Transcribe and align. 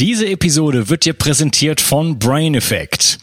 Diese 0.00 0.26
Episode 0.26 0.88
wird 0.88 1.04
dir 1.04 1.12
präsentiert 1.12 1.78
von 1.78 2.18
Brain 2.18 2.54
Effect. 2.54 3.18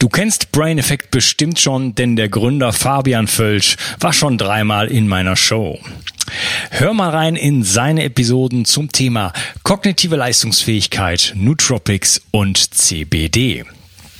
Du 0.00 0.08
kennst 0.08 0.50
Brain 0.50 0.76
Effect 0.76 1.12
bestimmt 1.12 1.60
schon, 1.60 1.94
denn 1.94 2.16
der 2.16 2.28
Gründer 2.28 2.72
Fabian 2.72 3.28
Völsch 3.28 3.76
war 4.00 4.12
schon 4.12 4.36
dreimal 4.36 4.88
in 4.88 5.06
meiner 5.06 5.36
Show. 5.36 5.78
Hör 6.72 6.94
mal 6.94 7.10
rein 7.10 7.36
in 7.36 7.62
seine 7.62 8.02
Episoden 8.02 8.64
zum 8.64 8.90
Thema 8.90 9.32
kognitive 9.62 10.16
Leistungsfähigkeit, 10.16 11.32
Nootropics 11.36 12.20
und 12.32 12.74
CBD. 12.74 13.64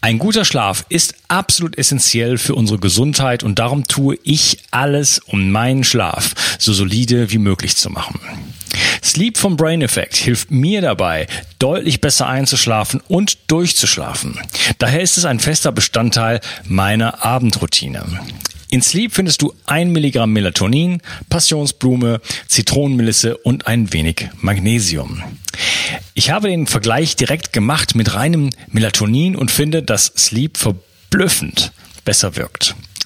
Ein 0.00 0.18
guter 0.18 0.44
Schlaf 0.44 0.84
ist 0.88 1.14
absolut 1.28 1.78
essentiell 1.78 2.38
für 2.38 2.54
unsere 2.54 2.78
Gesundheit 2.78 3.42
und 3.42 3.58
darum 3.58 3.86
tue 3.86 4.18
ich 4.22 4.58
alles, 4.70 5.20
um 5.20 5.50
meinen 5.50 5.84
Schlaf 5.84 6.34
so 6.58 6.72
solide 6.72 7.30
wie 7.30 7.38
möglich 7.38 7.76
zu 7.76 7.90
machen. 7.90 8.20
Sleep 9.02 9.36
vom 9.36 9.56
Brain 9.56 9.82
Effect 9.82 10.16
hilft 10.16 10.50
mir 10.50 10.80
dabei, 10.80 11.26
deutlich 11.58 12.00
besser 12.00 12.28
einzuschlafen 12.28 13.00
und 13.08 13.50
durchzuschlafen. 13.50 14.38
Daher 14.78 15.02
ist 15.02 15.18
es 15.18 15.24
ein 15.24 15.40
fester 15.40 15.72
Bestandteil 15.72 16.40
meiner 16.64 17.24
Abendroutine. 17.24 18.04
In 18.72 18.80
Sleep 18.80 19.12
findest 19.12 19.42
du 19.42 19.52
ein 19.66 19.92
Milligramm 19.92 20.32
Melatonin, 20.32 21.02
Passionsblume, 21.28 22.22
Zitronenmelisse 22.48 23.36
und 23.36 23.66
ein 23.66 23.92
wenig 23.92 24.30
Magnesium. 24.40 25.22
Ich 26.14 26.30
habe 26.30 26.48
den 26.48 26.66
Vergleich 26.66 27.14
direkt 27.14 27.52
gemacht 27.52 27.94
mit 27.94 28.14
reinem 28.14 28.48
Melatonin 28.68 29.36
und 29.36 29.50
finde, 29.50 29.82
dass 29.82 30.06
Sleep 30.16 30.56
verblüffend 30.56 31.70
besser 32.06 32.36
wirkt. 32.36 32.74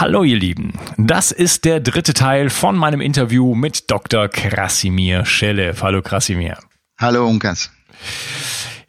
Hallo 0.00 0.24
ihr 0.24 0.36
Lieben, 0.38 0.72
das 0.96 1.30
ist 1.30 1.64
der 1.64 1.78
dritte 1.78 2.14
Teil 2.14 2.50
von 2.50 2.76
meinem 2.76 3.00
Interview 3.00 3.54
mit 3.54 3.90
Dr. 3.90 4.26
Krasimir 4.28 5.24
Schelle. 5.24 5.74
Hallo 5.80 6.02
Krasimir. 6.02 6.56
Hallo 6.98 7.28
Unkas. 7.28 7.70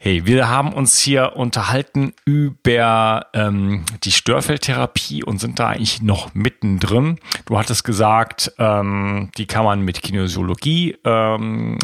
Hey, 0.04 0.26
wir 0.26 0.50
haben 0.50 0.74
uns 0.74 0.98
hier 0.98 1.32
unterhalten 1.34 2.12
über 2.26 3.28
ähm, 3.32 3.86
die 4.02 4.12
Störfeldtherapie 4.12 5.24
und 5.24 5.40
sind 5.40 5.58
da 5.58 5.68
eigentlich 5.68 6.02
noch 6.02 6.34
mittendrin. 6.34 7.18
Du 7.46 7.56
hattest 7.58 7.84
gesagt, 7.84 8.52
ähm, 8.58 9.30
die 9.38 9.46
kann 9.46 9.64
man 9.64 9.80
mit 9.80 10.02
Kinesiologie 10.02 10.98
ähm, 11.06 11.78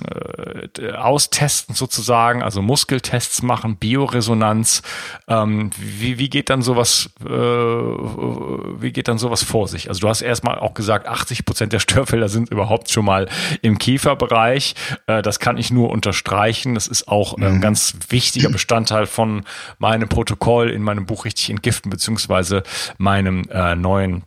äh, 0.78 0.92
austesten 0.92 1.74
sozusagen, 1.74 2.42
also 2.42 2.60
Muskeltests 2.60 3.40
machen, 3.40 3.76
Bioresonanz. 3.76 4.82
Ähm, 5.26 5.70
wie, 5.78 6.18
wie 6.18 6.28
geht 6.28 6.50
dann 6.50 6.60
sowas, 6.60 7.08
äh, 7.24 7.26
wie 7.26 8.92
geht 8.92 9.08
dann 9.08 9.16
sowas 9.16 9.42
vor 9.42 9.66
sich? 9.66 9.88
Also 9.88 10.00
du 10.00 10.08
hast 10.10 10.20
erstmal 10.20 10.58
auch 10.58 10.74
gesagt, 10.74 11.06
80 11.06 11.46
Prozent 11.46 11.72
der 11.72 11.80
Störfelder 11.80 12.28
sind 12.28 12.50
überhaupt 12.50 12.90
schon 12.90 13.06
mal 13.06 13.30
im 13.62 13.78
Kieferbereich. 13.78 14.74
Äh, 15.06 15.22
das 15.22 15.38
kann 15.38 15.56
ich 15.56 15.70
nur 15.70 15.88
unterstreichen. 15.88 16.74
Das 16.74 16.86
ist 16.86 17.08
auch 17.08 17.38
ähm, 17.38 17.54
mhm. 17.54 17.60
ganz 17.62 17.94
wichtiger 18.10 18.48
Bestandteil 18.50 19.06
von 19.06 19.44
meinem 19.78 20.08
Protokoll 20.08 20.70
in 20.70 20.82
meinem 20.82 21.06
Buch 21.06 21.24
richtig 21.24 21.50
entgiften, 21.50 21.90
beziehungsweise 21.90 22.62
meinem 22.98 23.48
äh, 23.50 23.74
neuen 23.74 24.24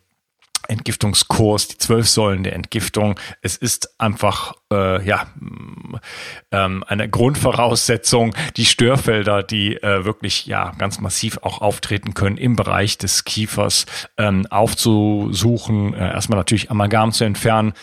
Entgiftungskurs, 0.67 1.67
die 1.67 1.77
zwölf 1.77 2.07
Säulen 2.07 2.43
der 2.43 2.53
Entgiftung. 2.53 3.19
Es 3.41 3.57
ist 3.57 3.99
einfach 3.99 4.53
äh, 4.71 5.05
ja 5.05 5.27
ähm, 6.51 6.83
eine 6.87 7.09
Grundvoraussetzung, 7.09 8.33
die 8.55 8.65
Störfelder, 8.65 9.43
die 9.43 9.75
äh, 9.75 10.05
wirklich 10.05 10.45
ja 10.45 10.71
ganz 10.77 10.99
massiv 10.99 11.39
auch 11.41 11.61
auftreten 11.61 12.13
können 12.13 12.37
im 12.37 12.55
Bereich 12.55 12.97
des 12.97 13.25
Kiefers 13.25 13.85
ähm, 14.17 14.47
aufzusuchen. 14.49 15.93
Äh, 15.93 16.13
erstmal 16.13 16.37
natürlich 16.37 16.71
Amalgam 16.71 17.11
zu 17.11 17.25
entfernen, 17.25 17.73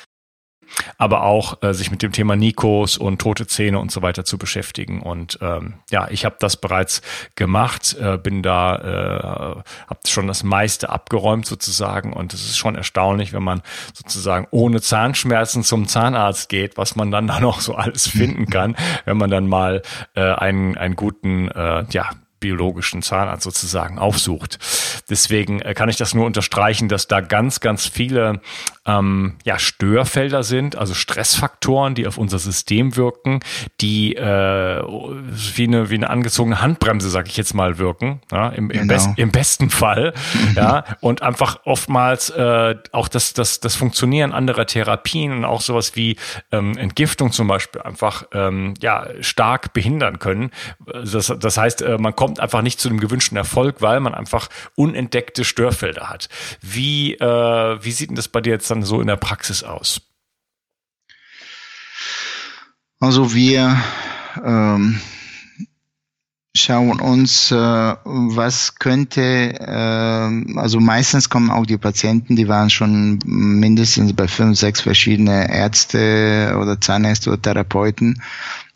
aber 0.98 1.22
auch 1.22 1.62
äh, 1.62 1.74
sich 1.74 1.90
mit 1.90 2.02
dem 2.02 2.12
Thema 2.12 2.36
Nikos 2.36 2.96
und 2.96 3.20
tote 3.20 3.46
Zähne 3.46 3.78
und 3.78 3.90
so 3.90 4.02
weiter 4.02 4.24
zu 4.24 4.38
beschäftigen. 4.38 5.02
Und 5.02 5.38
ähm, 5.42 5.74
ja, 5.90 6.08
ich 6.10 6.24
habe 6.24 6.36
das 6.38 6.56
bereits 6.56 7.02
gemacht, 7.36 7.96
äh, 8.00 8.18
bin 8.18 8.42
da, 8.42 8.76
äh, 8.76 9.62
habe 9.88 10.00
schon 10.06 10.26
das 10.26 10.42
meiste 10.42 10.90
abgeräumt 10.90 11.46
sozusagen. 11.46 12.12
Und 12.12 12.34
es 12.34 12.44
ist 12.44 12.58
schon 12.58 12.74
erstaunlich, 12.74 13.32
wenn 13.32 13.42
man 13.42 13.62
sozusagen 13.92 14.46
ohne 14.50 14.80
Zahnschmerzen 14.80 15.62
zum 15.62 15.88
Zahnarzt 15.88 16.48
geht, 16.48 16.76
was 16.76 16.96
man 16.96 17.10
dann 17.10 17.26
da 17.26 17.40
noch 17.40 17.60
so 17.60 17.74
alles 17.74 18.08
finden 18.08 18.46
kann, 18.50 18.76
wenn 19.04 19.16
man 19.16 19.30
dann 19.30 19.46
mal 19.46 19.82
äh, 20.14 20.22
einen, 20.22 20.76
einen 20.76 20.96
guten, 20.96 21.48
äh, 21.48 21.84
ja, 21.90 22.10
biologischen 22.40 23.02
Zahnarzt 23.02 23.44
sozusagen 23.44 23.98
aufsucht. 23.98 24.58
Deswegen 25.08 25.60
äh, 25.60 25.74
kann 25.74 25.88
ich 25.88 25.96
das 25.96 26.14
nur 26.14 26.26
unterstreichen, 26.26 26.88
dass 26.88 27.06
da 27.06 27.20
ganz, 27.20 27.60
ganz 27.60 27.86
viele 27.86 28.40
ähm, 28.86 29.36
ja, 29.44 29.58
Störfelder 29.58 30.42
sind, 30.42 30.76
also 30.76 30.94
Stressfaktoren, 30.94 31.94
die 31.94 32.06
auf 32.06 32.18
unser 32.18 32.38
System 32.38 32.96
wirken, 32.96 33.40
die 33.80 34.16
äh, 34.16 34.82
wie, 34.82 35.64
eine, 35.64 35.90
wie 35.90 35.94
eine 35.94 36.10
angezogene 36.10 36.60
Handbremse, 36.60 37.10
sag 37.10 37.28
ich 37.28 37.36
jetzt 37.36 37.54
mal, 37.54 37.78
wirken, 37.78 38.20
ja, 38.32 38.48
im, 38.48 38.70
im, 38.70 38.80
genau. 38.82 38.94
best, 38.94 39.10
im 39.16 39.30
besten 39.30 39.70
Fall. 39.70 40.14
ja, 40.56 40.84
und 41.00 41.22
einfach 41.22 41.60
oftmals 41.64 42.30
äh, 42.30 42.76
auch 42.92 43.08
das, 43.08 43.34
das, 43.34 43.60
das 43.60 43.76
Funktionieren 43.76 44.32
anderer 44.32 44.66
Therapien 44.66 45.32
und 45.32 45.44
auch 45.44 45.60
sowas 45.60 45.96
wie 45.96 46.16
ähm, 46.52 46.76
Entgiftung 46.76 47.32
zum 47.32 47.48
Beispiel 47.48 47.82
einfach 47.82 48.24
ähm, 48.32 48.74
ja, 48.80 49.06
stark 49.20 49.72
behindern 49.72 50.18
können. 50.18 50.50
Das, 50.86 51.32
das 51.38 51.56
heißt, 51.56 51.82
äh, 51.82 51.98
man 51.98 52.16
kommt 52.16 52.29
einfach 52.38 52.62
nicht 52.62 52.80
zu 52.80 52.88
dem 52.88 53.00
gewünschten 53.00 53.36
Erfolg, 53.36 53.76
weil 53.80 54.00
man 54.00 54.14
einfach 54.14 54.48
unentdeckte 54.76 55.44
Störfelder 55.44 56.08
hat. 56.08 56.28
Wie, 56.60 57.14
äh, 57.14 57.84
wie 57.84 57.92
sieht 57.92 58.10
denn 58.10 58.16
das 58.16 58.28
bei 58.28 58.40
dir 58.40 58.50
jetzt 58.52 58.70
dann 58.70 58.82
so 58.82 59.00
in 59.00 59.06
der 59.06 59.16
Praxis 59.16 59.62
aus? 59.62 60.02
Also 63.00 63.32
wir 63.32 63.76
ähm, 64.44 65.00
schauen 66.54 67.00
uns, 67.00 67.50
äh, 67.50 67.54
was 67.54 68.74
könnte, 68.74 69.22
äh, 69.22 70.58
also 70.58 70.80
meistens 70.80 71.28
kommen 71.30 71.50
auch 71.50 71.64
die 71.64 71.78
Patienten, 71.78 72.36
die 72.36 72.48
waren 72.48 72.68
schon 72.68 73.18
mindestens 73.24 74.12
bei 74.12 74.28
fünf, 74.28 74.58
sechs 74.58 74.82
verschiedene 74.82 75.50
Ärzte 75.50 76.56
oder 76.60 76.80
Zahnärzte 76.80 77.30
oder 77.30 77.40
Therapeuten 77.40 78.22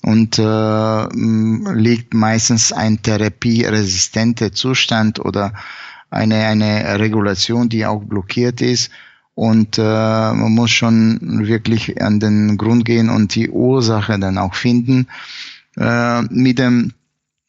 und 0.04 0.38
äh, 0.38 1.72
liegt 1.72 2.12
meistens 2.12 2.72
ein 2.72 3.00
therapieresistenter 3.00 4.52
Zustand 4.52 5.18
oder 5.18 5.54
eine, 6.10 6.44
eine 6.46 6.98
Regulation, 6.98 7.70
die 7.70 7.86
auch 7.86 8.02
blockiert 8.02 8.60
ist. 8.60 8.90
Und 9.34 9.78
äh, 9.78 9.82
man 9.82 10.52
muss 10.52 10.70
schon 10.70 11.46
wirklich 11.46 12.02
an 12.02 12.20
den 12.20 12.58
Grund 12.58 12.84
gehen 12.84 13.08
und 13.08 13.34
die 13.34 13.48
Ursache 13.48 14.18
dann 14.18 14.36
auch 14.36 14.54
finden. 14.54 15.08
Äh, 15.78 16.22
mit 16.24 16.58
dem 16.58 16.92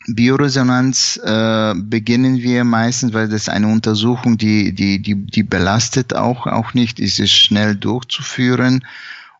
Bioresonanz 0.07 1.19
äh, 1.23 1.73
beginnen 1.75 2.37
wir 2.37 2.63
meistens, 2.63 3.13
weil 3.13 3.27
das 3.27 3.49
eine 3.49 3.67
Untersuchung, 3.67 4.37
die, 4.37 4.71
die, 4.71 5.01
die, 5.01 5.15
die 5.25 5.43
belastet 5.43 6.15
auch, 6.15 6.47
auch 6.47 6.73
nicht, 6.73 7.01
ist 7.01 7.19
es 7.19 7.31
schnell 7.31 7.75
durchzuführen. 7.75 8.85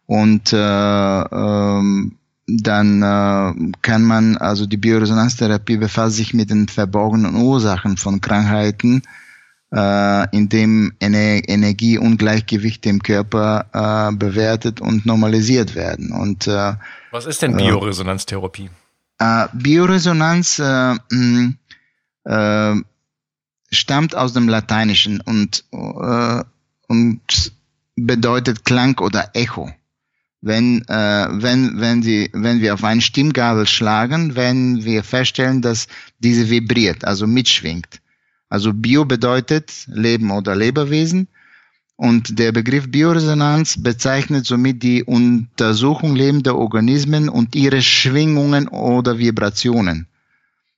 Und 0.06 0.52
äh, 0.52 0.58
ähm, 0.58 2.18
dann 2.48 3.02
äh, 3.02 3.72
kann 3.82 4.04
man, 4.04 4.38
also 4.38 4.66
die 4.66 4.78
Bioresonanztherapie 4.78 5.78
befasst 5.78 6.16
sich 6.16 6.34
mit 6.34 6.50
den 6.50 6.68
verborgenen 6.68 7.36
Ursachen 7.36 7.98
von 7.98 8.22
Krankheiten, 8.22 9.02
äh, 9.74 10.30
indem 10.36 10.94
eine 11.02 11.48
Energieungleichgewichte 11.48 12.90
im 12.90 13.02
Körper 13.02 13.66
äh, 13.74 14.16
bewertet 14.16 14.80
und 14.80 15.06
normalisiert 15.06 15.76
werden. 15.76 16.12
Und 16.12 16.48
äh, 16.48 16.74
was 17.12 17.26
ist 17.26 17.42
denn 17.42 17.58
äh, 17.58 17.64
Bioresonanztherapie? 17.64 18.70
Äh, 19.18 19.48
Bioresonanz 19.54 20.60
äh, 20.60 20.96
äh, 22.26 22.76
stammt 23.72 24.16
aus 24.16 24.34
dem 24.34 24.48
Lateinischen 24.48 25.20
und, 25.22 25.64
äh, 25.72 26.44
und 26.88 27.52
bedeutet 27.96 28.66
Klang 28.66 29.00
oder 29.00 29.32
Echo. 29.34 29.72
Wenn, 30.46 30.88
äh, 30.88 31.28
wenn, 31.32 31.82
wenn, 31.82 32.02
die, 32.02 32.30
wenn 32.32 32.62
wir 32.62 32.76
auf 32.76 32.84
einen 32.84 33.02
Stimmgabel 33.02 33.66
schlagen, 33.66 34.36
wenn 34.36 34.86
wir 34.86 35.04
feststellen, 35.04 35.64
dass 35.64 35.88
diese 36.20 36.52
vibriert, 36.52 37.04
also 37.04 37.26
mitschwingt. 37.26 38.00
Also 38.48 38.72
Bio 38.72 39.06
bedeutet 39.06 39.72
Leben 39.88 40.30
oder 40.30 40.56
Lebewesen 40.56 41.28
und 41.96 42.38
der 42.38 42.52
Begriff 42.52 42.92
Bioresonanz 42.92 43.82
bezeichnet 43.82 44.46
somit 44.46 44.84
die 44.84 45.04
Untersuchung 45.04 46.16
lebender 46.16 46.56
Organismen 46.56 47.28
und 47.28 47.56
ihre 47.56 47.82
Schwingungen 47.82 48.68
oder 48.68 49.18
Vibrationen. 49.18 50.08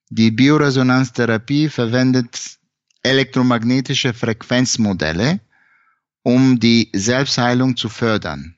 Die 0.09 0.31
Bioresonanztherapie 0.31 1.67
verwendet 1.67 2.57
elektromagnetische 3.03 4.13
Frequenzmodelle, 4.13 5.41
um 6.23 6.57
die 6.57 6.89
Selbstheilung 6.93 7.75
zu 7.75 7.89
fördern. 7.89 8.56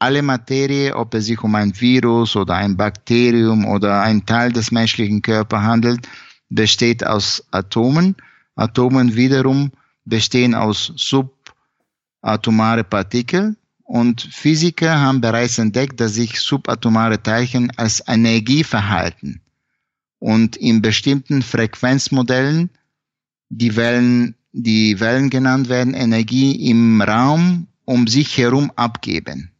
Alle 0.00 0.22
Materie, 0.22 0.94
ob 0.94 1.14
es 1.14 1.26
sich 1.26 1.42
um 1.42 1.54
ein 1.56 1.78
Virus 1.80 2.36
oder 2.36 2.54
ein 2.54 2.76
Bakterium 2.76 3.66
oder 3.66 4.02
ein 4.02 4.24
Teil 4.24 4.52
des 4.52 4.70
menschlichen 4.70 5.22
Körpers 5.22 5.62
handelt, 5.62 6.08
besteht 6.48 7.04
aus 7.04 7.44
Atomen. 7.50 8.16
Atomen 8.54 9.16
wiederum 9.16 9.72
bestehen 10.04 10.54
aus 10.54 10.92
Sub 10.96 11.34
atomare 12.22 12.84
Partikel 12.84 13.56
und 13.84 14.20
Physiker 14.20 15.00
haben 15.00 15.20
bereits 15.20 15.58
entdeckt, 15.58 16.00
dass 16.00 16.14
sich 16.14 16.40
subatomare 16.40 17.22
Teilchen 17.22 17.72
als 17.76 18.02
Energie 18.06 18.64
verhalten 18.64 19.40
und 20.18 20.56
in 20.56 20.82
bestimmten 20.82 21.42
Frequenzmodellen 21.42 22.70
die 23.48 23.76
Wellen, 23.76 24.34
die 24.52 25.00
Wellen 25.00 25.30
genannt 25.30 25.68
werden, 25.68 25.94
Energie 25.94 26.68
im 26.70 27.00
Raum 27.00 27.66
um 27.84 28.06
sich 28.06 28.36
herum 28.36 28.70
abgeben. 28.76 29.52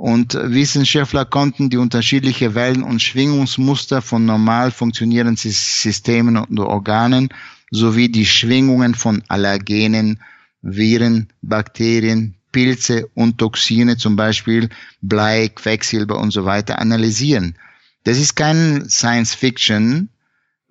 Und 0.00 0.32
Wissenschaftler 0.32 1.26
konnten 1.26 1.68
die 1.68 1.76
unterschiedlichen 1.76 2.54
Wellen- 2.54 2.84
und 2.84 3.02
Schwingungsmuster 3.02 4.00
von 4.00 4.24
normal 4.24 4.70
funktionierenden 4.70 5.36
Systemen 5.36 6.38
und 6.38 6.58
Organen 6.58 7.28
sowie 7.70 8.08
die 8.08 8.24
Schwingungen 8.24 8.94
von 8.94 9.22
Allergenen 9.28 10.18
Viren, 10.62 11.28
Bakterien, 11.42 12.34
Pilze 12.50 13.10
und 13.12 13.36
Toxine, 13.36 13.98
zum 13.98 14.16
Beispiel 14.16 14.70
Blei, 15.02 15.50
Quecksilber 15.54 16.18
und 16.18 16.30
so 16.30 16.46
weiter, 16.46 16.78
analysieren. 16.78 17.58
Das 18.04 18.16
ist 18.16 18.34
kein 18.36 18.88
Science 18.88 19.34
Fiction. 19.34 20.08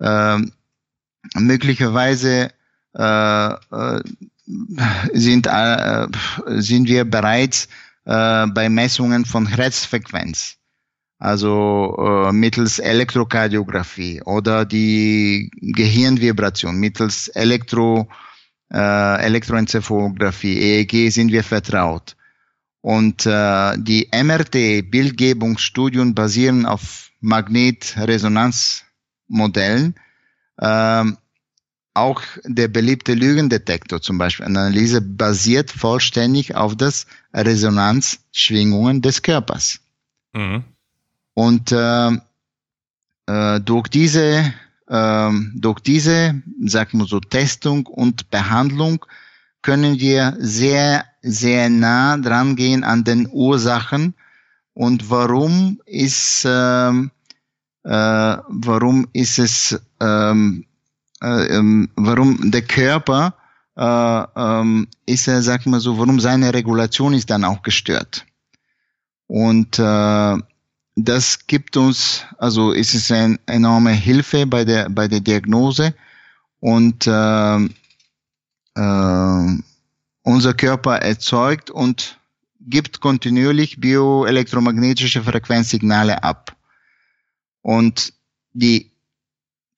Äh, 0.00 0.38
möglicherweise 1.36 2.50
äh, 2.94 3.54
sind, 5.12 5.46
äh, 5.46 6.06
sind 6.56 6.88
wir 6.88 7.04
bereits 7.04 7.68
äh, 8.10 8.46
bei 8.48 8.68
Messungen 8.68 9.24
von 9.24 9.46
Herzfrequenz, 9.46 10.56
also 11.18 11.96
äh, 11.98 12.32
mittels 12.32 12.80
Elektrokardiographie 12.80 14.20
oder 14.22 14.64
die 14.64 15.48
Gehirnvibration 15.60 16.76
mittels 16.76 17.28
Elektro 17.28 18.08
äh, 18.72 19.22
Elektroenzephalographie, 19.22 20.58
EEG 20.58 21.12
sind 21.12 21.30
wir 21.30 21.44
vertraut. 21.44 22.16
Und 22.82 23.26
äh, 23.26 23.76
die 23.78 24.08
MRT-Bildgebungsstudien 24.12 26.14
basieren 26.14 26.66
auf 26.66 27.10
Magnetresonanzmodellen. 27.20 29.94
Ähm, 30.60 31.16
auch 31.94 32.22
der 32.44 32.68
beliebte 32.68 33.14
Lügendetektor 33.14 34.00
zum 34.00 34.18
Beispiel, 34.18 34.46
eine 34.46 34.60
Analyse 34.60 35.00
basiert 35.00 35.70
vollständig 35.70 36.54
auf 36.54 36.76
das 36.76 37.06
Resonanzschwingungen 37.34 39.02
des 39.02 39.22
Körpers. 39.22 39.80
Mhm. 40.32 40.64
Und 41.34 41.72
äh, 41.72 42.10
äh, 43.26 43.60
durch 43.60 43.88
diese 43.88 44.52
ähm, 44.90 45.52
durch 45.54 45.80
diese, 45.80 46.42
sagen 46.64 46.98
wir 46.98 47.06
so, 47.06 47.20
Testung 47.20 47.86
und 47.86 48.28
Behandlung 48.30 49.06
können 49.62 50.00
wir 50.00 50.36
sehr, 50.40 51.04
sehr 51.22 51.70
nah 51.70 52.16
dran 52.16 52.56
gehen 52.56 52.82
an 52.82 53.04
den 53.04 53.28
Ursachen 53.30 54.14
und 54.74 55.08
warum 55.08 55.80
ist, 55.86 56.44
ähm, 56.44 57.12
äh, 57.84 57.90
warum 57.90 59.06
ist 59.12 59.38
es, 59.38 59.80
ähm, 60.00 60.66
äh, 61.22 61.46
ähm, 61.56 61.90
warum 61.96 62.50
der 62.50 62.62
Körper 62.62 63.34
äh, 63.76 64.24
ähm, 64.36 64.88
ist 65.06 65.28
er, 65.28 65.42
sag 65.42 65.66
mal 65.66 65.80
so, 65.80 65.98
warum 65.98 66.20
seine 66.20 66.52
Regulation 66.52 67.14
ist 67.14 67.30
dann 67.30 67.44
auch 67.44 67.62
gestört. 67.62 68.26
Und 69.26 69.78
äh, 69.78 70.36
das 70.96 71.46
gibt 71.46 71.76
uns, 71.76 72.24
also 72.38 72.72
ist 72.72 72.94
es 72.94 73.10
eine 73.10 73.38
enorme 73.46 73.92
Hilfe 73.92 74.46
bei 74.46 74.64
der, 74.64 74.88
bei 74.90 75.08
der 75.08 75.20
Diagnose 75.20 75.94
und 76.58 77.06
äh, 77.06 77.56
äh, 78.74 79.58
unser 80.22 80.54
Körper 80.54 80.96
erzeugt 80.96 81.70
und 81.70 82.18
gibt 82.60 83.00
kontinuierlich 83.00 83.80
bioelektromagnetische 83.80 85.22
Frequenzsignale 85.22 86.22
ab. 86.22 86.54
Und 87.62 88.12
die 88.52 88.90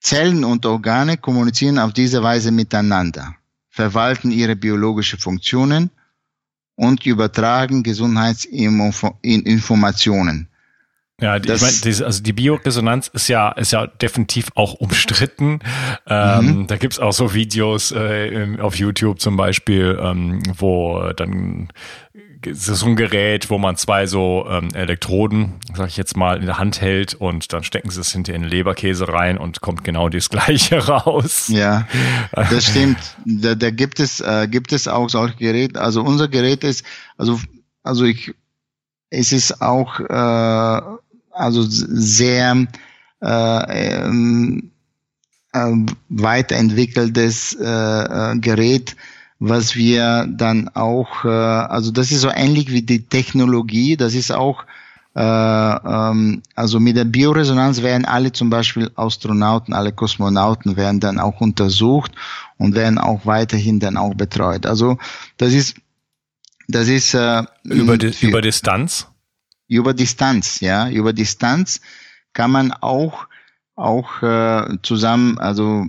Zellen 0.02 0.44
und 0.44 0.66
Organe 0.66 1.16
kommunizieren 1.16 1.78
auf 1.78 1.92
diese 1.92 2.20
Weise 2.22 2.50
miteinander, 2.50 3.36
verwalten 3.70 4.32
ihre 4.32 4.56
biologische 4.56 5.16
Funktionen 5.16 5.90
und 6.74 7.06
übertragen 7.06 7.84
Gesundheitsinformationen. 7.84 10.48
Ja, 11.20 11.38
die, 11.38 11.52
ich 11.52 11.60
meine, 11.60 12.04
also 12.04 12.22
die 12.22 12.32
Bioresonanz 12.32 13.10
ist 13.12 13.28
ja, 13.28 13.52
ist 13.52 13.72
ja 13.72 13.86
definitiv 13.86 14.48
auch 14.56 14.74
umstritten. 14.74 15.60
Ähm, 16.08 16.62
mhm. 16.62 16.66
Da 16.66 16.78
gibt's 16.78 16.98
auch 16.98 17.12
so 17.12 17.32
Videos 17.32 17.92
äh, 17.92 18.56
auf 18.60 18.74
YouTube 18.74 19.20
zum 19.20 19.36
Beispiel, 19.36 19.96
ähm, 20.02 20.42
wo 20.58 21.12
dann 21.16 21.68
es 22.46 22.68
ist 22.68 22.80
so 22.80 22.86
ein 22.86 22.96
Gerät, 22.96 23.50
wo 23.50 23.58
man 23.58 23.76
zwei 23.76 24.06
so 24.06 24.46
ähm, 24.48 24.68
Elektroden, 24.74 25.54
sag 25.74 25.88
ich 25.88 25.96
jetzt 25.96 26.16
mal, 26.16 26.38
in 26.38 26.46
der 26.46 26.58
Hand 26.58 26.80
hält 26.80 27.14
und 27.14 27.52
dann 27.52 27.64
stecken 27.64 27.90
sie 27.90 28.00
es 28.00 28.12
hinter 28.12 28.34
in 28.34 28.42
den 28.42 28.50
Leberkäse 28.50 29.08
rein 29.08 29.38
und 29.38 29.60
kommt 29.60 29.84
genau 29.84 30.08
das 30.08 30.28
Gleiche 30.30 30.86
raus. 30.86 31.48
Ja, 31.48 31.86
das 32.32 32.66
stimmt. 32.66 32.98
Da, 33.24 33.54
da 33.54 33.70
gibt 33.70 34.00
es 34.00 34.20
äh, 34.20 34.48
gibt 34.48 34.72
es 34.72 34.88
auch 34.88 35.08
solche 35.08 35.36
Geräte. 35.36 35.80
Also 35.80 36.02
unser 36.02 36.28
Gerät 36.28 36.64
ist, 36.64 36.84
also 37.16 37.40
also 37.82 38.04
ich 38.04 38.34
es 39.10 39.32
ist 39.32 39.60
auch 39.60 40.00
äh, 40.00 40.98
also 41.32 41.62
sehr 41.66 42.66
äh, 43.22 44.04
ähm, 44.04 44.70
äh, 45.52 45.72
weiterentwickeltes 46.08 47.56
äh, 47.60 47.64
äh, 47.64 48.38
Gerät, 48.38 48.96
was 49.44 49.74
wir 49.74 50.28
dann 50.30 50.68
auch, 50.68 51.24
äh, 51.24 51.28
also 51.28 51.90
das 51.90 52.12
ist 52.12 52.20
so 52.20 52.30
ähnlich 52.30 52.70
wie 52.70 52.82
die 52.82 53.08
Technologie, 53.08 53.96
das 53.96 54.14
ist 54.14 54.30
auch, 54.30 54.62
äh, 55.16 55.20
ähm, 55.20 56.42
also 56.54 56.78
mit 56.78 56.96
der 56.96 57.06
Bioresonanz 57.06 57.82
werden 57.82 58.04
alle 58.04 58.30
zum 58.30 58.50
Beispiel 58.50 58.92
Astronauten, 58.94 59.74
alle 59.74 59.90
Kosmonauten 59.90 60.76
werden 60.76 61.00
dann 61.00 61.18
auch 61.18 61.40
untersucht 61.40 62.12
und 62.56 62.76
werden 62.76 62.98
auch 62.98 63.26
weiterhin 63.26 63.80
dann 63.80 63.96
auch 63.96 64.14
betreut. 64.14 64.64
Also 64.64 64.96
das 65.38 65.52
ist, 65.54 65.74
das 66.68 66.86
ist 66.86 67.12
äh, 67.14 67.42
über, 67.64 67.98
die, 67.98 68.14
über 68.20 68.42
Distanz? 68.42 69.08
Über 69.66 69.92
Distanz, 69.92 70.60
ja, 70.60 70.88
über 70.88 71.12
Distanz 71.12 71.80
kann 72.32 72.52
man 72.52 72.70
auch 72.72 73.26
auch 73.74 74.22
äh, 74.22 74.78
zusammen, 74.82 75.38
also 75.38 75.88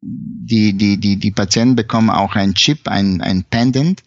die 0.00 0.74
die 0.74 0.98
die 0.98 1.16
die 1.16 1.30
Patienten 1.30 1.76
bekommen 1.76 2.10
auch 2.10 2.36
ein 2.36 2.54
Chip, 2.54 2.88
ein 2.88 3.20
ein 3.20 3.44
Pendant 3.44 4.02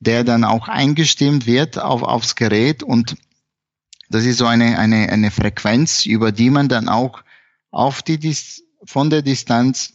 der 0.00 0.24
dann 0.24 0.44
auch 0.44 0.68
eingestimmt 0.68 1.46
wird 1.46 1.78
auf, 1.78 2.02
aufs 2.02 2.34
Gerät 2.34 2.82
und 2.82 3.16
das 4.08 4.24
ist 4.24 4.38
so 4.38 4.46
eine, 4.46 4.78
eine, 4.78 5.08
eine 5.08 5.30
Frequenz, 5.30 6.04
über 6.04 6.32
die 6.32 6.50
man 6.50 6.68
dann 6.68 6.88
auch 6.88 7.22
auf 7.70 8.02
die, 8.02 8.18
Dis 8.18 8.64
von 8.82 9.08
der 9.10 9.22
Distanz 9.22 9.94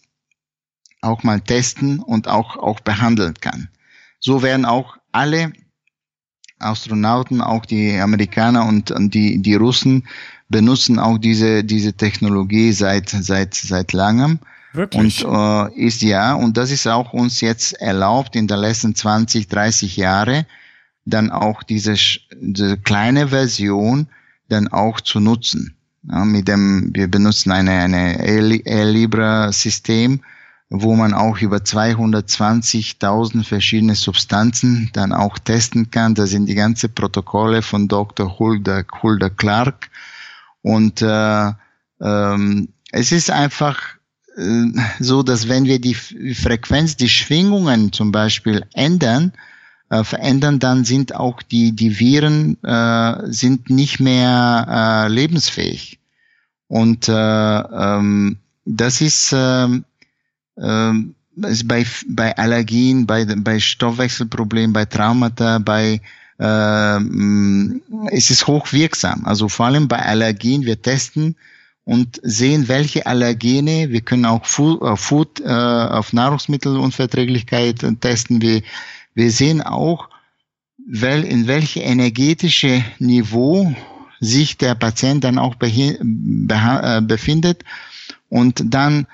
auch 1.01 1.23
mal 1.23 1.41
testen 1.41 1.99
und 1.99 2.27
auch, 2.27 2.55
auch 2.55 2.79
behandeln 2.79 3.33
kann. 3.33 3.67
So 4.19 4.41
werden 4.41 4.65
auch 4.65 4.97
alle 5.11 5.51
Astronauten, 6.59 7.41
auch 7.41 7.65
die 7.65 7.99
Amerikaner 7.99 8.65
und, 8.65 8.91
und 8.91 9.13
die, 9.13 9.41
die 9.41 9.55
Russen 9.55 10.07
benutzen 10.47 10.99
auch 10.99 11.17
diese, 11.17 11.63
diese 11.63 11.93
Technologie 11.93 12.71
seit, 12.71 13.09
seit, 13.09 13.53
seit 13.55 13.91
langem. 13.91 14.39
Wirklich? 14.75 15.25
Und 15.25 15.35
äh, 15.35 15.79
ist 15.79 16.01
ja, 16.01 16.33
und 16.33 16.57
das 16.57 16.71
ist 16.71 16.87
auch 16.87 17.13
uns 17.13 17.41
jetzt 17.41 17.73
erlaubt 17.73 18.35
in 18.35 18.47
den 18.47 18.59
letzten 18.59 18.95
20, 18.95 19.47
30 19.47 19.97
Jahre, 19.97 20.45
dann 21.05 21.31
auch 21.31 21.63
diese, 21.63 21.95
diese 22.39 22.77
kleine 22.77 23.29
Version 23.29 24.07
dann 24.49 24.67
auch 24.67 25.01
zu 25.01 25.19
nutzen. 25.19 25.75
Ja, 26.09 26.23
mit 26.23 26.47
dem, 26.47 26.91
wir 26.93 27.07
benutzen 27.07 27.51
eine, 27.51 27.71
eine 27.71 28.23
Air 28.23 28.85
Libra 28.85 29.51
System, 29.51 30.21
wo 30.69 30.95
man 30.95 31.13
auch 31.13 31.39
über 31.39 31.57
220.000 31.57 33.43
verschiedene 33.43 33.95
Substanzen 33.95 34.89
dann 34.93 35.13
auch 35.13 35.39
testen 35.39 35.89
kann. 35.89 36.15
Da 36.15 36.27
sind 36.27 36.47
die 36.47 36.55
ganze 36.55 36.89
Protokolle 36.89 37.61
von 37.61 37.87
Dr. 37.87 38.37
Hulda, 38.37 38.83
Hulda 39.01 39.29
Clark. 39.29 39.89
Und 40.61 41.01
äh, 41.01 41.51
ähm, 42.01 42.69
es 42.91 43.11
ist 43.11 43.31
einfach 43.31 43.95
so, 44.99 45.23
dass 45.23 45.47
wenn 45.47 45.65
wir 45.65 45.79
die 45.79 45.95
Frequenz, 45.95 46.97
die 46.97 47.09
Schwingungen 47.09 47.93
zum 47.93 48.11
Beispiel 48.11 48.65
ändern, 48.73 49.31
äh, 49.89 50.03
verändern, 50.03 50.59
dann 50.59 50.83
sind 50.83 51.15
auch 51.15 51.41
die, 51.41 51.71
die 51.71 51.99
Viren 51.99 52.61
äh, 52.63 53.31
sind 53.31 53.69
nicht 53.69 53.99
mehr 53.99 55.05
äh, 55.07 55.11
lebensfähig. 55.11 55.99
Und 56.67 57.07
äh, 57.07 57.13
ähm, 57.13 58.37
das 58.65 58.99
ist 58.99 59.31
äh, 59.31 59.67
ähm, 60.57 61.15
bei, 61.35 61.85
bei 62.07 62.37
Allergien, 62.37 63.05
bei, 63.05 63.25
bei 63.25 63.59
Stoffwechselproblemen, 63.59 64.73
bei 64.73 64.85
Traumata, 64.85 65.59
bei 65.59 66.01
äh, 66.39 66.99
es 68.11 68.31
ist 68.31 68.47
hochwirksam. 68.47 69.25
Also 69.25 69.47
vor 69.47 69.67
allem 69.67 69.87
bei 69.87 69.99
Allergien, 69.99 70.65
wir 70.65 70.81
testen 70.81 71.35
und 71.85 72.19
sehen, 72.23 72.67
welche 72.67 73.05
Allergene, 73.05 73.89
wir 73.91 74.01
können 74.01 74.25
auch 74.25 74.45
Food, 74.45 74.81
äh, 74.81 74.95
Food 74.95 75.39
äh, 75.41 75.47
auf 75.47 76.13
Nahrungsmittelunverträglichkeit 76.13 77.85
testen. 78.01 78.41
Wir, 78.41 78.61
wir 79.13 79.31
sehen 79.31 79.61
auch, 79.61 80.09
wel, 80.87 81.23
in 81.23 81.47
welche 81.47 81.79
energetische 81.81 82.83
Niveau 82.99 83.73
sich 84.19 84.57
der 84.57 84.75
Patient 84.75 85.23
dann 85.23 85.39
auch 85.39 85.55
äh, 85.61 87.01
befindet 87.01 87.63
und 88.29 88.63
dann 88.65 89.07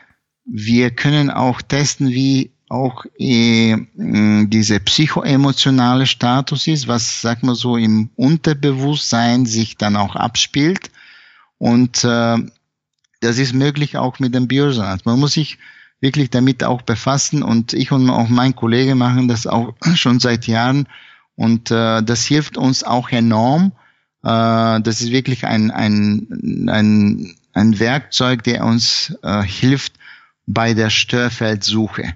wir 0.45 0.91
können 0.91 1.29
auch 1.29 1.61
testen, 1.61 2.09
wie 2.09 2.51
auch 2.69 3.05
äh, 3.17 3.77
diese 3.95 4.79
psychoemotionale 4.79 6.07
Status 6.07 6.67
ist, 6.67 6.87
was, 6.87 7.21
sag 7.21 7.43
mal 7.43 7.55
so, 7.55 7.75
im 7.75 8.09
Unterbewusstsein 8.15 9.45
sich 9.45 9.77
dann 9.77 9.95
auch 9.95 10.15
abspielt. 10.15 10.89
Und 11.57 12.03
äh, 12.03 12.37
das 13.21 13.37
ist 13.37 13.53
möglich 13.53 13.97
auch 13.97 14.19
mit 14.19 14.35
dem 14.35 14.47
Bioresonanz. 14.47 15.05
Man 15.05 15.19
muss 15.19 15.33
sich 15.33 15.57
wirklich 16.01 16.29
damit 16.29 16.63
auch 16.63 16.81
befassen 16.81 17.43
und 17.43 17.73
ich 17.73 17.91
und 17.91 18.09
auch 18.09 18.27
mein 18.27 18.55
Kollege 18.55 18.95
machen 18.95 19.27
das 19.27 19.47
auch 19.47 19.73
schon 19.95 20.19
seit 20.19 20.47
Jahren 20.47 20.87
und 21.35 21.71
äh, 21.71 22.03
das 22.03 22.25
hilft 22.25 22.57
uns 22.57 22.83
auch 22.83 23.09
enorm. 23.09 23.71
Äh, 24.23 24.81
das 24.81 25.01
ist 25.01 25.11
wirklich 25.11 25.45
ein, 25.45 25.71
ein, 25.71 26.67
ein, 26.69 27.35
ein 27.53 27.79
Werkzeug, 27.79 28.43
der 28.43 28.65
uns 28.65 29.15
äh, 29.23 29.43
hilft, 29.43 29.93
bei 30.47 30.73
der 30.73 30.89
Störfeldsuche. 30.89 32.13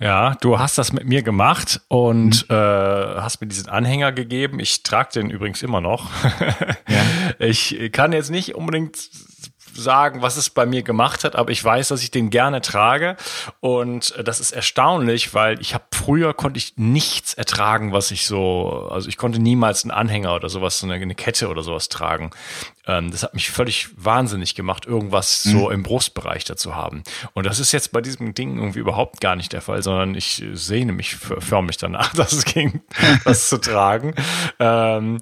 Ja, 0.00 0.36
du 0.36 0.58
hast 0.58 0.78
das 0.78 0.92
mit 0.92 1.06
mir 1.06 1.22
gemacht 1.22 1.80
und 1.88 2.48
mhm. 2.48 2.54
äh, 2.54 3.20
hast 3.20 3.40
mir 3.40 3.48
diesen 3.48 3.68
Anhänger 3.68 4.12
gegeben. 4.12 4.60
Ich 4.60 4.82
trage 4.84 5.10
den 5.14 5.30
übrigens 5.30 5.62
immer 5.62 5.80
noch. 5.80 6.10
ja. 6.88 7.02
Ich 7.40 7.90
kann 7.92 8.12
jetzt 8.12 8.30
nicht 8.30 8.54
unbedingt 8.54 8.96
sagen, 9.80 10.22
was 10.22 10.36
es 10.36 10.50
bei 10.50 10.66
mir 10.66 10.82
gemacht 10.82 11.24
hat, 11.24 11.36
aber 11.36 11.50
ich 11.50 11.62
weiß, 11.62 11.88
dass 11.88 12.02
ich 12.02 12.10
den 12.10 12.30
gerne 12.30 12.60
trage 12.60 13.16
und 13.60 14.14
äh, 14.16 14.24
das 14.24 14.40
ist 14.40 14.52
erstaunlich, 14.52 15.34
weil 15.34 15.60
ich 15.60 15.74
habe 15.74 15.84
früher 15.92 16.34
konnte 16.34 16.58
ich 16.58 16.74
nichts 16.76 17.34
ertragen, 17.34 17.92
was 17.92 18.10
ich 18.10 18.26
so, 18.26 18.88
also 18.90 19.08
ich 19.08 19.16
konnte 19.16 19.38
niemals 19.38 19.84
einen 19.84 19.90
Anhänger 19.90 20.34
oder 20.34 20.48
sowas, 20.48 20.78
so 20.78 20.86
eine, 20.86 20.94
eine 20.94 21.14
Kette 21.14 21.48
oder 21.48 21.62
sowas 21.62 21.88
tragen. 21.88 22.30
Ähm, 22.88 23.10
das 23.10 23.22
hat 23.22 23.34
mich 23.34 23.50
völlig 23.50 23.88
wahnsinnig 23.96 24.54
gemacht, 24.54 24.86
irgendwas 24.86 25.44
mhm. 25.44 25.50
so 25.50 25.70
im 25.70 25.82
Brustbereich 25.82 26.44
dazu 26.44 26.74
haben. 26.74 27.04
Und 27.34 27.46
das 27.46 27.60
ist 27.60 27.72
jetzt 27.72 27.92
bei 27.92 28.00
diesem 28.00 28.34
Ding 28.34 28.56
irgendwie 28.56 28.80
überhaupt 28.80 29.20
gar 29.20 29.36
nicht 29.36 29.52
der 29.52 29.60
Fall, 29.60 29.82
sondern 29.82 30.14
ich 30.14 30.42
sehne 30.54 30.92
mich 30.92 31.14
förmlich 31.14 31.76
danach, 31.76 32.14
dass 32.14 32.32
es 32.32 32.44
ging, 32.44 32.80
das 33.24 33.48
zu 33.48 33.58
tragen. 33.58 34.14
Ähm, 34.58 35.20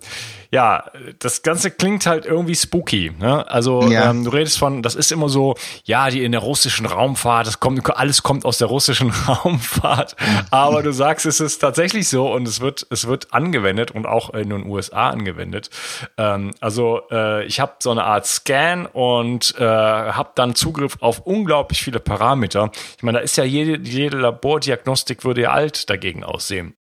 ja, 0.50 0.84
das 1.18 1.42
Ganze 1.42 1.70
klingt 1.70 2.06
halt 2.06 2.24
irgendwie 2.24 2.54
spooky. 2.54 3.12
Ne? 3.18 3.48
Also 3.50 3.90
ja. 3.90 4.10
ähm, 4.10 4.24
du 4.24 4.30
redest 4.30 4.58
von, 4.58 4.82
das 4.82 4.94
ist 4.94 5.12
immer 5.12 5.28
so, 5.28 5.56
ja, 5.84 6.08
die 6.08 6.24
in 6.24 6.32
der 6.32 6.40
russischen 6.40 6.86
Raumfahrt, 6.86 7.46
das 7.46 7.60
kommt, 7.60 7.96
alles 7.96 8.22
kommt 8.22 8.44
aus 8.44 8.58
der 8.58 8.68
russischen 8.68 9.10
Raumfahrt. 9.28 10.16
Aber 10.50 10.82
du 10.82 10.92
sagst, 10.92 11.26
es 11.26 11.40
ist 11.40 11.58
tatsächlich 11.58 12.08
so 12.08 12.32
und 12.32 12.46
es 12.46 12.60
wird, 12.60 12.86
es 12.90 13.06
wird 13.06 13.34
angewendet 13.34 13.90
und 13.90 14.06
auch 14.06 14.30
in 14.34 14.50
den 14.50 14.66
USA 14.66 15.10
angewendet. 15.10 15.70
Ähm, 16.16 16.52
also 16.60 17.02
äh, 17.10 17.44
ich 17.44 17.55
habe 17.60 17.74
so 17.78 17.90
eine 17.90 18.04
Art 18.04 18.26
Scan 18.26 18.86
und 18.92 19.54
äh, 19.58 19.64
habe 19.64 20.30
dann 20.34 20.54
Zugriff 20.54 20.98
auf 21.00 21.20
unglaublich 21.20 21.82
viele 21.82 22.00
Parameter. 22.00 22.70
Ich 22.96 23.02
meine, 23.02 23.18
da 23.18 23.24
ist 23.24 23.36
ja 23.36 23.44
jede, 23.44 23.78
jede 23.88 24.18
Labordiagnostik 24.18 25.24
würde 25.24 25.42
ja 25.42 25.50
alt 25.50 25.90
dagegen 25.90 26.24
aussehen. 26.24 26.74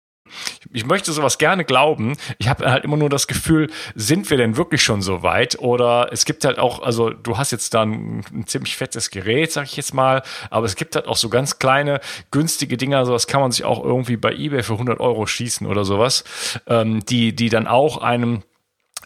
Ich 0.73 0.87
möchte 0.87 1.13
sowas 1.13 1.39
gerne 1.39 1.65
glauben. 1.65 2.17
Ich 2.39 2.49
habe 2.49 2.71
halt 2.71 2.85
immer 2.85 2.97
nur 2.97 3.11
das 3.11 3.27
Gefühl, 3.27 3.71
sind 3.95 4.31
wir 4.31 4.37
denn 4.37 4.57
wirklich 4.57 4.83
schon 4.83 5.03
so 5.03 5.23
weit? 5.23 5.59
Oder 5.59 6.09
es 6.13 6.25
gibt 6.25 6.45
halt 6.45 6.59
auch, 6.59 6.83
also 6.83 7.11
du 7.11 7.37
hast 7.37 7.51
jetzt 7.51 7.75
da 7.75 7.83
ein, 7.83 8.25
ein 8.33 8.47
ziemlich 8.47 8.77
fettes 8.77 9.11
Gerät, 9.11 9.53
sag 9.53 9.65
ich 9.65 9.77
jetzt 9.77 9.95
mal, 9.95 10.23
aber 10.51 10.67
es 10.67 10.77
gibt 10.77 10.97
halt 10.97 11.07
auch 11.07 11.17
so 11.17 11.29
ganz 11.29 11.59
kleine, 11.59 12.01
günstige 12.31 12.77
Dinger, 12.77 13.05
sowas 13.05 13.27
kann 13.27 13.41
man 13.41 13.53
sich 13.53 13.65
auch 13.65 13.83
irgendwie 13.85 14.17
bei 14.17 14.33
eBay 14.33 14.63
für 14.63 14.75
100 14.75 15.01
Euro 15.01 15.27
schießen 15.27 15.67
oder 15.67 15.85
sowas, 15.85 16.25
ähm, 16.67 17.05
die, 17.05 17.35
die 17.35 17.49
dann 17.49 17.67
auch 17.67 17.99
einem 17.99 18.43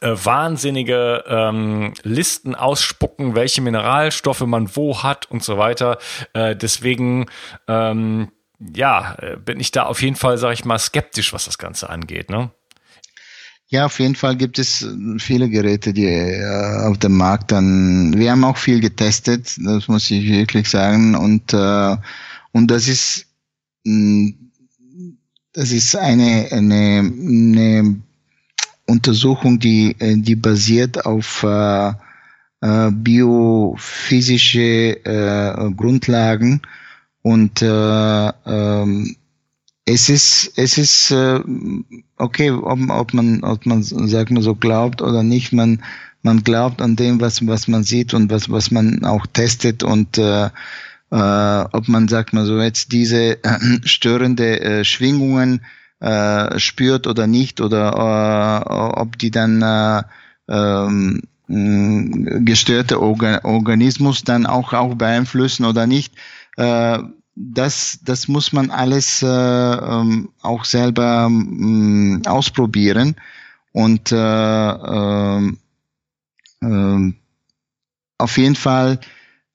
äh, 0.00 0.12
wahnsinnige 0.12 1.24
ähm, 1.26 1.94
Listen 2.02 2.54
ausspucken, 2.54 3.34
welche 3.34 3.62
Mineralstoffe 3.62 4.46
man 4.46 4.74
wo 4.74 5.02
hat 5.02 5.30
und 5.30 5.42
so 5.42 5.58
weiter. 5.58 5.98
Äh, 6.32 6.56
deswegen 6.56 7.26
ähm, 7.68 8.30
ja, 8.58 9.16
äh, 9.20 9.36
bin 9.36 9.60
ich 9.60 9.70
da 9.70 9.84
auf 9.84 10.02
jeden 10.02 10.16
Fall, 10.16 10.38
sage 10.38 10.54
ich 10.54 10.64
mal, 10.64 10.78
skeptisch, 10.78 11.32
was 11.32 11.44
das 11.44 11.58
Ganze 11.58 11.90
angeht. 11.90 12.30
Ne? 12.30 12.50
Ja, 13.68 13.86
auf 13.86 13.98
jeden 13.98 14.14
Fall 14.14 14.36
gibt 14.36 14.58
es 14.58 14.82
äh, 14.82 15.18
viele 15.18 15.48
Geräte, 15.48 15.92
die 15.92 16.06
äh, 16.06 16.86
auf 16.88 16.98
dem 16.98 17.16
Markt 17.16 17.52
dann. 17.52 18.14
Wir 18.16 18.30
haben 18.30 18.44
auch 18.44 18.56
viel 18.56 18.80
getestet, 18.80 19.56
das 19.64 19.88
muss 19.88 20.10
ich 20.10 20.26
wirklich 20.28 20.70
sagen, 20.70 21.14
und 21.14 21.52
äh, 21.52 21.96
und 22.52 22.70
das 22.70 22.88
ist 22.88 23.26
mh, 23.84 24.30
mm, 24.30 24.48
das 25.52 25.72
ist 25.72 25.96
eine 25.96 26.48
eine, 26.52 27.00
eine 27.00 28.02
Untersuchung, 28.87 29.59
die 29.59 29.97
äh, 29.99 30.16
die 30.16 30.37
basiert 30.37 31.05
auf 31.07 31.43
äh, 31.43 31.93
äh, 32.61 32.90
biophysische 32.90 34.61
äh, 35.05 35.71
Grundlagen 35.73 36.62
und 37.23 37.61
äh, 37.61 38.28
ähm, 38.47 39.16
es 39.85 40.09
ist, 40.09 40.52
es 40.57 40.78
ist 40.78 41.12
äh, 41.12 41.40
okay, 42.16 42.50
ob, 42.50 42.78
ob 42.90 43.14
man, 43.14 43.43
ob 43.45 43.66
man, 43.66 43.83
sag 43.83 44.31
mal 44.31 44.43
so, 44.43 44.55
glaubt 44.55 45.00
oder 45.00 45.23
nicht. 45.23 45.52
Man, 45.52 45.83
man 46.23 46.43
glaubt 46.43 46.83
an 46.83 46.97
dem, 46.97 47.21
was, 47.21 47.47
was 47.47 47.69
man 47.69 47.85
sieht 47.85 48.12
und 48.14 48.31
was, 48.31 48.50
was 48.50 48.71
man 48.73 49.05
auch 49.05 49.26
testet 49.26 49.85
und 49.85 50.19
äh, 50.19 50.47
äh, 50.47 51.64
ob 51.73 51.88
man, 51.88 52.09
sagt 52.09 52.33
mal 52.33 52.45
so, 52.47 52.61
jetzt 52.61 52.90
diese 52.90 53.43
äh, 53.45 53.59
störende 53.85 54.61
äh, 54.61 54.85
Schwingungen 54.85 55.61
äh, 56.00 56.58
spürt 56.58 57.06
oder 57.06 57.26
nicht 57.26 57.60
oder 57.60 57.92
äh, 58.66 59.00
ob 59.00 59.18
die 59.18 59.30
dann 59.30 59.62
äh, 59.62 60.02
ähm, 60.48 61.22
gestörte 61.48 63.00
Organ 63.00 63.40
Organismus 63.44 64.24
dann 64.24 64.46
auch, 64.46 64.72
auch 64.72 64.94
beeinflussen 64.94 65.64
oder 65.64 65.86
nicht. 65.86 66.14
Äh, 66.56 66.98
das, 67.36 68.00
das 68.02 68.28
muss 68.28 68.52
man 68.52 68.70
alles 68.70 69.22
äh, 69.22 69.26
ähm, 69.26 70.30
auch 70.40 70.64
selber 70.64 71.26
ähm, 71.28 72.22
ausprobieren. 72.26 73.16
Und 73.72 74.10
äh, 74.10 74.16
äh, 74.16 75.52
äh, 76.62 77.12
auf 78.18 78.38
jeden 78.38 78.54
Fall 78.54 78.98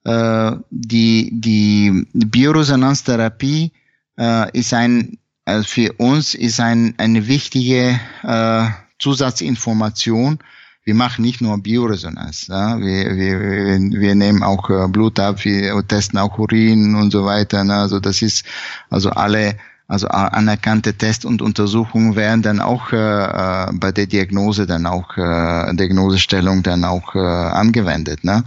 äh, 0.04 0.52
die, 0.70 1.30
die 1.32 2.06
Bioresonanztherapie 2.12 3.72
äh, 4.16 4.58
ist 4.58 4.72
ein 4.72 5.18
also 5.44 5.68
für 5.68 5.92
uns 5.94 6.34
ist 6.34 6.60
ein, 6.60 6.94
eine 6.98 7.26
wichtige 7.26 7.98
äh, 8.22 8.66
Zusatzinformation. 8.98 10.38
Wir 10.84 10.94
machen 10.94 11.22
nicht 11.22 11.40
nur 11.40 11.58
Bioresonanz. 11.58 12.48
Ja? 12.48 12.78
Wir, 12.78 13.16
wir, 13.16 13.40
wir 13.78 14.14
nehmen 14.14 14.42
auch 14.42 14.70
äh, 14.70 14.88
Blut 14.88 15.18
ab, 15.20 15.44
wir 15.44 15.86
testen 15.86 16.18
auch 16.18 16.38
Urin 16.38 16.94
und 16.94 17.10
so 17.10 17.24
weiter. 17.24 17.64
Ne? 17.64 17.74
Also 17.74 18.00
das 18.00 18.22
ist 18.22 18.44
also 18.90 19.10
alle 19.10 19.56
also 19.88 20.08
anerkannte 20.08 20.94
Tests 20.94 21.26
und 21.26 21.42
Untersuchungen 21.42 22.16
werden 22.16 22.40
dann 22.40 22.60
auch 22.60 22.92
äh, 22.92 22.96
äh, 22.96 23.72
bei 23.74 23.92
der 23.92 24.06
Diagnose 24.06 24.66
dann 24.66 24.86
auch 24.86 25.18
äh, 25.18 25.74
Diagnosestellung 25.74 26.62
dann 26.62 26.84
auch 26.84 27.14
äh, 27.14 27.18
angewendet. 27.18 28.24
Ne? 28.24 28.42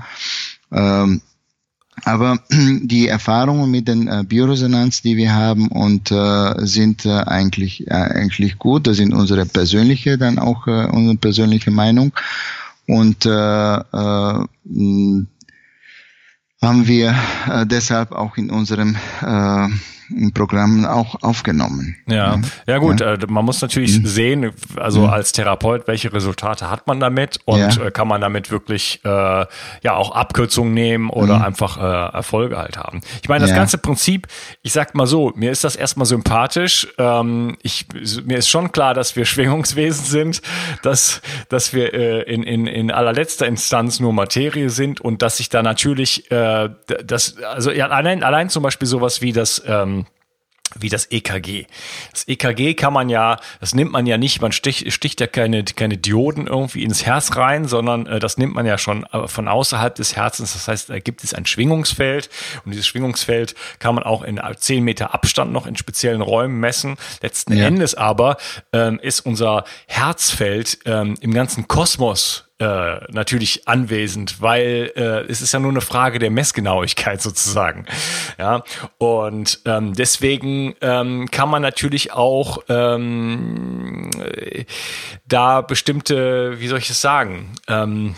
Ähm, 0.71 1.21
aber 2.03 2.39
die 2.49 3.07
Erfahrungen 3.07 3.71
mit 3.71 3.87
den 3.87 4.07
äh, 4.07 4.23
Bioresonanz, 4.27 5.01
die 5.01 5.17
wir 5.17 5.33
haben, 5.33 5.69
und 5.69 6.11
äh, 6.11 6.65
sind 6.65 7.05
äh, 7.05 7.11
eigentlich 7.11 7.87
äh, 7.87 7.93
eigentlich 7.93 8.57
gut. 8.57 8.87
Das 8.87 8.97
sind 8.97 9.13
unsere 9.13 9.45
persönliche 9.45 10.17
dann 10.17 10.39
auch 10.39 10.67
äh, 10.67 10.85
unsere 10.87 11.17
persönliche 11.17 11.71
Meinung 11.71 12.11
und 12.87 13.25
äh, 13.25 13.29
äh, 13.29 14.45
haben 16.61 16.87
wir 16.87 17.15
äh, 17.49 17.65
deshalb 17.65 18.11
auch 18.11 18.37
in 18.37 18.49
unserem 18.49 18.95
äh, 19.21 19.67
im 20.09 20.31
Programm 20.33 20.85
auch 20.85 21.21
aufgenommen. 21.21 21.97
Ja, 22.07 22.39
ja 22.67 22.77
gut, 22.77 22.99
ja. 22.99 23.13
Äh, 23.13 23.19
man 23.27 23.45
muss 23.45 23.61
natürlich 23.61 23.99
mhm. 23.99 24.05
sehen, 24.05 24.51
also 24.75 25.01
mhm. 25.01 25.09
als 25.09 25.31
Therapeut, 25.31 25.87
welche 25.87 26.13
Resultate 26.13 26.69
hat 26.69 26.87
man 26.87 26.99
damit 26.99 27.39
und 27.45 27.59
ja. 27.59 27.85
Äh, 27.85 27.91
kann 27.91 28.07
man 28.07 28.21
damit 28.21 28.51
wirklich 28.51 29.01
äh, 29.03 29.09
ja 29.09 29.95
auch 29.95 30.11
Abkürzungen 30.11 30.73
nehmen 30.73 31.09
oder 31.09 31.39
mhm. 31.39 31.45
einfach 31.45 31.77
äh, 31.77 32.15
Erfolge 32.15 32.57
halt 32.57 32.77
haben. 32.77 33.01
Ich 33.21 33.29
meine, 33.29 33.41
das 33.41 33.51
ja. 33.51 33.55
ganze 33.55 33.77
Prinzip, 33.77 34.27
ich 34.61 34.73
sag 34.73 34.95
mal 34.95 35.07
so, 35.07 35.31
mir 35.35 35.51
ist 35.51 35.63
das 35.63 35.75
erstmal 35.75 36.05
sympathisch. 36.05 36.87
Ähm, 36.97 37.57
ich, 37.61 37.87
mir 38.25 38.37
ist 38.37 38.49
schon 38.49 38.71
klar, 38.71 38.93
dass 38.93 39.15
wir 39.15 39.25
Schwingungswesen 39.35 40.05
sind, 40.05 40.41
dass, 40.83 41.21
dass 41.49 41.73
wir 41.73 41.93
äh, 41.93 42.21
in, 42.23 42.43
in, 42.43 42.67
in 42.67 42.91
allerletzter 42.91 43.47
Instanz 43.47 43.99
nur 43.99 44.13
Materie 44.13 44.69
sind 44.69 45.01
und 45.01 45.21
dass 45.21 45.37
sich 45.37 45.49
da 45.49 45.63
natürlich 45.63 46.29
äh, 46.31 46.69
das, 47.05 47.37
also 47.37 47.71
ja, 47.71 47.87
allein, 47.87 48.23
allein 48.23 48.49
zum 48.49 48.63
Beispiel 48.63 48.87
sowas 48.87 49.21
wie 49.21 49.33
das 49.33 49.61
ähm, 49.67 50.04
wie 50.77 50.89
das 50.89 51.11
EKG. 51.11 51.67
Das 52.11 52.27
EKG 52.27 52.73
kann 52.73 52.91
man 52.91 53.09
ja, 53.09 53.39
das 53.59 53.75
nimmt 53.75 53.91
man 53.91 54.05
ja 54.05 54.17
nicht, 54.17 54.41
man 54.41 54.51
sticht, 54.51 54.91
sticht 54.91 55.21
ja 55.21 55.27
keine, 55.27 55.63
keine 55.63 55.97
Dioden 55.97 56.47
irgendwie 56.47 56.83
ins 56.83 57.05
Herz 57.05 57.35
rein, 57.35 57.65
sondern 57.65 58.07
äh, 58.07 58.19
das 58.19 58.37
nimmt 58.37 58.55
man 58.55 58.65
ja 58.65 58.77
schon 58.77 59.05
äh, 59.05 59.27
von 59.27 59.47
außerhalb 59.47 59.95
des 59.95 60.15
Herzens. 60.15 60.53
Das 60.53 60.67
heißt, 60.67 60.89
da 60.89 60.99
gibt 60.99 61.23
es 61.23 61.33
ein 61.33 61.45
Schwingungsfeld 61.45 62.29
und 62.65 62.71
dieses 62.71 62.87
Schwingungsfeld 62.87 63.55
kann 63.79 63.95
man 63.95 64.03
auch 64.03 64.23
in 64.23 64.41
10 64.57 64.83
Meter 64.83 65.13
Abstand 65.13 65.51
noch 65.51 65.67
in 65.67 65.75
speziellen 65.75 66.21
Räumen 66.21 66.59
messen. 66.59 66.97
Letzten 67.21 67.55
ja. 67.55 67.67
Endes 67.67 67.95
aber 67.95 68.37
ähm, 68.73 68.99
ist 69.01 69.21
unser 69.21 69.63
Herzfeld 69.87 70.79
ähm, 70.85 71.15
im 71.21 71.33
ganzen 71.33 71.67
Kosmos 71.67 72.45
äh, 72.59 73.11
natürlich 73.11 73.67
anwesend, 73.67 74.41
weil 74.41 74.91
äh, 74.95 75.29
es 75.29 75.41
ist 75.41 75.53
ja 75.53 75.59
nur 75.59 75.71
eine 75.71 75.81
Frage 75.81 76.19
der 76.19 76.31
Messgenauigkeit 76.31 77.21
sozusagen. 77.21 77.85
Ja, 78.37 78.63
und 78.97 79.59
ähm, 79.65 79.93
deswegen 79.93 80.73
ähm, 80.81 81.29
kann 81.31 81.49
man 81.49 81.61
natürlich 81.61 82.13
auch 82.13 82.59
ähm, 82.69 84.09
da 85.25 85.61
bestimmte, 85.61 86.59
wie 86.59 86.67
soll 86.67 86.79
ich 86.79 86.89
es 86.89 87.01
sagen, 87.01 87.51
ähm, 87.67 88.15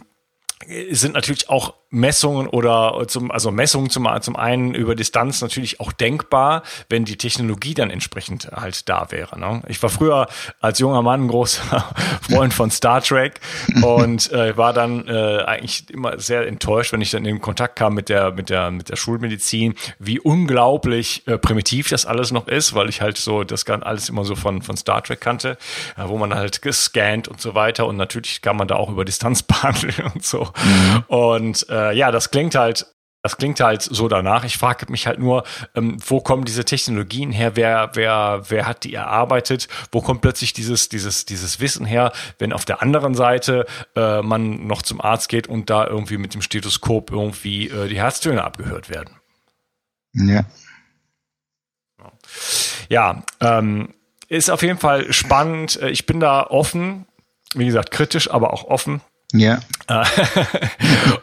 sind 0.91 1.13
natürlich 1.13 1.49
auch 1.49 1.73
Messungen 1.89 2.47
oder 2.47 3.05
zum, 3.07 3.31
also 3.31 3.49
Messungen 3.51 3.89
zum, 3.89 4.07
zum 4.21 4.35
einen 4.35 4.73
über 4.75 4.93
Distanz 4.95 5.41
natürlich 5.41 5.79
auch 5.79 5.93
denkbar, 5.93 6.63
wenn 6.89 7.05
die 7.05 7.17
Technologie 7.17 7.73
dann 7.73 7.89
entsprechend 7.89 8.49
halt 8.53 8.89
da 8.89 9.07
wäre. 9.11 9.39
Ne? 9.39 9.61
Ich 9.67 9.81
war 9.81 9.89
früher 9.89 10.27
als 10.59 10.79
junger 10.79 11.01
Mann 11.01 11.25
ein 11.25 11.27
großer 11.29 11.85
Freund 12.21 12.53
von 12.53 12.71
Star 12.71 13.01
Trek 13.01 13.39
und 13.81 14.31
äh, 14.33 14.57
war 14.57 14.73
dann 14.73 15.07
äh, 15.07 15.43
eigentlich 15.45 15.89
immer 15.89 16.19
sehr 16.19 16.45
enttäuscht, 16.47 16.91
wenn 16.91 17.01
ich 17.01 17.11
dann 17.11 17.25
in 17.25 17.39
Kontakt 17.39 17.77
kam 17.77 17.93
mit 17.93 18.09
der, 18.09 18.31
mit 18.31 18.49
der, 18.49 18.69
mit 18.71 18.89
der 18.89 18.97
Schulmedizin, 18.97 19.75
wie 19.97 20.19
unglaublich 20.19 21.25
äh, 21.25 21.37
primitiv 21.37 21.89
das 21.89 22.05
alles 22.05 22.31
noch 22.31 22.47
ist, 22.47 22.73
weil 22.73 22.89
ich 22.89 23.01
halt 23.01 23.17
so 23.17 23.43
das 23.43 23.65
alles 23.67 24.09
immer 24.09 24.25
so 24.25 24.35
von, 24.35 24.61
von 24.61 24.75
Star 24.75 25.03
Trek 25.03 25.21
kannte, 25.21 25.57
äh, 25.97 26.03
wo 26.07 26.17
man 26.17 26.33
halt 26.33 26.61
gescannt 26.61 27.29
und 27.29 27.39
so 27.39 27.55
weiter 27.55 27.85
und 27.85 27.95
natürlich 27.95 28.41
kann 28.41 28.57
man 28.57 28.67
da 28.67 28.75
auch 28.75 28.89
über 28.89 29.05
Distanz 29.05 29.43
behandeln 29.43 30.11
und 30.13 30.25
so. 30.25 30.51
Mhm. 30.63 31.03
Und 31.07 31.69
äh, 31.69 31.76
ja, 31.77 32.11
das 32.11 32.31
klingt 32.31 32.55
halt 32.55 32.85
das 33.27 33.35
klingt 33.35 33.59
halt 33.59 33.81
so 33.81 34.07
danach. 34.07 34.45
Ich 34.45 34.57
frage 34.57 34.89
mich 34.89 35.05
halt 35.05 35.19
nur, 35.19 35.43
ähm, 35.75 35.97
wo 36.05 36.21
kommen 36.21 36.45
diese 36.45 36.63
Technologien 36.63 37.31
her? 37.31 37.57
Wer, 37.57 37.89
wer, 37.93 38.43
wer 38.47 38.65
hat 38.65 38.85
die 38.85 38.93
erarbeitet? 38.93 39.67
Wo 39.91 40.01
kommt 40.01 40.21
plötzlich 40.21 40.53
dieses, 40.53 40.87
dieses, 40.87 41.25
dieses 41.25 41.59
Wissen 41.59 41.85
her, 41.85 42.13
wenn 42.39 42.53
auf 42.53 42.63
der 42.63 42.81
anderen 42.81 43.15
Seite 43.15 43.65
äh, 43.97 44.21
man 44.21 44.65
noch 44.65 44.81
zum 44.81 45.01
Arzt 45.01 45.27
geht 45.27 45.47
und 45.47 45.69
da 45.69 45.85
irgendwie 45.85 46.17
mit 46.17 46.35
dem 46.35 46.41
Stethoskop 46.41 47.11
irgendwie 47.11 47.67
äh, 47.67 47.89
die 47.89 47.99
Herztöne 47.99 48.45
abgehört 48.45 48.89
werden? 48.89 49.13
Ja. 50.13 50.45
Ja, 52.89 53.23
ähm, 53.41 53.93
ist 54.29 54.49
auf 54.49 54.61
jeden 54.61 54.79
Fall 54.79 55.11
spannend. 55.11 55.81
Äh, 55.81 55.89
ich 55.89 56.05
bin 56.05 56.21
da 56.21 56.43
offen, 56.43 57.05
wie 57.55 57.65
gesagt, 57.65 57.91
kritisch, 57.91 58.31
aber 58.31 58.53
auch 58.53 58.63
offen. 58.63 59.01
Ja. 59.33 59.59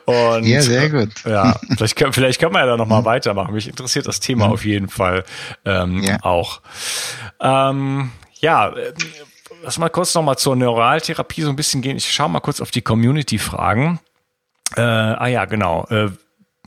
und, 0.04 0.44
ja, 0.44 0.60
sehr 0.60 0.90
gut. 0.90 1.24
Ja, 1.24 1.58
vielleicht, 1.76 1.96
können, 1.96 2.12
vielleicht 2.12 2.40
können 2.40 2.52
wir 2.54 2.60
ja 2.60 2.66
da 2.66 2.76
nochmal 2.76 3.00
mhm. 3.00 3.06
weitermachen. 3.06 3.54
Mich 3.54 3.68
interessiert 3.68 4.06
das 4.06 4.20
Thema 4.20 4.46
mhm. 4.46 4.52
auf 4.52 4.64
jeden 4.64 4.88
Fall 4.88 5.24
ähm, 5.64 6.02
ja. 6.02 6.18
auch. 6.22 6.60
Ähm, 7.40 8.10
ja, 8.40 8.68
äh, 8.68 8.92
lass 9.62 9.78
mal 9.78 9.88
kurz 9.88 10.14
nochmal 10.14 10.36
zur 10.36 10.56
Neuraltherapie 10.56 11.42
so 11.42 11.50
ein 11.50 11.56
bisschen 11.56 11.80
gehen. 11.80 11.96
Ich 11.96 12.12
schaue 12.12 12.28
mal 12.28 12.40
kurz 12.40 12.60
auf 12.60 12.70
die 12.70 12.82
Community-Fragen. 12.82 14.00
Äh, 14.76 14.80
ah 14.80 15.26
ja, 15.26 15.44
genau. 15.46 15.86
Äh, 15.88 16.10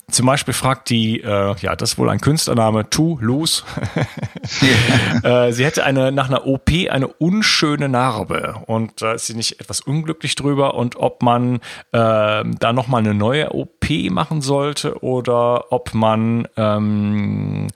zum 0.09 0.25
Beispiel 0.25 0.53
fragt 0.53 0.89
die, 0.89 1.21
äh, 1.21 1.55
ja, 1.59 1.75
das 1.75 1.91
ist 1.91 1.97
wohl 1.97 2.09
ein 2.09 2.21
Künstlername, 2.21 2.89
Tu 2.89 3.17
Luz. 3.19 3.65
äh, 5.23 5.51
sie 5.51 5.65
hätte 5.65 5.83
eine 5.83 6.13
nach 6.13 6.29
einer 6.29 6.47
OP 6.47 6.69
eine 6.89 7.07
unschöne 7.07 7.89
Narbe 7.89 8.63
und 8.67 9.01
da 9.01 9.11
äh, 9.11 9.15
ist 9.15 9.27
sie 9.27 9.35
nicht 9.35 9.59
etwas 9.59 9.81
unglücklich 9.81 10.35
drüber 10.35 10.75
und 10.75 10.95
ob 10.95 11.21
man 11.23 11.55
äh, 11.55 11.59
da 11.91 12.73
nochmal 12.73 13.01
eine 13.01 13.13
neue 13.13 13.53
OP 13.53 13.89
machen 14.09 14.41
sollte 14.41 15.03
oder 15.03 15.71
ob 15.73 15.93
man 15.93 16.47
ähm, 16.55 17.67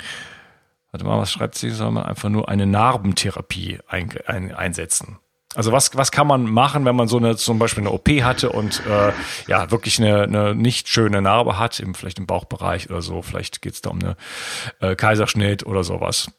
Warte 0.92 1.06
mal, 1.06 1.20
was 1.20 1.32
schreibt 1.32 1.56
sie? 1.56 1.70
Soll 1.70 1.92
man 1.92 2.04
einfach 2.04 2.28
nur 2.28 2.50
eine 2.50 2.66
Narbentherapie 2.66 3.80
ein, 3.88 4.12
ein, 4.26 4.54
einsetzen? 4.54 5.20
Also 5.54 5.72
was, 5.72 5.96
was 5.96 6.12
kann 6.12 6.28
man 6.28 6.46
machen, 6.46 6.86
wenn 6.86 6.96
man 6.96 7.10
so 7.10 7.18
eine 7.18 7.36
zum 7.36 7.60
Beispiel 7.60 7.84
eine 7.84 7.92
OP 7.92 8.08
hatte 8.22 8.52
und 8.52 8.82
äh, 8.86 9.12
ja 9.48 9.70
wirklich 9.70 10.00
eine, 10.00 10.24
eine 10.24 10.56
nicht 10.56 10.88
schöne 10.88 11.22
Narbe 11.22 11.60
hat, 11.60 11.80
im, 11.80 11.94
vielleicht 11.94 12.20
im 12.20 12.26
Bauchbereich 12.26 12.90
oder 12.90 13.02
so, 13.02 13.22
vielleicht 13.22 13.62
geht 13.62 13.74
es 13.74 13.82
da 13.82 13.90
um 13.90 14.00
eine 14.00 14.16
äh, 14.80 14.96
Kaiserschnitt 14.96 15.66
oder 15.66 15.84
sowas. 15.84 16.32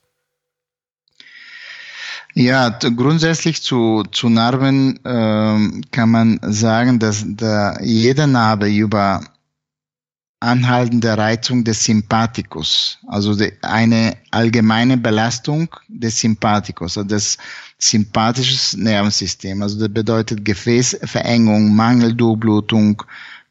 Ja, 2.35 2.71
grundsätzlich 2.71 3.63
zu, 3.63 4.05
zu 4.11 4.31
Narben 4.31 4.99
ähm, 5.05 5.83
kann 5.91 6.11
man 6.11 6.41
sagen, 6.43 6.99
dass 6.99 7.25
da 7.27 7.79
jede 7.83 8.27
Narbe 8.27 8.69
über 8.69 9.21
anhaltende 10.43 11.17
Reizung 11.17 11.63
des 11.63 11.85
Sympathikus, 11.85 12.99
also 13.07 13.35
die, 13.35 13.53
eine 13.63 14.17
allgemeine 14.33 14.97
Belastung 14.97 15.69
des 15.89 16.19
Sympathikus, 16.21 16.99
also 16.99 17.09
des 17.09 17.39
sympathisches 17.79 18.77
Nervensystem. 18.77 19.63
Also 19.63 19.79
das 19.79 19.89
bedeutet 19.89 20.45
Gefäßverengung, 20.45 21.75
Mangeldurchblutung, 21.75 23.03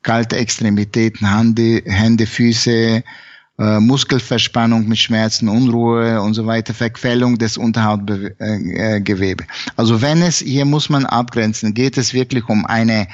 kalte 0.03 0.35
Extremitäten, 0.35 1.25
Hände, 1.33 1.81
Hände 1.85 2.25
Füße, 2.25 3.03
äh, 3.59 3.79
Muskelverspannung 3.79 4.87
mit 4.87 4.97
Schmerzen, 4.97 5.47
Unruhe 5.47 6.21
und 6.21 6.33
so 6.33 6.45
weiter, 6.45 6.73
Verquellung 6.73 7.37
des 7.37 7.57
Unterhautgewebe. 7.57 9.45
Also 9.77 10.01
wenn 10.01 10.21
es, 10.21 10.39
hier 10.39 10.65
muss 10.65 10.89
man 10.89 11.05
abgrenzen, 11.05 11.73
geht 11.73 11.97
es 11.97 12.13
wirklich 12.13 12.49
um 12.49 12.65
eine, 12.65 13.07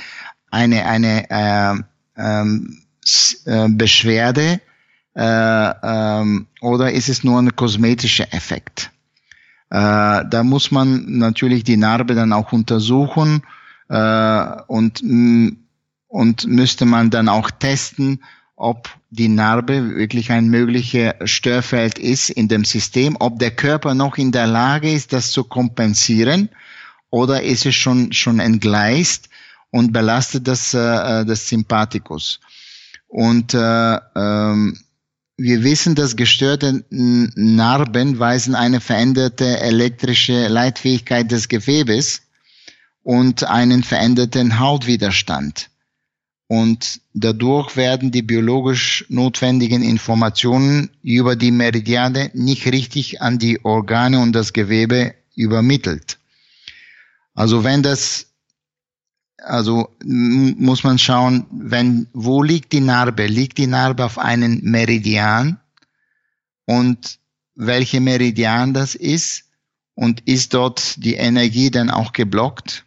eine, 0.50 0.86
eine 0.86 1.30
äh, 1.30 1.84
ähm, 2.18 2.80
äh, 2.82 2.87
Beschwerde 3.70 4.62
äh, 5.15 5.74
ähm, 5.84 6.48
oder 6.62 6.91
ist 6.91 7.10
es 7.10 7.24
nur 7.24 7.39
ein 7.39 7.56
kosmetischer 7.56 8.34
Effekt? 8.34 8.91
Äh, 9.70 10.24
da 10.30 10.43
muss 10.43 10.72
man 10.72 11.17
natürlich 11.17 11.63
die 11.63 11.78
Narbe 11.78 12.13
dann 12.13 12.34
auch 12.34 12.52
untersuchen 12.52 13.43
äh, 13.89 14.62
und, 14.67 15.04
und 16.08 16.48
müsste 16.48 16.86
man 16.86 17.10
dann 17.10 17.30
auch 17.30 17.50
testen, 17.50 18.24
ob 18.56 18.89
die 19.10 19.28
Narbe 19.28 19.96
wirklich 19.96 20.32
ein 20.32 20.50
möglicher 20.50 21.15
Störfeld 21.26 22.00
ist 22.00 22.30
in 22.30 22.48
dem 22.48 22.65
System, 22.65 23.15
ob 23.20 23.39
der 23.39 23.52
Körper 23.52 23.93
noch 23.93 24.17
in 24.17 24.32
der 24.32 24.48
Lage 24.48 24.91
ist, 24.91 25.13
das 25.13 25.32
zu 25.32 25.43
kompensieren 25.43 26.50
oder 27.10 27.41
ist 27.41 27.65
es 27.65 27.76
schon, 27.76 28.13
schon 28.13 28.39
entgleist 28.39 29.30
und 29.72 29.93
belastet 29.93 30.48
das, 30.48 30.74
äh, 30.74 31.26
das 31.26 31.50
Sympathikus. 31.50 32.39
Und 33.08 33.54
äh, 33.54 34.00
ähm, 34.15 34.78
wir 35.38 35.63
wissen, 35.63 35.96
dass 35.96 36.15
gestörte 36.15 36.84
Narben 36.89 38.20
weisen 38.20 38.56
eine 38.56 38.82
veränderte 38.82 39.60
elektrische 39.60 40.48
Leitfähigkeit 40.48 41.32
des 41.32 41.48
Gewebes 41.48 42.24
und 43.04 43.43
einen 43.43 43.84
veränderten 43.84 44.60
Hautwiderstand. 44.60 45.70
Und 46.48 47.02
dadurch 47.13 47.76
werden 47.76 48.12
die 48.12 48.22
biologisch 48.22 49.06
notwendigen 49.10 49.84
Informationen 49.84 50.89
über 51.04 51.36
die 51.36 51.52
Meridiane 51.52 52.32
nicht 52.34 52.65
richtig 52.65 53.22
an 53.22 53.38
die 53.38 53.63
Organe 53.63 54.20
und 54.20 54.32
das 54.32 54.54
Gewebe 54.54 55.13
übermittelt. 55.36 56.17
Also 57.34 57.63
wenn 57.63 57.84
das 57.84 58.27
also 59.38 59.95
muss 60.04 60.84
man 60.84 60.97
schauen, 60.97 61.45
wenn, 61.52 62.08
wo 62.13 62.41
liegt 62.43 62.73
die 62.73 62.82
Narbe? 62.82 63.28
Liegt 63.28 63.58
die 63.58 63.67
Narbe 63.67 64.06
auf 64.06 64.17
einem 64.17 64.62
Meridian? 64.63 65.60
Und 66.65 67.19
welche 67.56 68.02
Meridian 68.02 68.73
das 68.73 68.95
ist? 68.95 69.45
Und 69.93 70.21
ist 70.28 70.54
dort 70.54 71.04
die 71.04 71.15
Energie 71.15 71.71
dann 71.71 71.89
auch 71.89 72.13
geblockt? 72.13 72.86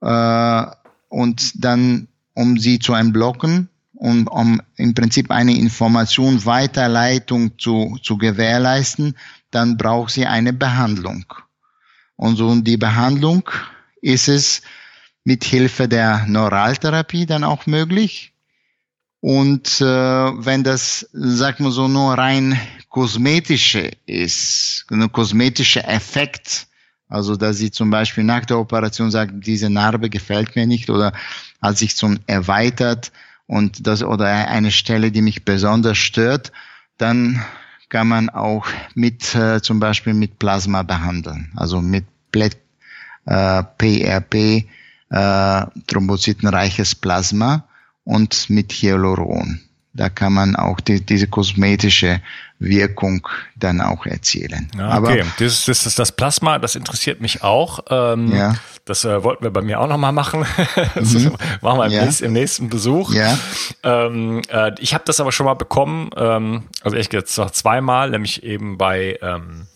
Äh, 0.00 0.66
und 1.08 1.64
dann, 1.64 2.08
um 2.34 2.58
sie 2.58 2.78
zu 2.78 2.94
entblocken, 2.94 3.68
um, 3.94 4.26
um 4.28 4.60
im 4.76 4.94
Prinzip 4.94 5.30
eine 5.30 5.56
Information 5.56 6.44
Weiterleitung 6.44 7.58
zu, 7.58 7.98
zu 8.02 8.18
gewährleisten, 8.18 9.16
dann 9.50 9.76
braucht 9.76 10.12
sie 10.12 10.26
eine 10.26 10.52
Behandlung. 10.52 11.24
Und 12.16 12.36
so 12.36 12.54
die 12.60 12.76
Behandlung 12.76 13.48
ist 14.00 14.28
es, 14.28 14.62
mit 15.28 15.44
Hilfe 15.44 15.88
der 15.88 16.24
Neuraltherapie 16.26 17.26
dann 17.26 17.44
auch 17.44 17.66
möglich. 17.66 18.32
Und 19.20 19.78
äh, 19.82 19.84
wenn 19.84 20.64
das, 20.64 21.06
sagt 21.12 21.60
man 21.60 21.70
so, 21.70 21.86
nur 21.86 22.14
rein 22.14 22.58
kosmetische 22.88 23.90
ist, 24.06 24.86
ein 24.90 25.12
kosmetischer 25.12 25.86
Effekt, 25.86 26.66
also 27.10 27.36
dass 27.36 27.58
sie 27.58 27.70
zum 27.70 27.90
Beispiel 27.90 28.24
nach 28.24 28.46
der 28.46 28.58
Operation 28.58 29.10
sagt, 29.10 29.32
diese 29.46 29.68
Narbe 29.68 30.08
gefällt 30.08 30.56
mir 30.56 30.66
nicht 30.66 30.88
oder 30.88 31.12
hat 31.60 31.76
sich 31.76 31.94
zum 31.94 32.20
erweitert 32.26 33.12
und 33.46 33.86
das 33.86 34.02
oder 34.02 34.28
eine 34.48 34.70
Stelle, 34.70 35.10
die 35.12 35.20
mich 35.20 35.44
besonders 35.44 35.98
stört, 35.98 36.52
dann 36.96 37.44
kann 37.90 38.08
man 38.08 38.30
auch 38.30 38.66
mit 38.94 39.34
äh, 39.34 39.60
zum 39.60 39.78
Beispiel 39.78 40.14
mit 40.14 40.38
Plasma 40.38 40.84
behandeln, 40.84 41.52
also 41.54 41.82
mit 41.82 42.06
Plät, 42.32 42.56
äh, 43.26 43.62
PRP 43.76 44.64
äh, 45.10 45.62
thrombozytenreiches 45.86 46.94
Plasma 46.94 47.64
und 48.04 48.50
mit 48.50 48.72
Hyaluron. 48.72 49.60
Da 49.94 50.08
kann 50.08 50.32
man 50.32 50.54
auch 50.54 50.80
die, 50.80 51.04
diese 51.04 51.26
kosmetische 51.26 52.20
Wirkung 52.60 53.26
dann 53.56 53.80
auch 53.80 54.06
erzielen. 54.06 54.70
Ja, 54.76 54.98
okay, 54.98 55.20
Aber, 55.20 55.30
das, 55.38 55.64
das, 55.64 55.84
das, 55.84 55.94
das 55.94 56.12
Plasma, 56.12 56.58
das 56.58 56.74
interessiert 56.74 57.20
mich 57.20 57.42
auch. 57.42 57.80
Ähm, 57.90 58.32
ja. 58.32 58.54
Das 58.84 59.04
äh, 59.04 59.22
wollten 59.22 59.44
wir 59.44 59.50
bei 59.50 59.60
mir 59.60 59.80
auch 59.80 59.88
nochmal 59.88 60.12
machen. 60.12 60.44
das 60.94 61.14
mhm. 61.14 61.36
machen 61.62 61.78
wir 61.78 61.86
im, 61.86 61.92
ja. 61.92 62.04
nächsten, 62.04 62.24
im 62.24 62.32
nächsten 62.32 62.68
Besuch. 62.68 63.12
Ja. 63.12 63.38
Ähm, 63.82 64.42
äh, 64.48 64.72
ich 64.78 64.94
habe 64.94 65.04
das 65.06 65.20
aber 65.20 65.32
schon 65.32 65.46
mal 65.46 65.54
bekommen, 65.54 66.10
ähm, 66.16 66.64
also 66.82 66.96
jetzt 66.96 67.36
noch 67.36 67.50
zweimal, 67.50 68.10
nämlich 68.10 68.42
eben 68.42 68.78
bei 68.78 69.18
ähm, 69.20 69.66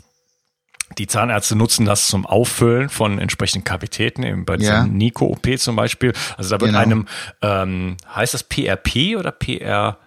die 0.99 1.07
Zahnärzte 1.07 1.57
nutzen 1.57 1.85
das 1.85 2.09
zum 2.09 2.27
Auffüllen 2.27 2.89
von 2.89 3.19
entsprechenden 3.19 3.65
Kavitäten, 3.65 4.23
eben 4.23 4.45
bei 4.45 4.57
ja. 4.57 4.85
Nico-OP 4.85 5.59
zum 5.59 5.77
Beispiel. 5.77 6.13
Also 6.37 6.51
da 6.51 6.61
wird 6.61 6.71
genau. 6.71 6.83
einem, 6.83 7.09
ähm, 7.43 7.97
heißt 8.15 8.35
das 8.35 8.45
PRP 8.45 9.17
oder 9.19 9.33
PR? 9.33 9.99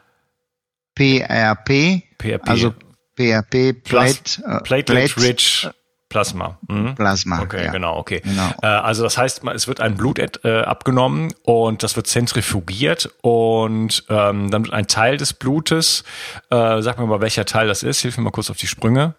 PRP. 0.96 2.04
PRP. 2.18 2.48
Also 2.48 2.74
PRP, 3.16 3.74
Plate, 3.84 4.44
äh, 4.46 4.62
Platelet 4.62 5.18
Rich 5.18 5.70
Plasma. 6.10 6.58
Mhm. 6.70 6.96
Plasma. 6.96 7.42
Okay, 7.42 7.66
ja. 7.66 7.72
genau, 7.72 7.98
okay. 7.98 8.22
Genau. 8.24 8.50
Äh, 8.62 8.68
also 8.68 9.04
das 9.04 9.18
heißt, 9.18 9.44
es 9.54 9.68
wird 9.68 9.82
ein 9.82 9.96
Blut 9.96 10.20
äh, 10.20 10.62
abgenommen 10.62 11.34
und 11.44 11.84
das 11.84 11.96
wird 11.96 12.08
zentrifugiert 12.08 13.10
und 13.22 14.06
ähm, 14.10 14.50
dann 14.52 14.64
wird 14.64 14.74
ein 14.74 14.88
Teil 14.88 15.18
des 15.18 15.34
Blutes, 15.34 16.04
äh, 16.52 16.82
sag 16.82 17.00
mir 17.00 17.06
mal, 17.06 17.22
welcher 17.22 17.46
Teil 17.46 17.68
das 17.68 17.84
ist, 17.84 18.02
hilf 18.02 18.18
mir 18.18 18.24
mal 18.24 18.32
kurz 18.32 18.50
auf 18.50 18.58
die 18.58 18.68
Sprünge. 18.68 19.16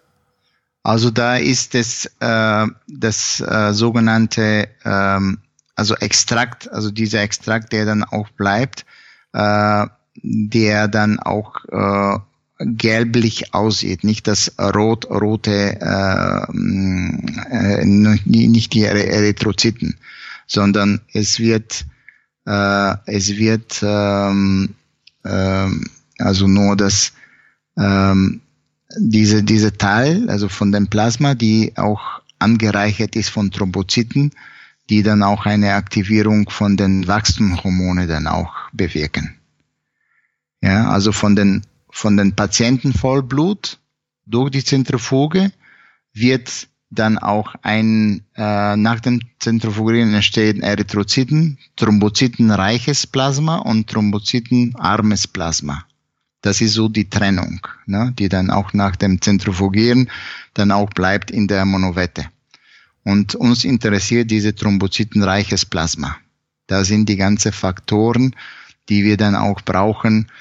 Also 0.83 1.11
da 1.11 1.35
ist 1.37 1.75
es 1.75 2.05
äh, 2.19 2.67
das 2.87 3.41
äh, 3.41 3.73
sogenannte 3.73 4.69
ähm, 4.85 5.39
also 5.77 5.95
Extrakt, 5.95 6.71
also 6.71 6.91
dieser 6.91 7.21
Extrakt, 7.21 7.71
der 7.71 7.85
dann 7.85 8.03
auch 8.03 8.29
bleibt, 8.29 8.85
äh, 9.33 9.85
der 10.23 10.87
dann 10.87 11.19
auch 11.19 11.63
äh, 11.65 12.17
gelblich 12.59 13.53
aussieht, 13.53 14.03
nicht 14.03 14.27
das 14.27 14.53
rot 14.59 15.05
rote 15.09 15.79
äh, 15.79 16.51
äh, 17.51 17.85
nicht 17.85 18.73
die 18.73 18.83
Erythrozyten, 18.83 19.99
sondern 20.47 21.01
es 21.13 21.39
wird 21.39 21.85
äh, 22.47 22.95
es 23.05 23.37
wird 23.37 23.79
ähm, 23.83 24.73
äh, 25.23 25.67
also 26.17 26.47
nur 26.47 26.75
das 26.75 27.13
ähm, 27.77 28.41
diese, 28.95 29.43
diese 29.43 29.77
Teil, 29.77 30.29
also 30.29 30.49
von 30.49 30.71
dem 30.71 30.87
Plasma, 30.87 31.35
die 31.35 31.73
auch 31.75 32.21
angereichert 32.39 33.15
ist 33.15 33.29
von 33.29 33.51
Thrombozyten, 33.51 34.31
die 34.89 35.03
dann 35.03 35.23
auch 35.23 35.45
eine 35.45 35.73
Aktivierung 35.73 36.49
von 36.49 36.77
den 36.77 37.07
Wachstumshormone 37.07 38.07
dann 38.07 38.27
auch 38.27 38.53
bewirken. 38.71 39.35
Ja, 40.61 40.89
also 40.89 41.11
von 41.11 41.35
den, 41.35 41.63
von 41.89 42.17
den 42.17 42.35
Patienten 42.35 42.93
Vollblut 42.93 43.79
durch 44.25 44.51
die 44.51 44.63
Zentrifuge 44.63 45.51
wird 46.13 46.67
dann 46.89 47.17
auch 47.17 47.55
ein, 47.63 48.23
äh, 48.35 48.75
nach 48.77 49.01
dem 49.01 49.19
Zentrifugieren 49.39 50.13
entstehen 50.13 50.61
Erythrozyten, 50.61 51.57
Thrombozytenreiches 51.75 53.07
Plasma 53.07 53.57
und 53.57 53.87
Thrombozytenarmes 53.89 55.27
Plasma. 55.27 55.85
Das 56.47 56.61
ist 56.61 56.75
so 56.75 56.87
die 56.87 57.09
Trennung, 57.09 57.59
ne, 57.87 58.13
die 58.17 58.29
dann 58.29 58.49
auch 58.51 58.71
nach 58.71 58.95
dem 58.95 59.19
Zentrifugieren 59.21 60.09
dann 60.53 60.71
auch 60.71 60.89
bleibt 60.89 61.29
in 61.29 61.45
der 61.49 61.65
Monowette. 61.65 62.27
Und 63.03 63.35
uns 63.35 63.65
interessiert 63.65 64.31
diese 64.31 64.55
thrombozytenreiches 64.55 65.65
Plasma. 65.65 66.15
Da 66.67 66.85
sind 66.85 67.09
die 67.09 67.17
ganzen 67.17 67.51
Faktoren, 67.51 68.33
die 68.87 69.03
wir 69.03 69.17
dann 69.17 69.35
auch 69.35 69.59
brauchen 69.59 70.31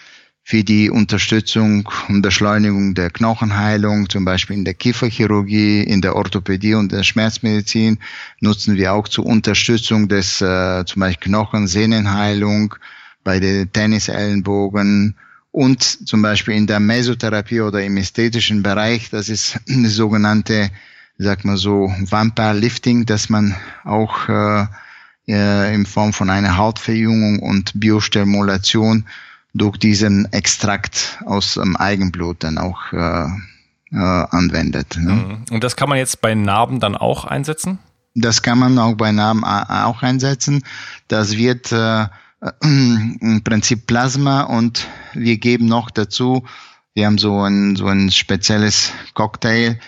für 0.44 0.62
die 0.62 0.90
Unterstützung 0.90 1.88
und 2.06 2.22
Beschleunigung 2.22 2.94
der 2.94 3.10
Knochenheilung, 3.10 4.08
zum 4.08 4.24
Beispiel 4.24 4.58
in 4.58 4.64
der 4.64 4.74
Kieferchirurgie, 4.74 5.82
in 5.82 6.02
der 6.02 6.14
Orthopädie 6.14 6.74
und 6.74 6.92
der 6.92 7.02
Schmerzmedizin, 7.02 7.98
nutzen 8.40 8.76
wir 8.76 8.92
auch 8.92 9.08
zur 9.08 9.26
Unterstützung 9.26 10.06
des 10.06 10.40
äh, 10.40 10.84
zum 10.86 11.00
Beispiel 11.00 11.32
Knochensehnenheilung, 11.32 12.76
bei 13.24 13.40
den 13.40 13.72
Tennisellenbogen 13.72 15.16
und 15.56 16.06
zum 16.06 16.20
Beispiel 16.20 16.52
in 16.54 16.66
der 16.66 16.80
Mesotherapie 16.80 17.62
oder 17.62 17.82
im 17.82 17.96
ästhetischen 17.96 18.62
Bereich, 18.62 19.08
das 19.08 19.30
ist 19.30 19.58
eine 19.70 19.88
sogenannte, 19.88 20.70
sag 21.16 21.46
mal 21.46 21.56
so, 21.56 21.90
Vampire 21.98 22.52
Lifting, 22.52 23.06
dass 23.06 23.30
man 23.30 23.56
auch 23.82 24.28
äh, 24.28 24.66
äh, 25.26 25.74
in 25.74 25.86
Form 25.86 26.12
von 26.12 26.28
einer 26.28 26.58
Hautverjüngung 26.58 27.38
und 27.38 27.72
Biostimulation 27.74 29.06
durch 29.54 29.78
diesen 29.78 30.30
Extrakt 30.30 31.22
aus 31.24 31.54
dem 31.54 31.74
Eigenblut 31.74 32.44
dann 32.44 32.58
auch 32.58 32.92
äh, 32.92 33.24
äh, 33.92 33.96
anwendet. 33.96 34.98
Ne? 35.00 35.12
Mhm. 35.12 35.44
Und 35.50 35.64
das 35.64 35.74
kann 35.74 35.88
man 35.88 35.96
jetzt 35.96 36.20
bei 36.20 36.34
Narben 36.34 36.80
dann 36.80 36.96
auch 36.96 37.24
einsetzen? 37.24 37.78
Das 38.14 38.42
kann 38.42 38.58
man 38.58 38.78
auch 38.78 38.94
bei 38.94 39.10
Narben 39.10 39.42
auch 39.42 40.02
einsetzen. 40.02 40.64
Das 41.08 41.38
wird 41.38 41.72
äh, 41.72 42.08
im 42.62 43.42
Prinzip 43.42 43.86
Plasma 43.86 44.42
und 44.42 44.86
wir 45.14 45.38
geben 45.38 45.66
noch 45.66 45.90
dazu, 45.90 46.44
wir 46.94 47.06
haben 47.06 47.18
so 47.18 47.42
ein, 47.42 47.76
so 47.76 47.86
ein 47.86 48.10
spezielles 48.10 48.92
Cocktail, 49.14 49.78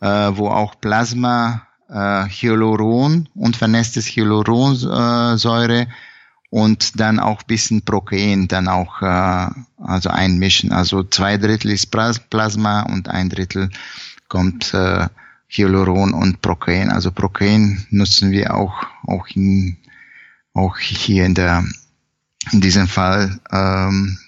äh, 0.00 0.30
wo 0.34 0.48
auch 0.48 0.80
Plasma, 0.80 1.66
äh, 1.88 2.24
Hyaluron 2.24 3.28
und 3.34 3.56
vernässtes 3.56 4.06
Hyaluronsäure 4.06 5.82
äh, 5.82 5.86
und 6.50 7.00
dann 7.00 7.20
auch 7.20 7.42
bisschen 7.42 7.84
Protein 7.84 8.48
dann 8.48 8.68
auch 8.68 9.02
äh, 9.02 9.48
also 9.78 10.08
einmischen. 10.08 10.72
Also 10.72 11.02
zwei 11.02 11.36
Drittel 11.36 11.72
ist 11.72 11.90
Plasma 11.90 12.82
und 12.82 13.08
ein 13.08 13.28
Drittel 13.28 13.70
kommt 14.28 14.72
äh, 14.72 15.08
Hyaluron 15.48 16.14
und 16.14 16.40
Protein. 16.42 16.90
Also 16.90 17.10
Protein 17.12 17.86
nutzen 17.90 18.30
wir 18.30 18.54
auch 18.54 18.86
auch 19.06 19.26
in, 19.34 19.76
auch 20.54 20.78
hier 20.78 21.26
in 21.26 21.34
der 21.34 21.64
in 22.52 22.60
diesem 22.60 22.88
Fall 22.88 23.38
ähm, 23.52 24.18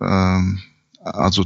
ähm, 0.00 0.60
also 1.02 1.44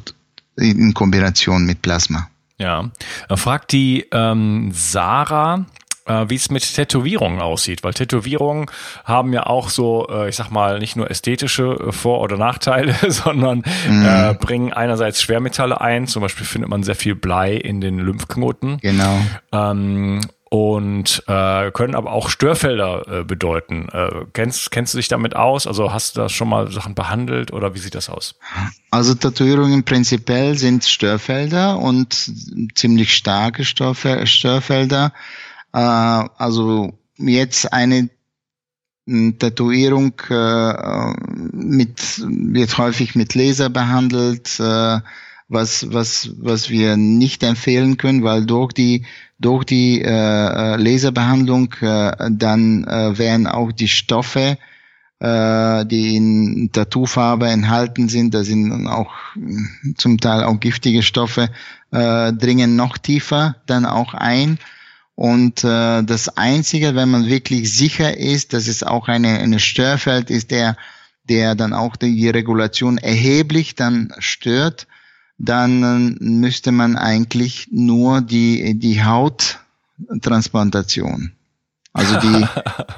in 0.56 0.94
Kombination 0.94 1.64
mit 1.64 1.82
Plasma. 1.82 2.28
Ja, 2.58 2.90
fragt 3.34 3.72
die 3.72 4.06
ähm, 4.12 4.70
Sarah, 4.72 5.66
äh, 6.06 6.26
wie 6.28 6.36
es 6.36 6.50
mit 6.50 6.74
Tätowierungen 6.74 7.40
aussieht, 7.40 7.82
weil 7.82 7.94
Tätowierungen 7.94 8.66
haben 9.04 9.32
ja 9.32 9.46
auch 9.46 9.70
so, 9.70 10.06
äh, 10.08 10.28
ich 10.28 10.36
sag 10.36 10.50
mal, 10.50 10.78
nicht 10.78 10.96
nur 10.96 11.10
ästhetische 11.10 11.64
äh, 11.88 11.92
Vor- 11.92 12.20
oder 12.20 12.36
Nachteile, 12.36 12.94
sondern 13.08 13.64
mhm. 13.88 14.06
äh, 14.06 14.34
bringen 14.34 14.72
einerseits 14.72 15.20
Schwermetalle 15.22 15.80
ein, 15.80 16.06
zum 16.06 16.22
Beispiel 16.22 16.46
findet 16.46 16.70
man 16.70 16.82
sehr 16.82 16.94
viel 16.94 17.14
Blei 17.14 17.54
in 17.54 17.80
den 17.80 17.98
Lymphknoten. 17.98 18.78
Genau. 18.78 19.18
Ähm, 19.52 20.20
und 20.54 21.24
äh, 21.26 21.72
können 21.72 21.96
aber 21.96 22.12
auch 22.12 22.30
Störfelder 22.30 23.08
äh, 23.08 23.24
bedeuten. 23.24 23.88
Äh, 23.90 24.26
kennst, 24.34 24.70
kennst 24.70 24.94
du 24.94 24.98
dich 24.98 25.08
damit 25.08 25.34
aus? 25.34 25.66
Also 25.66 25.92
hast 25.92 26.14
du 26.14 26.20
da 26.20 26.28
schon 26.28 26.48
mal 26.48 26.70
Sachen 26.70 26.94
behandelt 26.94 27.52
oder 27.52 27.74
wie 27.74 27.80
sieht 27.80 27.96
das 27.96 28.08
aus? 28.08 28.36
Also 28.92 29.16
Tätowierungen 29.16 29.82
prinzipiell 29.82 30.56
sind 30.56 30.84
Störfelder 30.84 31.80
und 31.80 32.30
ziemlich 32.76 33.16
starke 33.16 33.64
Störfe 33.64 34.28
Störfelder. 34.28 35.12
Äh, 35.72 35.78
also 35.80 36.96
jetzt 37.16 37.72
eine 37.72 38.10
Tätowierung 39.08 40.12
äh, 40.30 41.14
mit, 41.50 42.22
wird 42.28 42.78
häufig 42.78 43.16
mit 43.16 43.34
Laser 43.34 43.70
behandelt, 43.70 44.60
äh, 44.60 45.00
was, 45.54 45.90
was, 45.92 46.30
was 46.36 46.68
wir 46.68 46.98
nicht 46.98 47.42
empfehlen 47.42 47.96
können, 47.96 48.22
weil 48.22 48.44
durch 48.44 48.72
die 48.72 49.06
durch 49.38 49.64
die 49.64 50.00
äh, 50.00 50.08
äh, 50.08 50.76
Laserbehandlung 50.76 51.74
äh, 51.80 52.30
dann 52.30 52.84
äh, 52.84 53.18
werden 53.18 53.46
auch 53.46 53.72
die 53.72 53.88
Stoffe, 53.88 54.58
äh, 55.20 55.86
die 55.86 56.16
in 56.16 56.70
Tattoofarbe 56.72 57.48
enthalten 57.48 58.08
sind, 58.08 58.34
da 58.34 58.44
sind 58.44 58.86
auch 58.86 59.12
hm, 59.34 59.94
zum 59.96 60.18
Teil 60.18 60.44
auch 60.44 60.60
giftige 60.60 61.02
Stoffe, 61.02 61.50
äh, 61.90 62.32
dringen 62.32 62.76
noch 62.76 62.96
tiefer 62.98 63.56
dann 63.66 63.86
auch 63.86 64.14
ein. 64.14 64.58
Und 65.16 65.62
äh, 65.62 66.02
das 66.02 66.36
Einzige, 66.36 66.94
wenn 66.94 67.10
man 67.10 67.26
wirklich 67.26 67.72
sicher 67.72 68.16
ist, 68.16 68.52
dass 68.52 68.66
es 68.66 68.82
auch 68.82 69.08
eine, 69.08 69.38
eine 69.38 69.60
Störfeld 69.60 70.30
ist, 70.30 70.50
der, 70.50 70.76
der 71.28 71.54
dann 71.54 71.72
auch 71.72 71.96
die 71.96 72.28
Regulation 72.28 72.98
erheblich 72.98 73.76
dann 73.76 74.12
stört, 74.18 74.86
dann 75.38 76.16
müsste 76.20 76.72
man 76.72 76.96
eigentlich 76.96 77.68
nur 77.70 78.20
die, 78.20 78.78
die 78.78 79.02
Hauttransplantation. 79.02 81.32
Also 81.92 82.18
die, 82.18 82.46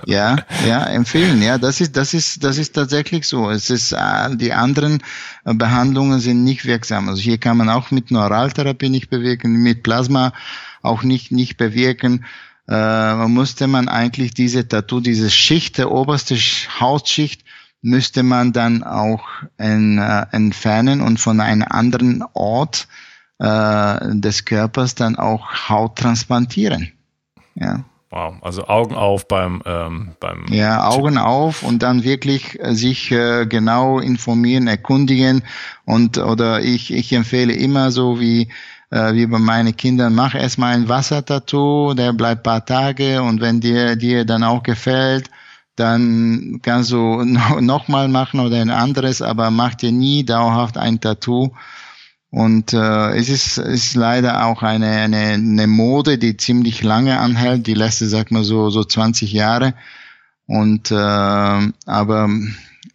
ja, 0.10 0.36
ja, 0.66 0.84
empfehlen. 0.84 1.42
Ja, 1.42 1.58
das 1.58 1.82
ist, 1.82 1.96
das 1.96 2.14
ist, 2.14 2.42
das 2.42 2.56
ist 2.56 2.74
tatsächlich 2.74 3.28
so. 3.28 3.50
Es 3.50 3.68
ist, 3.68 3.92
äh, 3.92 4.36
die 4.36 4.54
anderen 4.54 5.02
Behandlungen 5.44 6.18
sind 6.18 6.44
nicht 6.44 6.64
wirksam. 6.64 7.06
Also 7.08 7.20
hier 7.20 7.38
kann 7.38 7.58
man 7.58 7.68
auch 7.68 7.90
mit 7.90 8.10
Neuraltherapie 8.10 8.88
nicht 8.88 9.10
bewirken, 9.10 9.52
mit 9.52 9.82
Plasma 9.82 10.32
auch 10.82 11.02
nicht, 11.02 11.30
nicht 11.30 11.58
bewirken. 11.58 12.24
Äh, 12.68 12.72
man 12.72 13.32
musste 13.32 13.66
man 13.66 13.88
eigentlich 13.88 14.32
diese 14.32 14.66
Tattoo, 14.66 15.00
diese 15.00 15.30
Schicht, 15.30 15.76
der 15.76 15.92
oberste 15.92 16.36
Hautschicht, 16.80 17.44
müsste 17.82 18.22
man 18.22 18.52
dann 18.52 18.82
auch 18.82 19.24
en, 19.58 19.98
äh, 19.98 20.26
entfernen 20.32 21.00
und 21.00 21.20
von 21.20 21.40
einem 21.40 21.66
anderen 21.68 22.24
Ort 22.32 22.88
äh, 23.38 24.14
des 24.14 24.44
Körpers 24.44 24.94
dann 24.94 25.16
auch 25.16 25.68
Haut 25.68 25.96
transplantieren. 25.96 26.92
Ja. 27.54 27.84
Wow, 28.10 28.36
also 28.40 28.66
Augen 28.68 28.94
auf 28.94 29.26
beim 29.26 29.62
ähm, 29.66 30.12
beim 30.20 30.46
ja 30.48 30.88
Augen 30.88 31.18
auf 31.18 31.64
und 31.64 31.82
dann 31.82 32.04
wirklich 32.04 32.58
äh, 32.60 32.72
sich 32.74 33.10
äh, 33.10 33.46
genau 33.46 33.98
informieren, 33.98 34.68
erkundigen 34.68 35.42
und 35.84 36.16
oder 36.16 36.60
ich 36.60 36.94
ich 36.94 37.12
empfehle 37.12 37.52
immer 37.52 37.90
so 37.90 38.20
wie 38.20 38.48
äh, 38.90 39.12
wie 39.14 39.26
bei 39.26 39.40
meinen 39.40 39.76
Kindern 39.76 40.14
mach 40.14 40.36
erstmal 40.36 40.74
ein 40.74 40.88
Wassertattoo, 40.88 41.94
der 41.94 42.12
bleibt 42.12 42.44
paar 42.44 42.64
Tage 42.64 43.22
und 43.22 43.40
wenn 43.40 43.60
dir 43.60 43.96
dir 43.96 44.24
dann 44.24 44.44
auch 44.44 44.62
gefällt, 44.62 45.28
dann 45.76 46.60
kannst 46.62 46.90
du 46.90 47.22
nochmal 47.60 48.08
machen 48.08 48.40
oder 48.40 48.60
ein 48.60 48.70
anderes, 48.70 49.22
aber 49.22 49.50
mach 49.50 49.74
dir 49.74 49.92
nie 49.92 50.24
dauerhaft 50.24 50.78
ein 50.78 51.00
Tattoo. 51.00 51.52
Und 52.30 52.72
äh, 52.72 53.16
es 53.16 53.28
ist, 53.28 53.58
ist 53.58 53.94
leider 53.94 54.44
auch 54.46 54.62
eine, 54.62 54.90
eine, 54.90 55.16
eine 55.16 55.66
Mode, 55.66 56.18
die 56.18 56.36
ziemlich 56.36 56.82
lange 56.82 57.18
anhält, 57.18 57.66
die 57.66 57.74
letzte, 57.74 58.08
sag 58.08 58.30
mal 58.30 58.44
so, 58.44 58.68
so 58.70 58.84
20 58.84 59.32
Jahre. 59.32 59.74
Und 60.46 60.90
äh, 60.90 60.94
aber 60.94 62.28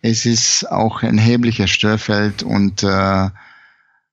es 0.02 0.26
ist 0.26 0.70
auch 0.72 1.04
ein 1.04 1.18
erheblicher 1.18 1.68
Störfeld 1.68 2.44
und 2.44 2.84
äh, 2.84 3.30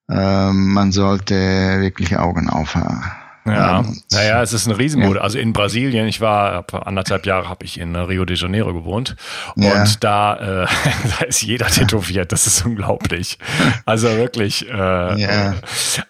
äh, 0.09 0.53
man 0.53 0.93
sollte 0.93 1.35
wirklich 1.35 2.17
Augen 2.17 2.49
aufhaben. 2.49 3.05
Ja, 3.51 3.85
naja, 4.13 4.43
es 4.43 4.53
ist 4.53 4.67
eine 4.67 4.79
Riesenmode. 4.79 5.17
Ja. 5.17 5.23
Also 5.23 5.39
in 5.39 5.53
Brasilien, 5.53 6.07
ich 6.07 6.21
war 6.21 6.65
anderthalb 6.73 7.27
Jahre 7.27 7.49
habe 7.49 7.65
ich 7.65 7.79
in 7.79 7.97
Rio 7.97 8.25
de 8.25 8.37
Janeiro 8.37 8.73
gewohnt 8.73 9.17
ja. 9.57 9.73
und 9.73 10.05
da, 10.05 10.65
äh, 10.65 10.67
da 11.21 11.25
ist 11.27 11.43
jeder 11.43 11.67
tätowiert. 11.67 12.33
Das 12.33 12.47
ist 12.47 12.65
unglaublich. 12.65 13.39
Also 13.85 14.09
wirklich. 14.09 14.69
Äh, 14.69 15.21
ja. 15.21 15.55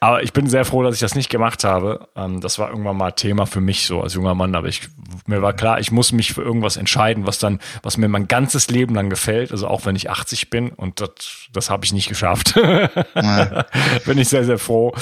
Aber 0.01 0.22
ich 0.22 0.33
bin 0.33 0.48
sehr 0.48 0.64
froh, 0.64 0.83
dass 0.83 0.94
ich 0.94 1.01
das 1.01 1.14
nicht 1.14 1.31
gemacht 1.31 1.64
habe. 1.64 2.09
Ähm, 2.16 2.40
das 2.40 2.59
war 2.59 2.70
irgendwann 2.70 2.96
mal 2.96 3.12
Thema 3.12 3.46
für 3.46 3.61
mich 3.61 3.87
so 3.87 4.03
als 4.03 4.14
junger 4.14 4.35
Mann. 4.35 4.55
Aber 4.55 4.68
ich 4.68 4.88
mir 5.27 5.42
war 5.42 5.53
klar, 5.53 5.79
ich 5.79 5.90
muss 5.90 6.12
mich 6.12 6.33
für 6.33 6.42
irgendwas 6.42 6.77
entscheiden, 6.77 7.27
was 7.27 7.38
dann, 7.38 7.61
was 7.83 7.96
mir 7.96 8.09
mein 8.09 8.29
ganzes 8.29 8.68
Leben 8.68 8.94
lang 8.94 9.11
gefällt. 9.11 9.53
Also 9.53 9.68
auch 9.68 9.87
wenn 9.87 9.96
ich 9.96 10.11
80 10.11 10.51
bin 10.51 10.70
und 10.70 11.01
das, 11.01 11.11
das 11.53 11.70
habe 11.70 11.85
ich 11.85 11.92
nicht 11.92 12.09
geschafft. 12.09 12.55
bin 14.05 14.18
ich 14.18 14.29
sehr 14.29 14.44
sehr 14.44 14.59
froh. 14.59 14.94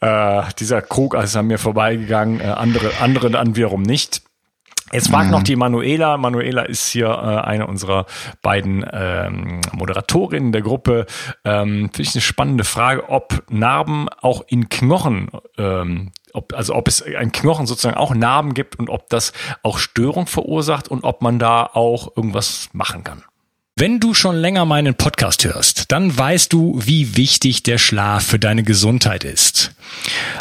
Äh, 0.00 0.42
dieser 0.58 0.82
Krug 0.82 1.14
ist 1.14 1.36
an 1.36 1.46
mir 1.46 1.58
vorbei 1.58 1.77
vorbeigegangen, 1.78 2.40
äh, 2.40 2.44
andere, 2.44 2.90
andere 3.00 3.30
dann 3.30 3.54
wiederum 3.54 3.82
nicht. 3.82 4.22
Jetzt 4.92 5.10
fragt 5.10 5.26
mhm. 5.26 5.32
noch 5.32 5.42
die 5.42 5.54
Manuela. 5.54 6.16
Manuela 6.16 6.62
ist 6.62 6.88
hier 6.88 7.08
äh, 7.08 7.46
eine 7.46 7.66
unserer 7.66 8.06
beiden 8.42 8.84
ähm, 8.90 9.60
Moderatorinnen 9.72 10.50
der 10.50 10.62
Gruppe. 10.62 11.06
Ähm, 11.44 11.90
Finde 11.92 12.02
ich 12.02 12.14
eine 12.14 12.22
spannende 12.22 12.64
Frage, 12.64 13.08
ob 13.10 13.44
Narben 13.50 14.08
auch 14.20 14.42
in 14.48 14.68
Knochen, 14.70 15.30
ähm, 15.58 16.10
ob, 16.32 16.54
also 16.54 16.74
ob 16.74 16.88
es 16.88 17.02
ein 17.02 17.32
Knochen 17.32 17.66
sozusagen 17.66 17.96
auch 17.96 18.14
Narben 18.14 18.54
gibt 18.54 18.78
und 18.78 18.88
ob 18.88 19.08
das 19.10 19.32
auch 19.62 19.78
Störung 19.78 20.26
verursacht 20.26 20.88
und 20.88 21.04
ob 21.04 21.22
man 21.22 21.38
da 21.38 21.64
auch 21.64 22.16
irgendwas 22.16 22.70
machen 22.72 23.04
kann. 23.04 23.22
Wenn 23.80 24.00
du 24.00 24.12
schon 24.12 24.34
länger 24.34 24.64
meinen 24.64 24.96
Podcast 24.96 25.44
hörst, 25.44 25.92
dann 25.92 26.18
weißt 26.18 26.52
du, 26.52 26.80
wie 26.82 27.16
wichtig 27.16 27.62
der 27.62 27.78
Schlaf 27.78 28.26
für 28.26 28.40
deine 28.40 28.64
Gesundheit 28.64 29.22
ist. 29.22 29.70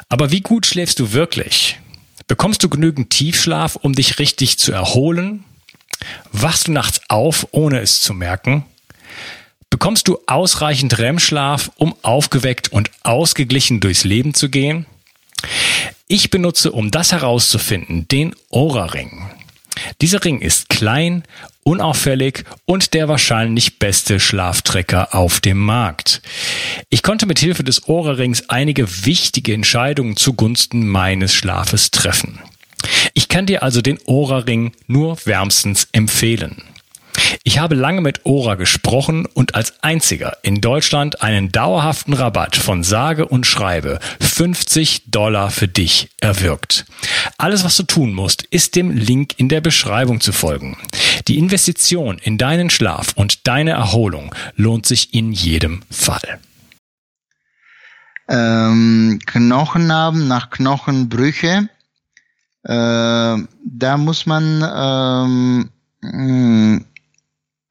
Aber 0.09 0.31
wie 0.31 0.41
gut 0.41 0.65
schläfst 0.65 0.97
du 0.97 1.13
wirklich? 1.13 1.79
Bekommst 2.25 2.63
du 2.63 2.69
genügend 2.69 3.11
Tiefschlaf, 3.11 3.75
um 3.75 3.93
dich 3.93 4.17
richtig 4.17 4.57
zu 4.57 4.71
erholen? 4.71 5.43
Wachst 6.31 6.67
du 6.67 6.71
nachts 6.71 6.99
auf, 7.09 7.45
ohne 7.51 7.79
es 7.79 8.01
zu 8.01 8.15
merken? 8.15 8.65
Bekommst 9.69 10.07
du 10.07 10.17
ausreichend 10.25 10.97
REM-Schlaf, 10.97 11.69
um 11.75 11.93
aufgeweckt 12.01 12.71
und 12.71 12.89
ausgeglichen 13.03 13.81
durchs 13.81 14.03
Leben 14.03 14.33
zu 14.33 14.49
gehen? 14.49 14.87
Ich 16.07 16.31
benutze, 16.31 16.71
um 16.71 16.89
das 16.89 17.11
herauszufinden, 17.11 18.07
den 18.07 18.35
Aura-Ring. 18.49 19.29
Dieser 20.01 20.23
Ring 20.23 20.41
ist 20.41 20.69
klein, 20.69 21.23
unauffällig 21.67 22.45
und 22.65 22.93
der 22.93 23.09
wahrscheinlich 23.09 23.77
beste 23.77 24.21
Schlaftrecker 24.21 25.13
auf 25.13 25.41
dem 25.41 25.57
Markt. 25.57 26.21
Ich 26.89 27.03
konnte 27.03 27.25
mit 27.25 27.39
Hilfe 27.39 27.65
des 27.65 27.89
Ohrrings 27.89 28.47
einige 28.47 29.05
wichtige 29.05 29.53
Entscheidungen 29.53 30.15
zugunsten 30.15 30.87
meines 30.87 31.33
Schlafes 31.33 31.91
treffen. 31.91 32.39
Ich 33.13 33.27
kann 33.27 33.47
dir 33.47 33.63
also 33.63 33.81
den 33.81 33.99
Ohrring 34.05 34.71
nur 34.87 35.17
wärmstens 35.25 35.89
empfehlen. 35.91 36.63
Ich 37.43 37.59
habe 37.59 37.75
lange 37.75 38.01
mit 38.01 38.25
Ora 38.25 38.55
gesprochen 38.55 39.25
und 39.25 39.55
als 39.55 39.81
einziger 39.81 40.37
in 40.43 40.61
Deutschland 40.61 41.21
einen 41.21 41.51
dauerhaften 41.51 42.13
Rabatt 42.13 42.55
von 42.55 42.83
sage 42.83 43.27
und 43.27 43.45
schreibe 43.45 43.99
50 44.19 45.09
Dollar 45.11 45.49
für 45.49 45.67
dich 45.67 46.09
erwirkt. 46.19 46.85
Alles, 47.37 47.63
was 47.63 47.77
du 47.77 47.83
tun 47.83 48.13
musst, 48.13 48.43
ist 48.43 48.75
dem 48.75 48.91
Link 48.91 49.33
in 49.37 49.49
der 49.49 49.61
Beschreibung 49.61 50.21
zu 50.21 50.31
folgen. 50.31 50.77
Die 51.27 51.37
Investition 51.37 52.19
in 52.19 52.37
deinen 52.37 52.69
Schlaf 52.69 53.13
und 53.15 53.47
deine 53.47 53.71
Erholung 53.71 54.33
lohnt 54.55 54.85
sich 54.85 55.13
in 55.13 55.31
jedem 55.31 55.81
Fall. 55.89 56.39
Ähm, 58.29 59.19
Knochenarben 59.25 60.27
nach 60.27 60.49
Knochenbrüche. 60.49 61.69
Äh, 62.63 63.37
da 63.63 63.97
muss 63.97 64.25
man 64.25 65.69
ähm, 66.03 66.85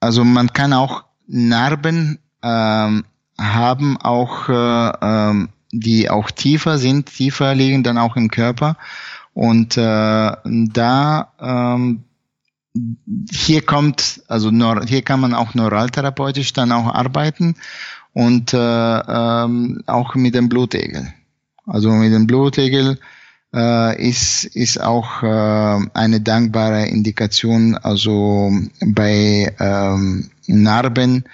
also 0.06 0.22
man 0.22 0.52
kann 0.52 0.72
auch 0.72 1.02
Narben 1.26 2.20
ähm, 2.40 3.04
haben, 3.36 3.96
auch 4.00 4.48
äh, 4.48 4.92
ähm, 5.02 5.48
die 5.72 6.08
auch 6.08 6.30
tiefer 6.30 6.78
sind, 6.78 7.06
tiefer 7.06 7.56
liegen 7.56 7.82
dann 7.82 7.98
auch 7.98 8.14
im 8.14 8.30
Körper. 8.30 8.76
Und 9.34 9.76
äh, 9.76 10.32
da 10.44 11.32
ähm, 11.40 12.04
hier 13.32 13.62
kommt, 13.62 14.22
also 14.28 14.52
hier 14.86 15.02
kann 15.02 15.18
man 15.18 15.34
auch 15.34 15.54
neuraltherapeutisch 15.54 16.52
dann 16.52 16.70
auch 16.70 16.86
arbeiten 16.86 17.56
und 18.12 18.54
äh, 18.54 18.58
ähm, 18.58 19.82
auch 19.86 20.14
mit 20.14 20.36
dem 20.36 20.48
Blutegel. 20.48 21.12
Also 21.66 21.90
mit 21.90 22.12
dem 22.12 22.28
Blutegel 22.28 23.00
äh, 23.54 24.08
ist, 24.08 24.44
ist 24.44 24.80
auch 24.80 25.22
äh, 25.22 25.86
eine 25.94 26.20
dankbare 26.20 26.86
Indikation, 26.86 27.76
also 27.76 28.52
bei 28.80 29.54
ähm, 29.58 30.30
Narben, 30.46 31.24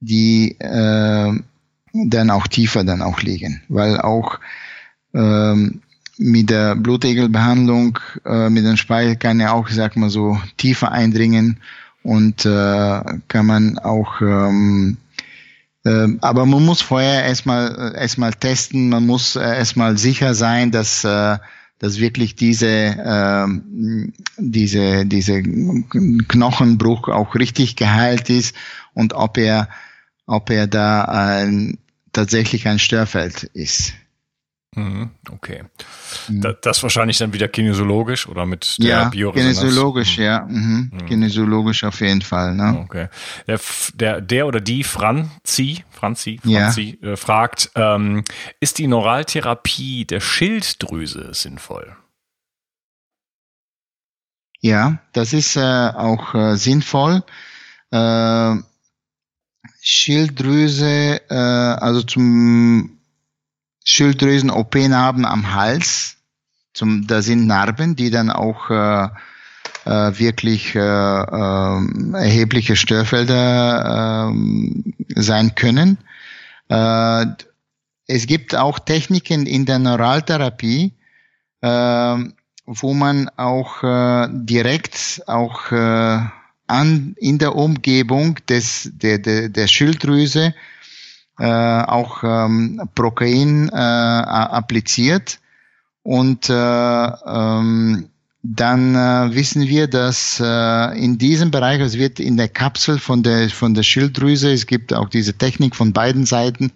die 0.00 0.56
äh, 0.58 1.32
dann 1.92 2.30
auch 2.30 2.46
tiefer 2.46 2.84
dann 2.84 3.02
auch 3.02 3.20
liegen, 3.20 3.62
weil 3.68 4.00
auch 4.00 4.38
ähm, 5.14 5.82
mit 6.18 6.50
der 6.50 6.76
Blutegelbehandlung, 6.76 7.98
äh, 8.24 8.50
mit 8.50 8.64
dem 8.64 8.76
Speichel 8.76 9.16
kann 9.16 9.40
er 9.40 9.54
auch, 9.54 9.68
sag 9.68 9.96
mal 9.96 10.10
so, 10.10 10.38
tiefer 10.56 10.92
eindringen 10.92 11.58
und 12.02 12.44
äh, 12.44 13.02
kann 13.28 13.46
man 13.46 13.78
auch 13.78 14.20
ähm, 14.20 14.98
äh, 15.84 16.08
aber 16.20 16.46
man 16.46 16.64
muss 16.64 16.82
vorher 16.82 17.24
erstmal 17.24 17.94
äh, 17.94 18.00
erstmal 18.00 18.32
testen, 18.32 18.88
man 18.88 19.06
muss 19.06 19.36
äh, 19.36 19.40
erstmal 19.40 19.98
sicher 19.98 20.34
sein, 20.34 20.70
dass 20.70 21.04
äh, 21.04 21.38
dass 21.78 21.98
wirklich 21.98 22.36
diese 22.36 22.68
äh, 22.68 23.46
diese 24.36 25.06
diese 25.06 25.42
Knochenbruch 25.42 27.08
auch 27.08 27.34
richtig 27.34 27.76
geheilt 27.76 28.28
ist 28.28 28.54
und 28.94 29.14
ob 29.14 29.38
er 29.38 29.68
ob 30.30 30.48
er 30.50 30.68
da 30.68 31.04
ein, 31.06 31.78
tatsächlich 32.12 32.68
ein 32.68 32.78
Störfeld 32.78 33.44
ist. 33.52 33.94
Mhm, 34.76 35.10
okay. 35.30 35.64
Mhm. 36.28 36.56
Das 36.62 36.82
wahrscheinlich 36.82 37.18
dann 37.18 37.32
wieder 37.32 37.48
kinesiologisch 37.48 38.28
oder 38.28 38.46
mit 38.46 38.76
der 38.78 38.88
ja, 38.88 39.08
Bioresonanz? 39.08 39.58
Kinesiologisch, 39.58 40.18
mhm. 40.18 40.24
ja. 40.24 40.46
Mhm. 40.46 40.90
Mhm. 40.92 41.06
Kinesiologisch 41.06 41.82
auf 41.84 42.00
jeden 42.00 42.22
Fall. 42.22 42.54
Ne? 42.54 42.78
Okay. 42.84 43.08
Der, 43.48 43.60
der, 43.94 44.20
der 44.20 44.46
oder 44.46 44.60
die 44.60 44.84
Franzi, 44.84 45.84
Franzi, 45.90 46.38
Franzi 46.42 46.98
ja. 47.02 47.10
äh, 47.10 47.16
fragt, 47.16 47.70
ähm, 47.74 48.22
ist 48.60 48.78
die 48.78 48.86
Neuraltherapie 48.86 50.04
der 50.04 50.20
Schilddrüse 50.20 51.34
sinnvoll? 51.34 51.96
Ja, 54.60 54.98
das 55.12 55.32
ist 55.32 55.56
äh, 55.56 55.60
auch 55.60 56.34
äh, 56.34 56.56
sinnvoll. 56.56 57.24
Äh, 57.90 58.54
Schilddrüse, 59.80 61.22
äh, 61.28 61.34
also 61.34 62.02
zum 62.02 62.99
Schilddrüsen-OP-Narben 63.84 65.24
am 65.24 65.54
Hals. 65.54 66.16
Zum, 66.72 67.06
da 67.06 67.22
sind 67.22 67.46
Narben, 67.46 67.96
die 67.96 68.10
dann 68.10 68.30
auch 68.30 68.70
äh, 68.70 69.08
äh, 69.84 70.18
wirklich 70.18 70.74
äh, 70.74 70.78
äh, 70.78 72.12
erhebliche 72.14 72.76
Störfelder 72.76 74.30
äh, 74.30 75.20
sein 75.20 75.54
können. 75.54 75.98
Äh, 76.68 77.26
es 78.06 78.26
gibt 78.26 78.54
auch 78.54 78.78
Techniken 78.78 79.46
in 79.46 79.66
der 79.66 79.78
Neuraltherapie, 79.78 80.94
äh, 81.60 82.16
wo 82.66 82.94
man 82.94 83.28
auch 83.36 83.82
äh, 83.82 84.28
direkt 84.30 85.22
auch 85.26 85.72
äh, 85.72 86.20
an 86.66 87.14
in 87.18 87.38
der 87.38 87.56
Umgebung 87.56 88.38
des 88.48 88.90
der 88.92 89.18
der, 89.18 89.48
der 89.48 89.66
Schilddrüse 89.66 90.54
äh, 91.40 91.82
auch 91.82 92.22
ähm, 92.22 92.82
Prokain 92.94 93.70
äh, 93.70 93.74
appliziert 93.74 95.40
und 96.02 96.50
äh, 96.50 96.52
ähm, 96.54 98.10
dann 98.42 98.94
äh, 98.94 99.34
wissen 99.34 99.66
wir, 99.66 99.86
dass 99.86 100.40
äh, 100.42 100.98
in 100.98 101.18
diesem 101.18 101.50
Bereich, 101.50 101.80
es 101.80 101.98
wird 101.98 102.20
in 102.20 102.36
der 102.36 102.48
Kapsel 102.48 102.98
von 102.98 103.22
der 103.22 103.50
von 103.50 103.74
der 103.74 103.82
Schilddrüse, 103.82 104.50
es 104.52 104.66
gibt 104.66 104.94
auch 104.94 105.08
diese 105.08 105.34
Technik 105.34 105.76
von 105.76 105.92
beiden 105.92 106.24
Seiten, 106.24 106.72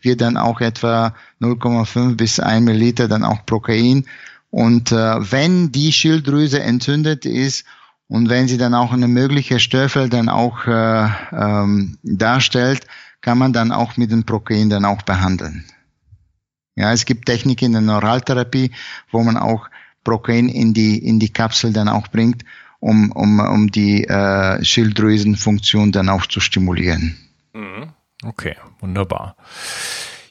wird 0.00 0.20
dann 0.20 0.36
auch 0.36 0.60
etwa 0.60 1.14
0,5 1.40 2.16
bis 2.16 2.40
1 2.40 2.64
Milliliter 2.64 3.06
dann 3.06 3.24
auch 3.24 3.46
Prokain. 3.46 4.06
Und 4.50 4.92
äh, 4.92 5.32
wenn 5.32 5.72
die 5.72 5.92
Schilddrüse 5.92 6.60
entzündet 6.60 7.26
ist 7.26 7.64
und 8.08 8.28
wenn 8.28 8.48
sie 8.48 8.58
dann 8.58 8.74
auch 8.74 8.92
eine 8.92 9.08
mögliche 9.08 9.60
Störfeld 9.60 10.12
dann 10.12 10.28
auch 10.28 10.66
äh, 10.66 11.08
ähm, 11.32 11.98
darstellt, 12.02 12.86
kann 13.24 13.38
man 13.38 13.54
dann 13.54 13.72
auch 13.72 13.96
mit 13.96 14.12
dem 14.12 14.24
Prokain 14.24 14.68
dann 14.68 14.84
auch 14.84 15.00
behandeln. 15.00 15.64
Ja, 16.76 16.92
es 16.92 17.06
gibt 17.06 17.24
Techniken 17.24 17.64
in 17.64 17.72
der 17.72 17.80
Neuraltherapie, 17.80 18.70
wo 19.10 19.22
man 19.22 19.38
auch 19.38 19.70
Prokain 20.04 20.50
in 20.50 20.74
die, 20.74 20.98
in 20.98 21.18
die 21.18 21.32
Kapsel 21.32 21.72
dann 21.72 21.88
auch 21.88 22.08
bringt, 22.08 22.44
um, 22.80 23.10
um, 23.12 23.40
um 23.40 23.72
die 23.72 24.04
äh, 24.04 24.62
Schilddrüsenfunktion 24.62 25.90
dann 25.90 26.10
auch 26.10 26.26
zu 26.26 26.40
stimulieren. 26.40 27.16
Mhm. 27.54 27.94
Okay, 28.22 28.56
wunderbar. 28.80 29.36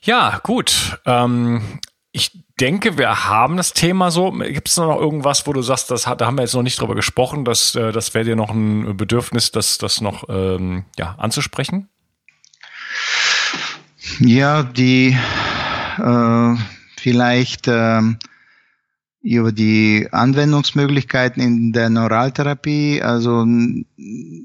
Ja, 0.03 0.39
gut. 0.43 0.99
Ähm, 1.07 1.79
ich 2.11 2.43
denke, 2.59 2.99
wir 2.99 3.25
haben 3.25 3.57
das 3.57 3.73
Thema 3.73 4.11
so. 4.11 4.29
Gibt 4.31 4.69
es 4.69 4.77
noch 4.77 4.99
irgendwas, 4.99 5.47
wo 5.47 5.53
du 5.53 5.63
sagst, 5.63 5.89
das 5.89 6.05
hat, 6.05 6.21
da 6.21 6.27
haben 6.27 6.37
wir 6.37 6.43
jetzt 6.43 6.53
noch 6.53 6.61
nicht 6.61 6.79
drüber 6.79 6.93
gesprochen, 6.93 7.43
dass 7.43 7.73
äh, 7.73 7.91
das 7.91 8.13
wäre 8.13 8.25
dir 8.25 8.35
noch 8.35 8.51
ein 8.51 8.95
Bedürfnis, 8.97 9.51
das, 9.51 9.79
das 9.79 9.99
noch 9.99 10.25
ähm, 10.29 10.85
ja, 10.99 11.15
anzusprechen? 11.17 11.89
Ja, 14.19 14.63
die 14.63 15.17
äh, 15.97 16.55
vielleicht 16.97 17.67
äh, 17.67 18.01
über 19.21 19.51
die 19.51 20.07
Anwendungsmöglichkeiten 20.11 21.41
in 21.41 21.71
der 21.71 21.89
Neuraltherapie. 21.89 23.01
Also 23.01 23.45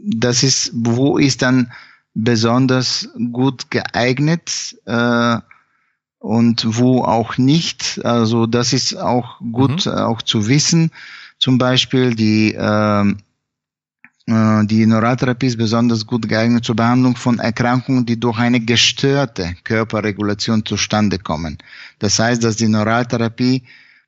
das 0.05 0.43
ist, 0.43 0.71
wo 0.75 1.19
ist 1.19 1.43
dann 1.43 1.73
besonders 2.15 3.09
gut 3.33 3.71
geeignet 3.71 4.77
äh, 4.87 5.39
und 6.19 6.79
wo 6.79 7.03
auch 7.03 7.39
nicht. 7.39 8.01
Also 8.05 8.47
das 8.47 8.73
ist 8.73 8.97
auch 8.97 9.41
gut 9.53 9.87
mhm. 9.87 9.93
auch 9.93 10.23
zu 10.23 10.49
wissen. 10.49 10.91
Zum 11.39 11.59
Beispiel 11.59 12.15
die 12.15 12.55
äh, 12.55 13.01
äh, 13.01 13.15
die 14.31 14.85
Neuraltherapie 14.85 15.47
ist 15.47 15.57
besonders 15.57 16.07
gut 16.07 16.29
geeignet 16.29 16.63
zur 16.63 16.77
Behandlung 16.77 17.17
von 17.17 17.39
Erkrankungen, 17.39 18.05
die 18.05 18.21
durch 18.21 18.39
eine 18.39 18.61
gestörte 18.61 19.57
Körperregulation 19.65 20.67
zustande 20.67 21.19
kommen. 21.19 21.57
Das 21.99 22.19
heißt, 22.19 22.45
dass 22.45 22.57
die 22.57 22.69
Neuraltherapie 22.69 23.63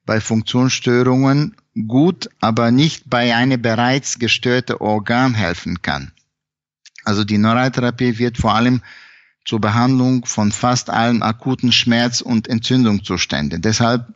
bei 0.05 0.21
Funktionsstörungen 0.21 1.57
gut, 1.87 2.29
aber 2.39 2.71
nicht 2.71 3.09
bei 3.09 3.35
einem 3.35 3.63
bereits 3.63 4.19
gestörten 4.19 4.77
Organ 4.77 5.33
helfen 5.33 5.81
kann. 5.81 6.13
Also 7.05 7.25
die 7.25 7.39
Neuraltherapie 7.39 8.19
wird 8.19 8.37
vor 8.37 8.55
allem 8.55 8.83
zur 9.47 9.63
Behandlung 9.63 10.27
von 10.27 10.53
fast 10.53 10.91
allen 10.91 11.23
akuten 11.23 11.73
Schmerz- 11.73 12.21
und 12.21 12.47
Entzündungszuständen. 12.47 13.63
Deshalb 13.63 14.13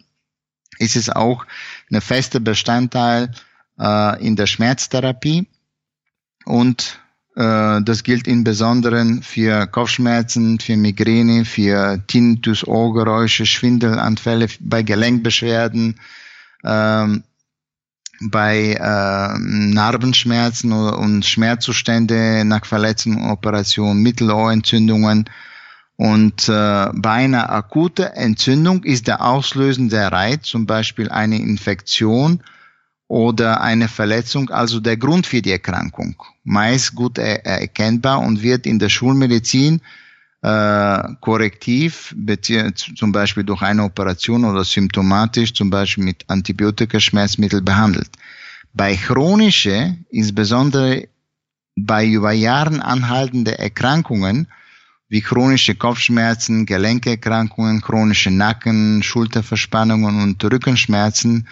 ist 0.78 0.96
es 0.96 1.08
auch 1.08 1.46
eine 1.88 2.02
feste 2.02 2.40
Bestandteil 2.40 3.30
äh, 3.78 4.22
in 4.22 4.36
der 4.36 4.46
Schmerztherapie 4.46 5.46
und 6.44 7.00
äh, 7.36 7.82
das 7.82 8.02
gilt 8.04 8.28
in 8.28 8.44
Besonderen 8.44 9.22
für 9.22 9.66
Kopfschmerzen, 9.66 10.60
für 10.60 10.76
Migräne, 10.76 11.44
für 11.44 12.00
Tinnitus, 12.06 12.66
Ohrgeräusche, 12.66 13.46
Schwindelanfälle, 13.46 14.46
bei 14.60 14.82
Gelenkbeschwerden, 14.82 15.98
ähm, 16.64 17.24
bei 18.20 18.74
äh, 18.74 19.38
Narbenschmerzen 19.38 20.72
und 20.72 21.26
Schmerzzustände 21.26 22.44
nach 22.44 22.64
Verletzungen, 22.64 23.30
Operationen, 23.30 24.02
Mittelohrentzündungen. 24.02 25.28
Und 25.96 26.48
äh, 26.48 26.88
bei 26.92 27.10
einer 27.10 27.50
akuten 27.50 28.06
Entzündung 28.06 28.84
ist 28.84 29.06
der 29.08 29.24
auslösende 29.24 30.10
Reiz 30.10 30.46
zum 30.46 30.66
Beispiel 30.66 31.08
eine 31.08 31.38
Infektion 31.38 32.42
oder 33.08 33.60
eine 33.60 33.88
Verletzung, 33.88 34.50
also 34.50 34.80
der 34.80 34.96
Grund 34.96 35.26
für 35.26 35.42
die 35.42 35.52
Erkrankung. 35.52 36.16
Meist 36.44 36.94
gut 36.94 37.18
er 37.18 37.44
erkennbar 37.44 38.20
und 38.20 38.42
wird 38.42 38.66
in 38.66 38.78
der 38.78 38.88
Schulmedizin 38.88 39.80
äh, 40.42 41.02
korrektiv, 41.20 42.14
zum 42.74 43.12
Beispiel 43.12 43.44
durch 43.44 43.62
eine 43.62 43.84
Operation 43.84 44.44
oder 44.44 44.64
symptomatisch, 44.64 45.54
zum 45.54 45.70
Beispiel 45.70 46.04
mit 46.04 46.24
Antibiotika, 46.28 47.00
Schmerzmittel 47.00 47.62
behandelt. 47.62 48.10
Bei 48.72 48.96
chronische, 48.96 49.96
insbesondere 50.10 51.08
bei 51.76 52.06
über 52.06 52.32
Jahren 52.32 52.80
anhaltende 52.80 53.58
Erkrankungen, 53.58 54.48
wie 55.08 55.20
chronische 55.20 55.74
Kopfschmerzen, 55.74 56.66
Gelenkerkrankungen, 56.66 57.80
chronische 57.80 58.30
Nacken, 58.30 59.02
Schulterverspannungen 59.02 60.22
und 60.22 60.42
Rückenschmerzen, 60.44 61.46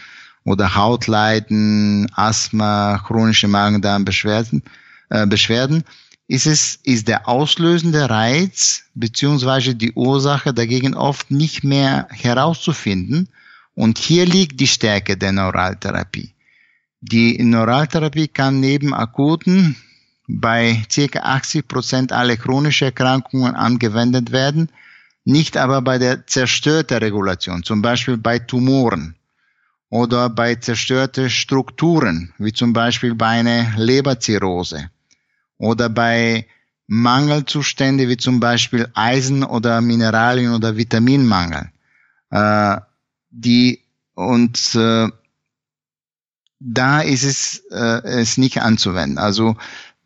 oder 0.45 0.75
Hautleiden, 0.75 2.11
Asthma, 2.15 3.03
chronische 3.07 3.49
Magen-Darm-Beschwerden, 3.49 4.63
äh, 5.11 5.27
Beschwerden, 5.27 5.85
ist 6.29 6.47
es, 6.47 6.79
ist 6.83 7.09
der 7.09 7.29
auslösende 7.29 8.09
Reiz 8.09 8.85
beziehungsweise 8.95 9.75
die 9.75 9.93
Ursache 9.93 10.55
dagegen 10.55 10.95
oft 10.95 11.31
nicht 11.31 11.65
mehr 11.65 12.09
herauszufinden. 12.11 13.29
Und 13.75 13.99
hier 13.99 14.27
liegt 14.27 14.61
die 14.61 14.67
Stärke 14.67 15.17
der 15.17 15.33
Neuraltherapie. 15.33 16.35
Die 17.01 17.43
Neuraltherapie 17.43 18.29
kann 18.29 18.61
neben 18.61 18.95
akuten 18.95 19.77
bei 20.29 20.83
ca. 20.95 21.19
80 21.19 21.69
Prozent 21.69 22.13
aller 22.13 22.37
chronischen 22.37 22.87
Erkrankungen 22.87 23.55
angewendet 23.55 24.31
werden, 24.31 24.69
nicht 25.25 25.57
aber 25.57 25.83
bei 25.83 25.99
der 25.99 26.27
zerstörten 26.27 26.99
Regulation, 26.99 27.63
zum 27.63 27.83
Beispiel 27.83 28.17
bei 28.17 28.39
Tumoren 28.39 29.17
oder 29.93 30.31
bei 30.31 30.55
zerstörte 30.55 31.29
Strukturen, 31.29 32.33
wie 32.39 32.55
zum 32.55 32.73
Beispiel 32.73 33.15
bei 33.15 33.27
einer 33.27 33.77
Leberzirrhose 33.77 34.91
oder 35.59 35.91
bei 35.91 36.47
Mangelzustände 36.87 38.09
wie 38.09 38.17
zum 38.17 38.41
Beispiel 38.41 38.89
Eisen 38.95 39.45
oder 39.45 39.83
Mineralien 39.83 40.55
oder 40.55 40.79
Vitaminmangel, 40.79 41.71
äh, 42.31 42.79
die 43.29 43.83
und 44.15 44.75
äh, 44.77 45.09
da 46.59 47.01
ist 47.03 47.25
es, 47.25 47.59
äh, 47.71 48.01
es 48.03 48.39
nicht 48.39 48.63
anzuwenden. 48.63 49.19
Also 49.19 49.57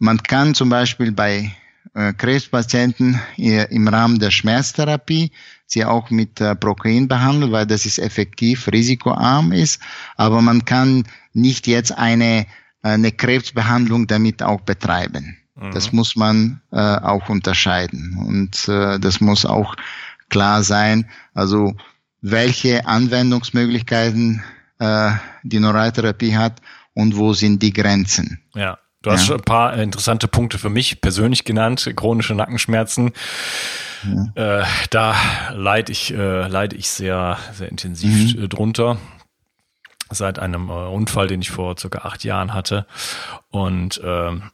man 0.00 0.20
kann 0.20 0.56
zum 0.56 0.68
Beispiel 0.68 1.12
bei 1.12 1.54
äh, 1.96 2.12
Krebspatienten 2.12 3.20
im 3.36 3.88
Rahmen 3.88 4.18
der 4.18 4.30
Schmerztherapie 4.30 5.32
sie 5.66 5.84
auch 5.84 6.10
mit 6.10 6.40
äh, 6.40 6.54
Prokain 6.54 7.08
behandeln, 7.08 7.52
weil 7.52 7.66
das 7.66 7.86
ist 7.86 7.98
effektiv 7.98 8.68
risikoarm 8.68 9.52
ist. 9.52 9.80
Aber 10.16 10.40
man 10.40 10.64
kann 10.64 11.04
nicht 11.32 11.66
jetzt 11.66 11.92
eine, 11.96 12.46
eine 12.82 13.12
Krebsbehandlung 13.12 14.06
damit 14.06 14.42
auch 14.42 14.60
betreiben. 14.60 15.36
Mhm. 15.56 15.72
Das 15.72 15.92
muss 15.92 16.16
man 16.16 16.60
äh, 16.70 16.76
auch 16.76 17.28
unterscheiden. 17.28 18.16
Und 18.26 18.68
äh, 18.68 18.98
das 19.00 19.20
muss 19.20 19.44
auch 19.44 19.74
klar 20.28 20.62
sein. 20.62 21.08
Also 21.34 21.74
welche 22.20 22.86
Anwendungsmöglichkeiten 22.86 24.42
äh, 24.78 25.12
die 25.42 25.60
Neuraltherapie 25.60 26.36
hat 26.36 26.60
und 26.94 27.16
wo 27.16 27.32
sind 27.32 27.62
die 27.62 27.72
Grenzen. 27.72 28.40
Ja. 28.54 28.78
Du 29.06 29.12
hast 29.12 29.20
ja. 29.20 29.26
schon 29.26 29.36
ein 29.36 29.44
paar 29.44 29.74
interessante 29.74 30.26
Punkte 30.26 30.58
für 30.58 30.68
mich 30.68 31.00
persönlich 31.00 31.44
genannt, 31.44 31.88
chronische 31.94 32.34
Nackenschmerzen. 32.34 33.12
Ja. 34.34 34.62
Äh, 34.62 34.64
da 34.90 35.14
leide 35.52 35.92
ich, 35.92 36.12
äh, 36.12 36.48
leide 36.48 36.74
ich 36.74 36.90
sehr, 36.90 37.38
sehr 37.54 37.68
intensiv 37.68 38.34
mhm. 38.34 38.48
drunter. 38.48 38.96
Seit 40.10 40.40
einem 40.40 40.70
äh, 40.70 40.72
Unfall, 40.72 41.28
den 41.28 41.40
ich 41.40 41.52
vor 41.52 41.78
circa 41.78 41.98
acht 41.98 42.24
Jahren 42.24 42.52
hatte. 42.52 42.84
Und 43.50 44.00
ähm, 44.04 44.50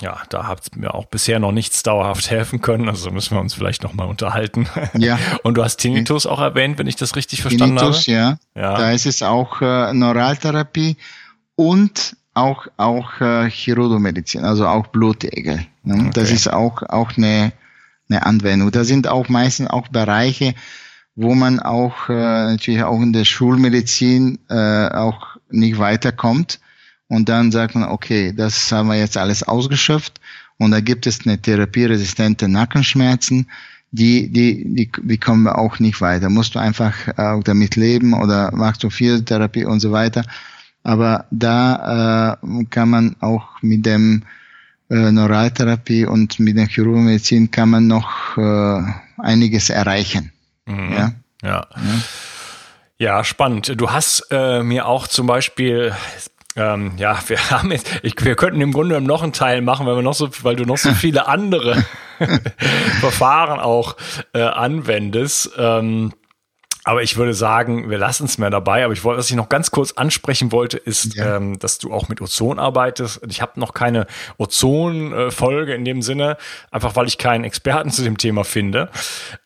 ja, 0.00 0.22
da 0.30 0.46
hat 0.46 0.74
mir 0.76 0.94
auch 0.94 1.04
bisher 1.04 1.38
noch 1.38 1.52
nichts 1.52 1.82
dauerhaft 1.82 2.30
helfen 2.30 2.62
können. 2.62 2.88
Also 2.88 3.10
müssen 3.10 3.36
wir 3.36 3.40
uns 3.42 3.52
vielleicht 3.52 3.82
nochmal 3.82 4.08
unterhalten. 4.08 4.66
Ja. 4.96 5.18
Und 5.42 5.58
du 5.58 5.62
hast 5.62 5.76
Tinnitus 5.76 6.24
auch 6.24 6.40
erwähnt, 6.40 6.78
wenn 6.78 6.86
ich 6.86 6.96
das 6.96 7.16
richtig 7.16 7.42
verstanden 7.42 7.76
Tinnitus, 7.76 7.96
habe. 7.96 8.04
Tinnitus, 8.04 8.38
ja. 8.54 8.62
ja. 8.62 8.76
Da 8.78 8.92
ist 8.92 9.04
es 9.04 9.22
auch 9.22 9.60
äh, 9.60 9.92
Neuraltherapie 9.92 10.96
und 11.54 12.16
auch 12.34 12.68
auch 12.76 13.20
äh, 13.20 13.50
Chirurgomedizin, 13.50 14.44
also 14.44 14.66
auch 14.66 14.88
Blutegel. 14.88 15.66
Ne? 15.82 15.94
Okay. 15.94 16.10
Das 16.14 16.30
ist 16.30 16.52
auch 16.52 16.82
auch 16.82 17.16
eine 17.16 17.52
eine 18.08 18.26
Anwendung. 18.26 18.70
Da 18.70 18.84
sind 18.84 19.06
auch 19.08 19.28
meistens 19.28 19.70
auch 19.70 19.88
Bereiche, 19.88 20.54
wo 21.14 21.34
man 21.34 21.60
auch 21.60 22.08
äh, 22.08 22.12
natürlich 22.12 22.82
auch 22.82 23.00
in 23.00 23.12
der 23.12 23.24
Schulmedizin 23.24 24.38
äh, 24.48 24.88
auch 24.88 25.36
nicht 25.50 25.78
weiterkommt 25.78 26.60
und 27.08 27.28
dann 27.28 27.50
sagt 27.50 27.74
man, 27.74 27.84
okay, 27.84 28.32
das 28.34 28.70
haben 28.70 28.88
wir 28.88 28.96
jetzt 28.96 29.16
alles 29.16 29.42
ausgeschöpft 29.42 30.20
und 30.58 30.70
da 30.70 30.80
gibt 30.80 31.06
es 31.06 31.26
eine 31.26 31.40
therapieresistente 31.40 32.48
Nackenschmerzen, 32.48 33.48
die, 33.90 34.30
die, 34.30 34.64
die, 34.74 34.90
die 35.02 35.18
kommen 35.18 35.42
wir 35.42 35.58
auch 35.58 35.80
nicht 35.80 36.00
weiter. 36.00 36.30
Musst 36.30 36.54
du 36.54 36.60
einfach 36.60 36.94
auch 37.18 37.42
damit 37.42 37.74
leben 37.74 38.14
oder 38.14 38.54
machst 38.54 38.84
du 38.84 38.90
Physiotherapie 38.90 39.64
und 39.64 39.80
so 39.80 39.90
weiter. 39.90 40.24
Aber 40.82 41.26
da 41.30 42.38
äh, 42.42 42.64
kann 42.70 42.90
man 42.90 43.16
auch 43.20 43.60
mit 43.60 43.84
dem 43.84 44.22
äh, 44.88 45.12
Neuraltherapie 45.12 46.06
und 46.06 46.40
mit 46.40 46.56
der 46.56 46.66
Chirurgmedizin 46.66 47.50
kann 47.50 47.70
man 47.70 47.86
noch 47.86 48.36
äh, 48.36 48.82
einiges 49.18 49.70
erreichen. 49.70 50.32
Mhm. 50.66 50.92
Ja? 50.92 51.12
ja. 51.42 51.66
ja. 51.76 52.00
Ja, 52.98 53.24
spannend. 53.24 53.80
Du 53.80 53.90
hast 53.90 54.26
äh, 54.30 54.62
mir 54.62 54.86
auch 54.86 55.08
zum 55.08 55.26
Beispiel 55.26 55.94
ähm, 56.56 56.92
ja, 56.96 57.18
wir 57.28 57.50
haben 57.50 57.72
jetzt, 57.72 58.00
ich, 58.02 58.14
wir 58.22 58.34
könnten 58.36 58.60
im 58.60 58.72
Grunde 58.72 59.00
noch 59.00 59.22
einen 59.22 59.32
Teil 59.32 59.62
machen, 59.62 59.86
weil 59.86 59.96
wir 59.96 60.02
noch 60.02 60.14
so, 60.14 60.28
weil 60.42 60.56
du 60.56 60.64
noch 60.64 60.78
so 60.78 60.90
viele 60.94 61.28
andere 61.28 61.84
Verfahren 63.00 63.60
auch 63.60 63.96
äh, 64.34 64.42
anwendest. 64.42 65.52
Ähm, 65.56 66.12
aber 66.84 67.02
ich 67.02 67.16
würde 67.16 67.34
sagen, 67.34 67.90
wir 67.90 67.98
lassen 67.98 68.24
es 68.24 68.38
mehr 68.38 68.50
dabei. 68.50 68.84
Aber 68.84 68.92
ich 68.92 69.04
wollte, 69.04 69.18
was 69.18 69.30
ich 69.30 69.36
noch 69.36 69.48
ganz 69.48 69.70
kurz 69.70 69.92
ansprechen 69.92 70.52
wollte, 70.52 70.78
ist, 70.78 71.14
ja. 71.14 71.36
ähm, 71.36 71.58
dass 71.58 71.78
du 71.78 71.92
auch 71.92 72.08
mit 72.08 72.20
Ozon 72.20 72.58
arbeitest. 72.58 73.20
Ich 73.28 73.42
habe 73.42 73.60
noch 73.60 73.74
keine 73.74 74.06
Ozon-Folge 74.38 75.74
in 75.74 75.84
dem 75.84 76.02
Sinne, 76.02 76.36
einfach 76.70 76.96
weil 76.96 77.06
ich 77.06 77.18
keinen 77.18 77.44
Experten 77.44 77.90
zu 77.90 78.02
dem 78.02 78.16
Thema 78.16 78.44
finde. 78.44 78.90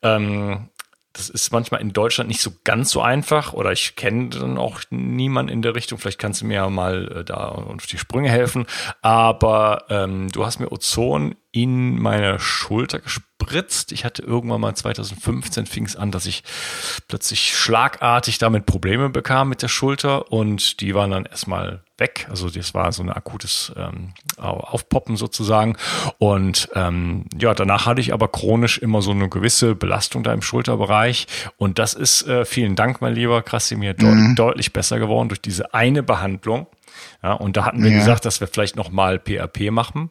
Ähm, 0.02 0.68
das 1.12 1.30
ist 1.30 1.52
manchmal 1.52 1.80
in 1.80 1.92
Deutschland 1.92 2.26
nicht 2.26 2.40
so 2.40 2.50
ganz 2.64 2.90
so 2.90 3.00
einfach 3.00 3.52
oder 3.52 3.70
ich 3.70 3.94
kenne 3.94 4.30
dann 4.30 4.58
auch 4.58 4.80
niemanden 4.90 5.52
in 5.52 5.62
der 5.62 5.76
Richtung. 5.76 5.98
Vielleicht 5.98 6.18
kannst 6.18 6.42
du 6.42 6.46
mir 6.46 6.54
ja 6.54 6.68
mal 6.68 7.20
äh, 7.20 7.24
da 7.24 7.48
auf 7.48 7.86
die 7.86 7.98
Sprünge 7.98 8.30
helfen. 8.30 8.66
Aber 9.00 9.84
ähm, 9.90 10.28
du 10.30 10.44
hast 10.44 10.58
mir 10.58 10.72
Ozon 10.72 11.36
in 11.54 12.02
meine 12.02 12.40
Schulter 12.40 12.98
gespritzt. 12.98 13.92
Ich 13.92 14.04
hatte 14.04 14.22
irgendwann 14.22 14.60
mal 14.60 14.74
2015 14.74 15.66
fing 15.66 15.86
es 15.86 15.94
an, 15.94 16.10
dass 16.10 16.26
ich 16.26 16.42
plötzlich 17.06 17.56
schlagartig 17.56 18.38
damit 18.38 18.66
Probleme 18.66 19.08
bekam 19.08 19.50
mit 19.50 19.62
der 19.62 19.68
Schulter 19.68 20.32
und 20.32 20.80
die 20.80 20.96
waren 20.96 21.12
dann 21.12 21.26
erstmal 21.26 21.84
weg. 21.96 22.26
Also 22.28 22.50
das 22.50 22.74
war 22.74 22.90
so 22.90 23.04
ein 23.04 23.10
akutes 23.10 23.72
ähm, 23.76 24.14
Aufpoppen 24.36 25.16
sozusagen. 25.16 25.76
Und 26.18 26.70
ähm, 26.74 27.26
ja, 27.38 27.54
danach 27.54 27.86
hatte 27.86 28.00
ich 28.00 28.12
aber 28.12 28.26
chronisch 28.26 28.78
immer 28.78 29.00
so 29.00 29.12
eine 29.12 29.28
gewisse 29.28 29.76
Belastung 29.76 30.24
da 30.24 30.32
im 30.32 30.42
Schulterbereich. 30.42 31.28
Und 31.56 31.78
das 31.78 31.94
ist, 31.94 32.26
äh, 32.26 32.44
vielen 32.44 32.74
Dank, 32.74 33.00
mein 33.00 33.14
lieber 33.14 33.42
Krasimir, 33.42 33.94
mhm. 33.96 34.34
de 34.34 34.34
deutlich 34.34 34.72
besser 34.72 34.98
geworden 34.98 35.28
durch 35.28 35.40
diese 35.40 35.72
eine 35.72 36.02
Behandlung. 36.02 36.66
Ja, 37.22 37.34
und 37.34 37.56
da 37.56 37.64
hatten 37.64 37.82
wir 37.82 37.90
ja. 37.90 37.98
gesagt, 37.98 38.24
dass 38.24 38.40
wir 38.40 38.48
vielleicht 38.48 38.74
nochmal 38.74 39.20
PRP 39.20 39.70
machen. 39.70 40.10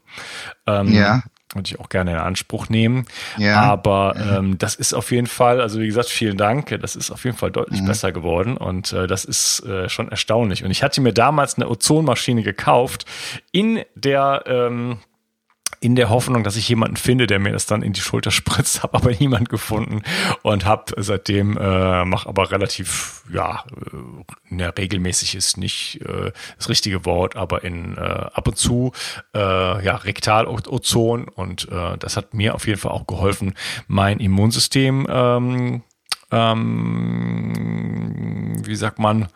Ähm, 0.65 0.93
ja 0.93 1.21
würde 1.55 1.67
ich 1.67 1.79
auch 1.79 1.89
gerne 1.89 2.11
in 2.11 2.17
Anspruch 2.17 2.69
nehmen. 2.69 3.05
Ja. 3.37 3.61
Aber 3.61 4.15
ähm, 4.17 4.57
das 4.57 4.75
ist 4.75 4.93
auf 4.93 5.11
jeden 5.11 5.27
Fall, 5.27 5.61
also 5.61 5.79
wie 5.79 5.87
gesagt, 5.87 6.09
vielen 6.09 6.37
Dank. 6.37 6.77
Das 6.81 6.95
ist 6.95 7.11
auf 7.11 7.23
jeden 7.25 7.37
Fall 7.37 7.51
deutlich 7.51 7.81
mhm. 7.81 7.87
besser 7.87 8.11
geworden 8.11 8.57
und 8.57 8.93
äh, 8.93 9.07
das 9.07 9.25
ist 9.25 9.65
äh, 9.65 9.89
schon 9.89 10.09
erstaunlich. 10.09 10.63
Und 10.63 10.71
ich 10.71 10.83
hatte 10.83 11.01
mir 11.01 11.13
damals 11.13 11.55
eine 11.55 11.69
Ozonmaschine 11.69 12.43
gekauft 12.43 13.05
in 13.51 13.81
der 13.95 14.43
ähm, 14.47 14.97
in 15.83 15.95
der 15.95 16.09
Hoffnung, 16.09 16.43
dass 16.43 16.55
ich 16.55 16.69
jemanden 16.69 16.95
finde, 16.95 17.27
der 17.27 17.39
mir 17.39 17.51
das 17.51 17.65
dann 17.65 17.81
in 17.81 17.91
die 17.93 17.99
Schulter 17.99 18.31
spritzt, 18.31 18.83
habe 18.83 18.95
aber 18.95 19.11
niemand 19.11 19.49
gefunden 19.49 20.01
und 20.41 20.65
habe 20.65 20.93
seitdem 20.97 21.57
äh, 21.57 22.05
mache 22.05 22.29
aber 22.29 22.51
relativ 22.51 23.23
ja, 23.31 23.65
äh, 24.51 24.63
regelmäßig 24.63 25.35
ist 25.35 25.57
nicht 25.57 26.01
äh, 26.01 26.31
das 26.57 26.69
richtige 26.69 27.05
Wort, 27.05 27.35
aber 27.35 27.63
in 27.63 27.97
äh, 27.97 27.99
ab 27.99 28.47
und 28.47 28.57
zu 28.57 28.93
äh, 29.35 29.39
ja 29.83 29.97
Rektalozon 29.97 31.27
und 31.27 31.67
äh, 31.69 31.97
das 31.97 32.15
hat 32.15 32.33
mir 32.33 32.55
auf 32.55 32.65
jeden 32.65 32.79
Fall 32.79 32.91
auch 32.91 33.05
geholfen, 33.05 33.53
mein 33.87 34.19
Immunsystem 34.19 35.05
ähm, 35.09 35.83
ähm, 36.31 37.53
wie 38.65 38.75
sagt 38.75 38.99
man, 38.99 39.27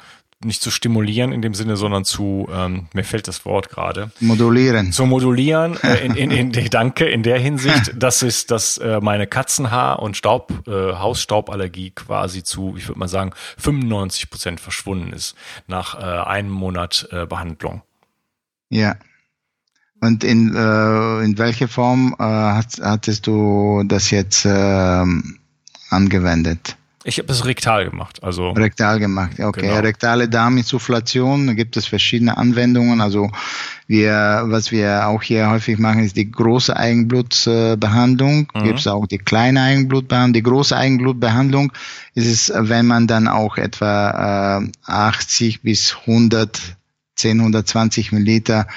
nicht 0.44 0.62
zu 0.62 0.70
stimulieren 0.70 1.32
in 1.32 1.42
dem 1.42 1.54
Sinne, 1.54 1.78
sondern 1.78 2.06
zu, 2.06 2.48
ähm, 2.52 2.88
mir 2.94 3.04
fällt 3.04 3.28
das 3.28 3.44
Wort 3.46 3.70
gerade. 3.70 4.12
Modulieren. 4.20 4.92
Zu 4.92 5.06
modulieren, 5.06 5.78
äh, 5.82 6.06
in, 6.06 6.16
in, 6.16 6.32
in, 6.32 6.52
in, 6.54 6.70
danke, 6.70 7.06
in 7.06 7.24
der 7.24 7.40
Hinsicht, 7.40 7.94
dass 7.96 8.22
es, 8.22 8.46
dass 8.46 8.78
äh, 8.78 9.00
meine 9.02 9.26
Katzenhaar- 9.26 10.00
und 10.00 10.16
Staub, 10.16 10.68
äh, 10.68 10.94
Hausstauballergie 10.94 11.92
quasi 11.92 12.44
zu, 12.44 12.76
ich 12.78 12.88
würde 12.88 13.00
mal 13.00 13.08
sagen, 13.08 13.32
95 13.58 14.30
Prozent 14.30 14.60
verschwunden 14.60 15.12
ist 15.12 15.36
nach 15.66 16.00
äh, 16.00 16.04
einem 16.04 16.52
Monat 16.52 17.08
äh, 17.12 17.26
Behandlung. 17.26 17.82
Ja. 18.70 18.96
Und 20.00 20.24
in, 20.24 20.56
äh, 20.56 21.24
in 21.24 21.38
welcher 21.40 21.68
Form 21.68 22.16
äh, 22.20 22.24
hat, 22.24 22.80
hattest 22.80 23.26
du 23.26 23.84
das 23.88 24.12
jetzt 24.12 24.46
äh, 24.46 25.06
angewendet? 25.90 26.77
Ich 27.08 27.20
habe 27.20 27.32
es 27.32 27.46
rektal 27.46 27.90
gemacht. 27.90 28.22
Also 28.22 28.50
rektal 28.50 29.00
gemacht, 29.00 29.40
okay. 29.40 29.62
Genau. 29.62 29.80
Rektale 29.80 30.28
Darminsufflation, 30.28 31.48
da 31.48 31.54
gibt 31.54 31.78
es 31.78 31.86
verschiedene 31.86 32.36
Anwendungen. 32.36 33.00
Also 33.00 33.32
wir, 33.88 34.44
was 34.48 34.74
wir 34.74 35.08
auch 35.08 35.24
hier 35.24 35.50
häufig 35.50 35.80
machen, 35.80 36.04
ist 36.04 36.18
die 36.18 36.30
große 36.30 36.76
Eigenblutbehandlung. 36.76 38.52
Mhm. 38.54 38.64
Gibt 38.66 38.80
es 38.80 38.88
auch 38.88 39.08
die 39.08 39.20
kleine 39.20 39.62
Eigenblutbehandlung. 39.62 40.34
Die 40.34 40.44
große 40.44 40.76
Eigenblutbehandlung 40.76 41.72
ist 42.14 42.28
es, 42.28 42.52
wenn 42.54 42.86
man 42.86 43.08
dann 43.08 43.30
auch 43.30 43.56
etwa 43.56 44.60
äh, 44.60 44.92
80 44.92 45.62
bis 45.62 45.96
100, 46.06 46.60
10, 47.16 47.40
120 47.40 48.12
Milliliter 48.12 48.68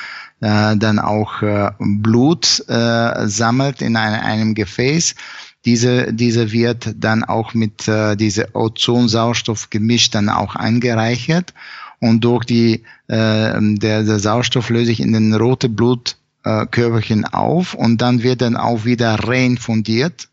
äh, 0.41 0.77
dann 0.77 1.01
auch 1.01 1.43
äh, 1.43 1.73
Blut 1.81 2.65
äh, 2.69 3.27
sammelt 3.27 3.83
in 3.83 3.97
eine, 3.97 4.23
einem 4.23 4.55
Gefäß 4.55 5.17
diese, 5.65 6.13
diese 6.13 6.53
wird 6.53 6.95
dann 6.97 7.23
auch 7.23 7.53
mit 7.55 7.87
äh, 7.87 8.17
diese 8.17 8.55
Ozon-Sauerstoff-Gemisch 8.55 10.11
dann 10.11 10.29
auch 10.29 10.57
angereichert 10.57 11.53
und 12.01 12.25
durch 12.25 12.45
die 12.45 12.83
äh, 13.09 13.59
der, 13.61 14.03
der 14.03 14.19
Sauerstoff 14.19 14.71
löse 14.71 14.93
ich 14.93 15.01
in 15.01 15.13
den 15.13 15.35
rote 15.35 15.69
Blutkörperchen 15.69 17.25
äh, 17.25 17.33
auf 17.33 17.75
und 17.75 18.01
dann 18.01 18.23
wird 18.23 18.41
dann 18.41 18.57
auch 18.57 18.85
wieder 18.85 19.15
reinfundiert. 19.15 20.29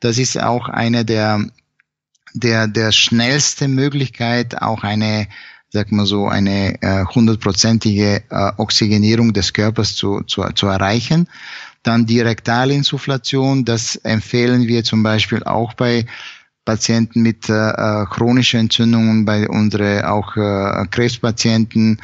Das 0.00 0.18
ist 0.18 0.40
auch 0.40 0.68
eine 0.68 1.04
der 1.04 1.46
der 2.34 2.66
der 2.66 2.90
schnellste 2.90 3.68
Möglichkeit, 3.68 4.60
auch 4.60 4.82
eine 4.82 5.28
sag 5.68 5.90
mal 5.90 6.04
so, 6.04 6.28
eine 6.28 6.78
hundertprozentige 7.14 8.24
äh, 8.28 8.52
Oxygenierung 8.58 9.32
des 9.32 9.54
Körpers 9.54 9.94
zu, 9.94 10.20
zu, 10.20 10.42
zu 10.54 10.66
erreichen. 10.66 11.28
Dann 11.82 12.06
die 12.06 12.20
Rektalinsufflation, 12.20 13.64
das 13.64 13.96
empfehlen 13.96 14.68
wir 14.68 14.84
zum 14.84 15.02
Beispiel 15.02 15.42
auch 15.42 15.74
bei 15.74 16.06
Patienten 16.64 17.22
mit 17.22 17.48
äh, 17.48 17.70
äh 17.70 18.06
chronischen 18.06 18.60
Entzündungen, 18.60 19.24
bei 19.24 19.48
unsere 19.48 20.08
auch 20.08 20.36
äh, 20.36 20.86
Krebspatienten, 20.90 22.00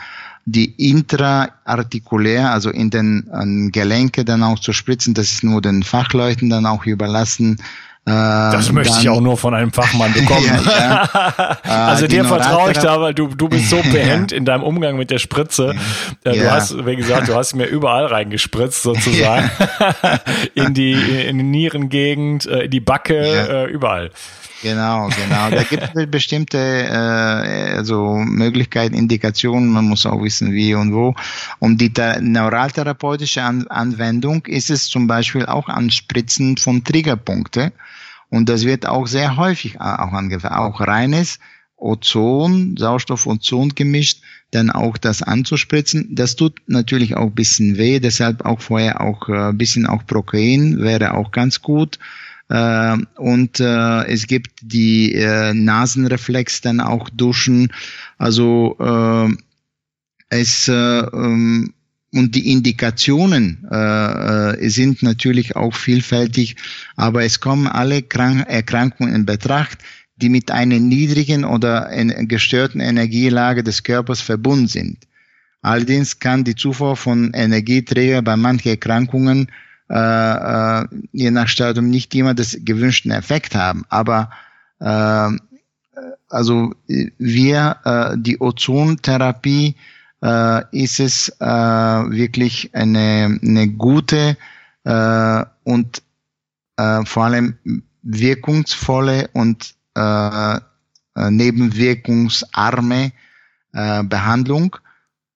die 0.46 0.90
intraartikulär, 0.90 2.50
also 2.50 2.70
in 2.70 2.90
den 2.90 3.28
äh, 3.32 3.70
Gelenke 3.70 4.24
dann 4.24 4.42
auch 4.42 4.58
zu 4.58 4.72
spritzen, 4.72 5.14
das 5.14 5.32
ist 5.32 5.44
nur 5.44 5.60
den 5.60 5.82
Fachleuten 5.82 6.48
dann 6.50 6.66
auch 6.66 6.86
überlassen. 6.86 7.58
Äh, 8.06 8.10
das 8.10 8.72
möchte 8.72 8.94
dann, 8.94 9.02
ich 9.02 9.08
auch 9.08 9.20
nur 9.20 9.36
von 9.36 9.54
einem 9.54 9.72
Fachmann 9.72 10.12
bekommen. 10.14 10.46
ja, 10.46 11.08
ja. 11.12 11.58
also 11.86 12.06
dir 12.06 12.24
vertraue 12.24 12.72
ich 12.72 12.78
da, 12.78 13.00
weil 13.00 13.14
du, 13.14 13.28
du 13.28 13.48
bist 13.48 13.68
so 13.68 13.76
behend 13.92 14.32
in 14.32 14.44
deinem 14.44 14.62
Umgang 14.62 14.96
mit 14.96 15.10
der 15.10 15.18
Spritze. 15.18 15.74
Äh, 16.24 16.38
du 16.38 16.50
hast, 16.50 16.86
wie 16.86 16.96
gesagt, 16.96 17.28
du 17.28 17.34
hast 17.34 17.54
mir 17.54 17.66
überall 17.66 18.06
reingespritzt 18.06 18.82
sozusagen. 18.82 19.50
in 20.54 20.74
die 20.74 20.92
in 20.92 21.38
die 21.38 21.44
Nierengegend, 21.44 22.46
äh, 22.46 22.64
in 22.64 22.70
die 22.70 22.80
Backe, 22.80 23.68
überall. 23.70 24.10
Genau, 24.62 25.08
genau. 25.08 25.50
Da 25.50 25.62
gibt 25.62 25.90
es 25.94 26.10
bestimmte 26.10 26.58
äh, 26.58 27.76
also 27.76 28.16
Möglichkeiten, 28.16 28.94
Indikationen. 28.94 29.68
Man 29.68 29.84
muss 29.84 30.04
auch 30.04 30.22
wissen, 30.22 30.52
wie 30.52 30.74
und 30.74 30.92
wo. 30.92 31.14
Und 31.60 31.80
die 31.80 31.92
neuraltherapeutische 32.20 33.42
An 33.42 33.68
Anwendung 33.68 34.46
ist 34.46 34.70
es 34.70 34.88
zum 34.88 35.06
Beispiel 35.06 35.46
auch 35.46 35.68
Anspritzen 35.68 36.56
von 36.56 36.82
Triggerpunkte. 36.82 37.72
Und 38.30 38.48
das 38.48 38.64
wird 38.64 38.86
auch 38.86 39.06
sehr 39.06 39.36
häufig 39.36 39.80
auch 39.80 40.12
angewendet. 40.12 40.58
Auch 40.58 40.80
reines 40.80 41.38
Ozon, 41.76 42.76
Sauerstoff 42.76 43.26
Ozon 43.26 43.70
gemischt, 43.70 44.22
dann 44.50 44.70
auch 44.70 44.98
das 44.98 45.22
anzuspritzen. 45.22 46.14
Das 46.14 46.34
tut 46.34 46.60
natürlich 46.66 47.16
auch 47.16 47.26
ein 47.26 47.34
bisschen 47.34 47.78
weh, 47.78 48.00
deshalb 48.00 48.44
auch 48.44 48.60
vorher 48.60 49.00
auch 49.00 49.28
ein 49.28 49.50
äh, 49.50 49.52
bisschen 49.52 49.86
auch 49.86 50.04
Protein 50.06 50.80
wäre 50.80 51.14
auch 51.14 51.30
ganz 51.30 51.62
gut. 51.62 51.98
Äh, 52.48 52.96
und 53.16 53.60
äh, 53.60 54.04
es 54.06 54.26
gibt 54.26 54.60
die 54.62 55.14
äh, 55.14 55.52
Nasenreflex 55.52 56.60
dann 56.60 56.80
auch 56.80 57.10
duschen. 57.10 57.72
Also 58.16 58.76
äh, 58.80 59.34
es 60.30 60.68
äh, 60.68 60.72
ähm, 60.72 61.72
und 62.14 62.34
die 62.34 62.50
Indikationen 62.50 63.66
äh, 63.70 64.70
sind 64.70 65.02
natürlich 65.02 65.56
auch 65.56 65.74
vielfältig, 65.74 66.56
aber 66.96 67.24
es 67.24 67.38
kommen 67.38 67.66
alle 67.66 68.02
Krank 68.02 68.46
Erkrankungen 68.48 69.14
in 69.14 69.26
Betracht, 69.26 69.78
die 70.16 70.30
mit 70.30 70.50
einer 70.50 70.78
niedrigen 70.78 71.44
oder 71.44 71.90
gestörten 72.22 72.80
Energielage 72.80 73.62
des 73.62 73.82
Körpers 73.82 74.22
verbunden 74.22 74.68
sind. 74.68 75.06
Allerdings 75.60 76.18
kann 76.18 76.44
die 76.44 76.54
Zufuhr 76.54 76.96
von 76.96 77.32
Energieträger 77.34 78.22
bei 78.22 78.36
manchen 78.36 78.70
Erkrankungen 78.70 79.48
äh, 79.90 80.82
äh, 80.82 80.86
je 81.12 81.30
nach 81.30 81.48
Stadium 81.48 81.88
nicht 81.88 82.14
immer 82.14 82.34
das 82.34 82.58
gewünschten 82.60 83.10
Effekt 83.10 83.54
haben. 83.54 83.84
Aber 83.88 84.30
äh, 84.80 85.30
also 86.28 86.74
wir, 86.86 87.76
äh, 87.84 88.16
die 88.18 88.40
Ozontherapie 88.40 89.76
äh, 90.22 90.62
ist 90.76 91.00
es 91.00 91.28
äh, 91.40 91.46
wirklich 91.46 92.74
eine, 92.74 93.38
eine 93.42 93.68
gute 93.68 94.36
äh, 94.84 95.44
und 95.64 96.02
äh, 96.76 97.04
vor 97.04 97.24
allem 97.24 97.58
wirkungsvolle 98.02 99.30
und 99.32 99.74
äh, 99.96 100.56
äh 100.56 100.60
nebenwirkungsarme 101.30 103.12
äh, 103.72 104.02
Behandlung 104.04 104.76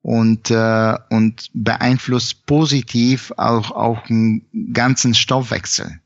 und, 0.02 0.50
äh, 0.50 0.98
und 1.10 1.50
beeinflusst 1.54 2.44
positiv 2.46 3.32
auch, 3.36 3.70
auch 3.70 4.04
den 4.06 4.44
ganzen 4.72 5.14
Stoffwechsel. 5.14 6.00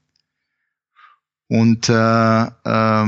Und 1.49 1.89
äh, 1.89 2.45
äh, 2.45 3.07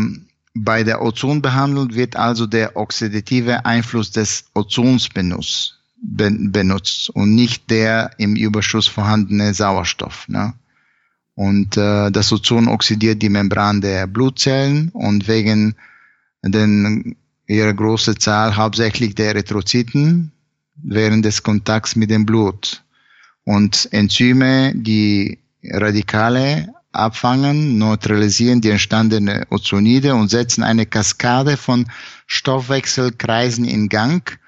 bei 0.54 0.84
der 0.84 1.02
Ozonbehandlung 1.02 1.94
wird 1.94 2.16
also 2.16 2.46
der 2.46 2.76
oxidative 2.76 3.64
Einfluss 3.64 4.10
des 4.10 4.46
Ozons 4.54 5.08
benutzt, 5.08 5.78
benutzt 6.00 7.10
und 7.10 7.34
nicht 7.34 7.70
der 7.70 8.12
im 8.18 8.36
Überschuss 8.36 8.86
vorhandene 8.86 9.52
Sauerstoff. 9.54 10.26
Ne? 10.28 10.54
Und 11.34 11.76
äh, 11.76 12.10
das 12.10 12.32
Ozon 12.32 12.66
oxidiert 12.66 13.22
die 13.22 13.28
Membran 13.28 13.80
der 13.80 14.06
Blutzellen 14.06 14.88
und 14.90 15.28
wegen 15.28 15.74
den, 16.42 17.16
ihrer 17.46 17.74
großen 17.74 18.18
Zahl 18.18 18.56
hauptsächlich 18.56 19.14
der 19.14 19.28
Erythrozyten 19.28 20.32
während 20.82 21.24
des 21.24 21.42
Kontakts 21.42 21.96
mit 21.96 22.10
dem 22.10 22.26
Blut. 22.26 22.82
Und 23.44 23.88
Enzyme, 23.92 24.72
die 24.74 25.38
Radikale 25.64 26.68
abfangen, 26.92 27.78
neutralisieren 27.78 28.60
die 28.60 28.70
entstandene 28.70 29.46
Ozonide 29.50 30.14
und 30.14 30.28
setzen 30.28 30.62
eine 30.62 30.86
Kaskade 30.86 31.56
von 31.56 31.86
Stoffwechselkreisen 32.26 33.64
in 33.64 33.88
Gang. 33.88 34.38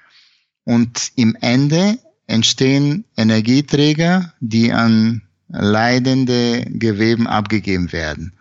Und 0.63 1.11
im 1.15 1.35
Ende 1.39 1.97
entstehen 2.27 3.05
Energieträger, 3.17 4.33
die 4.39 4.71
an 4.71 5.23
leidende 5.49 6.65
Geweben 6.65 7.27
abgegeben 7.27 7.91
werden. 7.91 8.33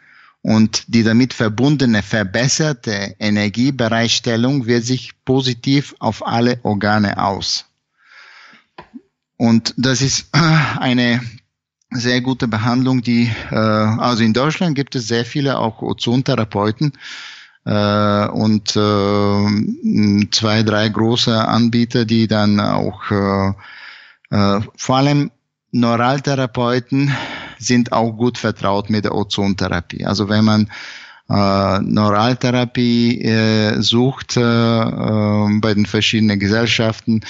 Und 0.43 0.85
die 0.95 1.03
damit 1.03 1.35
verbundene 1.35 2.03
verbesserte 2.03 3.15
Energiebereitstellung 3.19 4.67
wirkt 4.67 4.87
sich 4.87 5.25
positiv 5.25 5.95
auf 5.99 6.27
alle 6.27 6.61
Organe 6.63 7.23
aus. 7.23 7.70
Und 9.41 9.73
das 9.79 10.03
ist 10.03 10.29
eine 10.79 11.23
sehr 11.91 12.21
gute 12.21 12.47
Behandlung, 12.47 13.01
die, 13.01 13.31
äh, 13.51 13.55
also 13.57 14.23
in 14.23 14.35
Deutschland 14.35 14.75
gibt 14.75 14.95
es 14.95 15.09
sehr 15.09 15.25
viele 15.25 15.59
auch 15.59 15.81
Ozontherapeuten 15.81 16.93
äh, 17.65 18.27
und 18.29 18.77
äh, 18.77 20.29
zwei, 20.31 20.63
drei 20.63 20.91
große 20.91 21.35
Anbieter, 21.49 22.05
die 22.05 22.29
dann 22.29 22.61
auch 22.61 23.11
äh, 23.11 23.53
äh, 24.29 24.61
vor 24.77 24.97
allem 24.97 25.31
Neuraltherapeuten 25.73 27.11
sind 27.59 27.93
auch 27.93 28.13
gut 28.13 28.37
vertraut 28.37 28.91
mit 28.91 29.07
der 29.07 29.15
Ozontherapie. 29.15 30.05
Also 30.05 30.29
wenn 30.29 30.45
man 30.45 30.71
äh, 31.31 31.79
Neuraltherapie 31.81 33.23
äh, 33.23 33.81
sucht 33.81 34.37
äh, 34.37 34.41
äh, 34.43 35.61
bei 35.61 35.73
den 35.73 35.87
verschiedenen 35.87 36.39
Gesellschaften, 36.39 37.23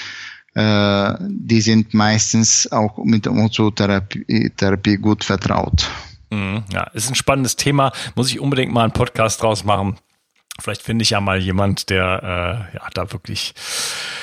äh, 0.53 1.13
die 1.19 1.61
sind 1.61 1.93
meistens 1.93 2.71
auch 2.71 2.97
mit 3.03 3.25
der 3.25 3.33
Ozotherapie 3.33 4.97
gut 4.97 5.23
vertraut. 5.23 5.89
Mhm, 6.29 6.63
ja, 6.71 6.83
ist 6.93 7.09
ein 7.09 7.15
spannendes 7.15 7.55
Thema. 7.55 7.91
Muss 8.15 8.31
ich 8.31 8.39
unbedingt 8.39 8.71
mal 8.71 8.83
einen 8.83 8.93
Podcast 8.93 9.41
draus 9.41 9.63
machen. 9.63 9.97
Vielleicht 10.59 10.81
finde 10.81 11.03
ich 11.03 11.11
ja 11.11 11.21
mal 11.21 11.39
jemand, 11.39 11.89
der 11.89 12.67
äh, 12.71 12.77
ja 12.77 12.87
da 12.93 13.11
wirklich 13.11 13.53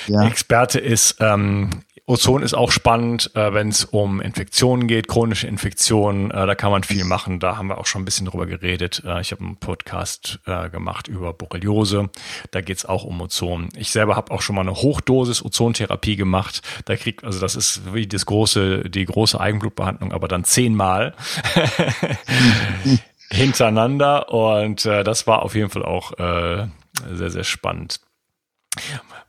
ja. 0.07 0.27
Experte 0.27 0.79
ist. 0.79 1.17
Ähm, 1.21 1.71
Ozon 2.09 2.43
ist 2.43 2.55
auch 2.55 2.73
spannend, 2.73 3.31
äh, 3.35 3.53
wenn 3.53 3.69
es 3.69 3.85
um 3.85 4.23
Infektionen 4.23 4.89
geht, 4.89 5.09
chronische 5.09 5.47
Infektionen. 5.47 6.31
Äh, 6.31 6.47
da 6.47 6.55
kann 6.55 6.71
man 6.71 6.83
viel 6.83 7.05
machen. 7.05 7.39
Da 7.39 7.59
haben 7.59 7.69
wir 7.69 7.77
auch 7.77 7.85
schon 7.85 8.01
ein 8.01 8.05
bisschen 8.07 8.25
drüber 8.25 8.47
geredet. 8.47 9.03
Äh, 9.05 9.21
ich 9.21 9.31
habe 9.31 9.45
einen 9.45 9.57
Podcast 9.57 10.41
äh, 10.47 10.71
gemacht 10.71 11.07
über 11.09 11.35
Borreliose. 11.35 12.09
Da 12.51 12.63
geht 12.63 12.79
es 12.79 12.87
auch 12.87 13.05
um 13.05 13.21
Ozon. 13.21 13.69
Ich 13.77 13.91
selber 13.91 14.17
habe 14.17 14.33
auch 14.33 14.41
schon 14.41 14.57
mal 14.57 14.63
eine 14.63 14.75
Hochdosis 14.75 15.45
Ozontherapie 15.45 16.17
gemacht. 16.17 16.63
Da 16.87 16.97
kriegt, 16.97 17.25
also 17.25 17.41
das 17.41 17.55
ist 17.57 17.93
wie 17.93 18.07
das 18.07 18.25
große, 18.25 18.89
die 18.89 19.05
große 19.05 19.39
Eigenblutbehandlung, 19.39 20.13
aber 20.13 20.29
dann 20.29 20.45
zehnmal 20.45 21.15
hintereinander. 23.31 24.33
Und 24.33 24.87
äh, 24.87 25.05
das 25.05 25.27
war 25.27 25.43
auf 25.43 25.55
jeden 25.55 25.69
Fall 25.69 25.85
auch 25.85 26.19
äh, 26.19 26.69
sehr, 27.13 27.31
sehr 27.31 27.45
spannend. 27.45 28.01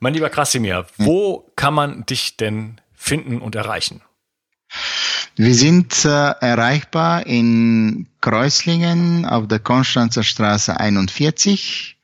Mein 0.00 0.14
lieber 0.14 0.30
Krasimir, 0.30 0.86
hm. 0.96 1.06
wo 1.06 1.52
kann 1.56 1.74
man 1.74 2.06
dich 2.06 2.36
denn 2.36 2.80
finden 2.94 3.40
und 3.40 3.54
erreichen? 3.54 4.02
Wir 5.36 5.54
sind 5.54 6.04
äh, 6.04 6.08
erreichbar 6.08 7.26
in 7.26 8.08
Kreuzlingen 8.20 9.24
auf 9.24 9.48
der 9.48 9.58
Konstanzer 9.58 10.22
Straße 10.22 10.78
41. 10.78 11.96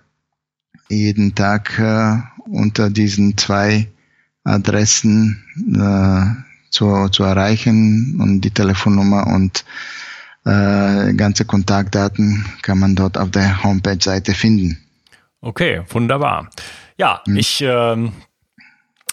jeden 0.88 1.36
Tag 1.36 1.78
äh, 1.78 2.16
unter 2.50 2.90
diesen 2.90 3.38
zwei 3.38 3.86
Adressen 4.42 5.44
äh, 5.56 6.24
zu, 6.70 7.08
zu 7.10 7.22
erreichen 7.22 8.18
und 8.20 8.40
die 8.40 8.50
Telefonnummer 8.50 9.28
und 9.28 9.64
äh, 10.44 11.14
ganze 11.14 11.44
Kontaktdaten 11.44 12.44
kann 12.62 12.78
man 12.78 12.94
dort 12.94 13.16
auf 13.18 13.30
der 13.30 13.62
Homepage-Seite 13.62 14.32
finden. 14.32 14.78
Okay, 15.40 15.82
wunderbar. 15.88 16.50
Ja, 16.96 17.22
hm. 17.26 17.36
ich 17.36 17.62
ähm, 17.62 18.12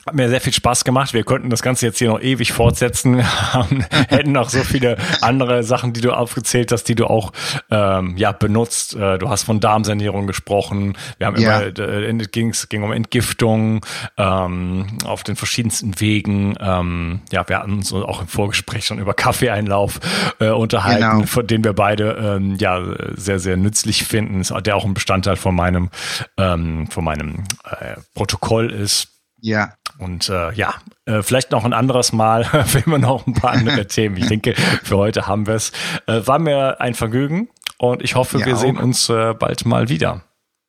hat 0.06 0.16
mir 0.16 0.30
sehr 0.30 0.42
viel 0.42 0.54
Spaß 0.54 0.84
gemacht. 0.84 1.14
Wir 1.14 1.24
könnten 1.24 1.50
das 1.50 1.62
Ganze 1.62 1.86
jetzt 1.86 2.00
hier 2.00 2.10
noch 2.10 2.20
ewig 2.20 2.54
fortsetzen. 2.54 3.20
Hätten 4.08 4.32
noch 4.32 4.50
so 4.50 4.64
viele 4.64 4.98
andere 5.22 5.64
Sachen, 5.64 5.94
die 5.94 6.02
du 6.02 6.12
aufgezählt 6.12 6.72
hast, 6.72 6.86
die 6.86 6.96
du 6.96 7.06
auch 7.06 7.32
ähm, 7.70 8.18
ja 8.18 8.32
benutzt. 8.32 8.96
Äh, 8.96 9.20
du 9.20 9.30
hast 9.30 9.44
von 9.44 9.60
Darmsanierung 9.60 10.26
gesprochen. 10.26 10.98
Wir 11.20 11.28
haben 11.28 11.40
ja. 11.40 11.60
immer 11.60 11.80
äh, 11.80 12.28
ging's, 12.32 12.68
ging 12.70 12.82
um 12.82 12.92
Entgiftung 12.92 13.86
ähm, 14.18 14.88
auf 15.06 15.24
den 15.24 15.36
verschiedensten 15.36 16.00
Wegen. 16.00 16.56
Ähm, 16.60 17.22
ja, 17.32 17.48
wir 17.48 17.60
hatten 17.60 17.74
uns 17.74 17.94
auch 17.94 18.22
im 18.22 18.28
Vorgespräch 18.28 18.86
schon 18.86 18.98
über 18.98 19.14
Kaffeeeinlauf 19.14 20.00
äh, 20.40 20.50
unterhalten, 20.50 21.18
genau. 21.18 21.26
von 21.28 21.46
den 21.46 21.64
wir 21.64 21.74
beide 21.74 22.38
ähm, 22.38 22.56
ja 22.60 22.82
sehr 23.16 23.38
sehr 23.38 23.56
nützlich 23.56 24.04
finden. 24.04 24.42
Der 24.64 24.76
auch 24.76 24.86
ein 24.86 24.96
Bestandteil 24.96 25.36
von 25.36 25.56
meinem 25.56 25.90
ähm, 26.38 26.88
von 26.88 27.04
meinem 27.04 27.44
äh, 27.64 27.98
Protokoll 28.16 28.72
ist. 28.72 29.10
Ja. 29.42 29.74
Und 30.02 30.30
äh, 30.30 30.52
ja, 30.54 30.74
äh, 31.06 31.22
vielleicht 31.22 31.52
noch 31.52 31.64
ein 31.64 31.74
anderes 31.74 32.12
Mal, 32.12 32.48
wenn 32.74 32.86
wir 32.88 32.98
noch 32.98 33.28
ein 33.28 33.34
paar 33.34 33.52
andere 33.52 33.86
Themen. 33.88 34.18
Ich 34.18 34.28
denke, 34.28 34.56
für 34.56 34.98
heute 34.98 35.28
haben 35.28 35.46
wir 35.46 35.54
es. 35.54 35.72
Äh, 36.08 36.26
war 36.26 36.40
mir 36.40 36.82
ein 36.82 36.96
Vergnügen 36.96 37.50
und 37.78 38.02
ich 38.02 38.16
hoffe, 38.16 38.40
ja, 38.40 38.48
wir 38.48 38.56
auch. 38.56 38.60
sehen 38.60 38.78
uns 38.78 39.10
äh, 39.10 39.36
bald 39.36 39.64
mal 39.66 39.90
wieder. 39.90 40.24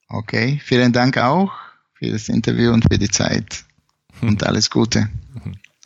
Okay, 0.09 0.61
vielen 0.63 0.93
Dank 0.93 1.17
auch 1.17 1.51
für 1.95 2.11
das 2.11 2.29
Interview 2.29 2.73
und 2.73 2.83
für 2.83 2.99
die 2.99 3.09
Zeit. 3.09 3.65
Und 4.21 4.45
alles 4.45 4.69
Gute. 4.69 5.09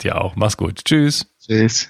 Dir 0.03 0.19
auch. 0.19 0.35
Mach's 0.35 0.57
gut. 0.57 0.83
Tschüss. 0.83 1.25
Tschüss. 1.39 1.89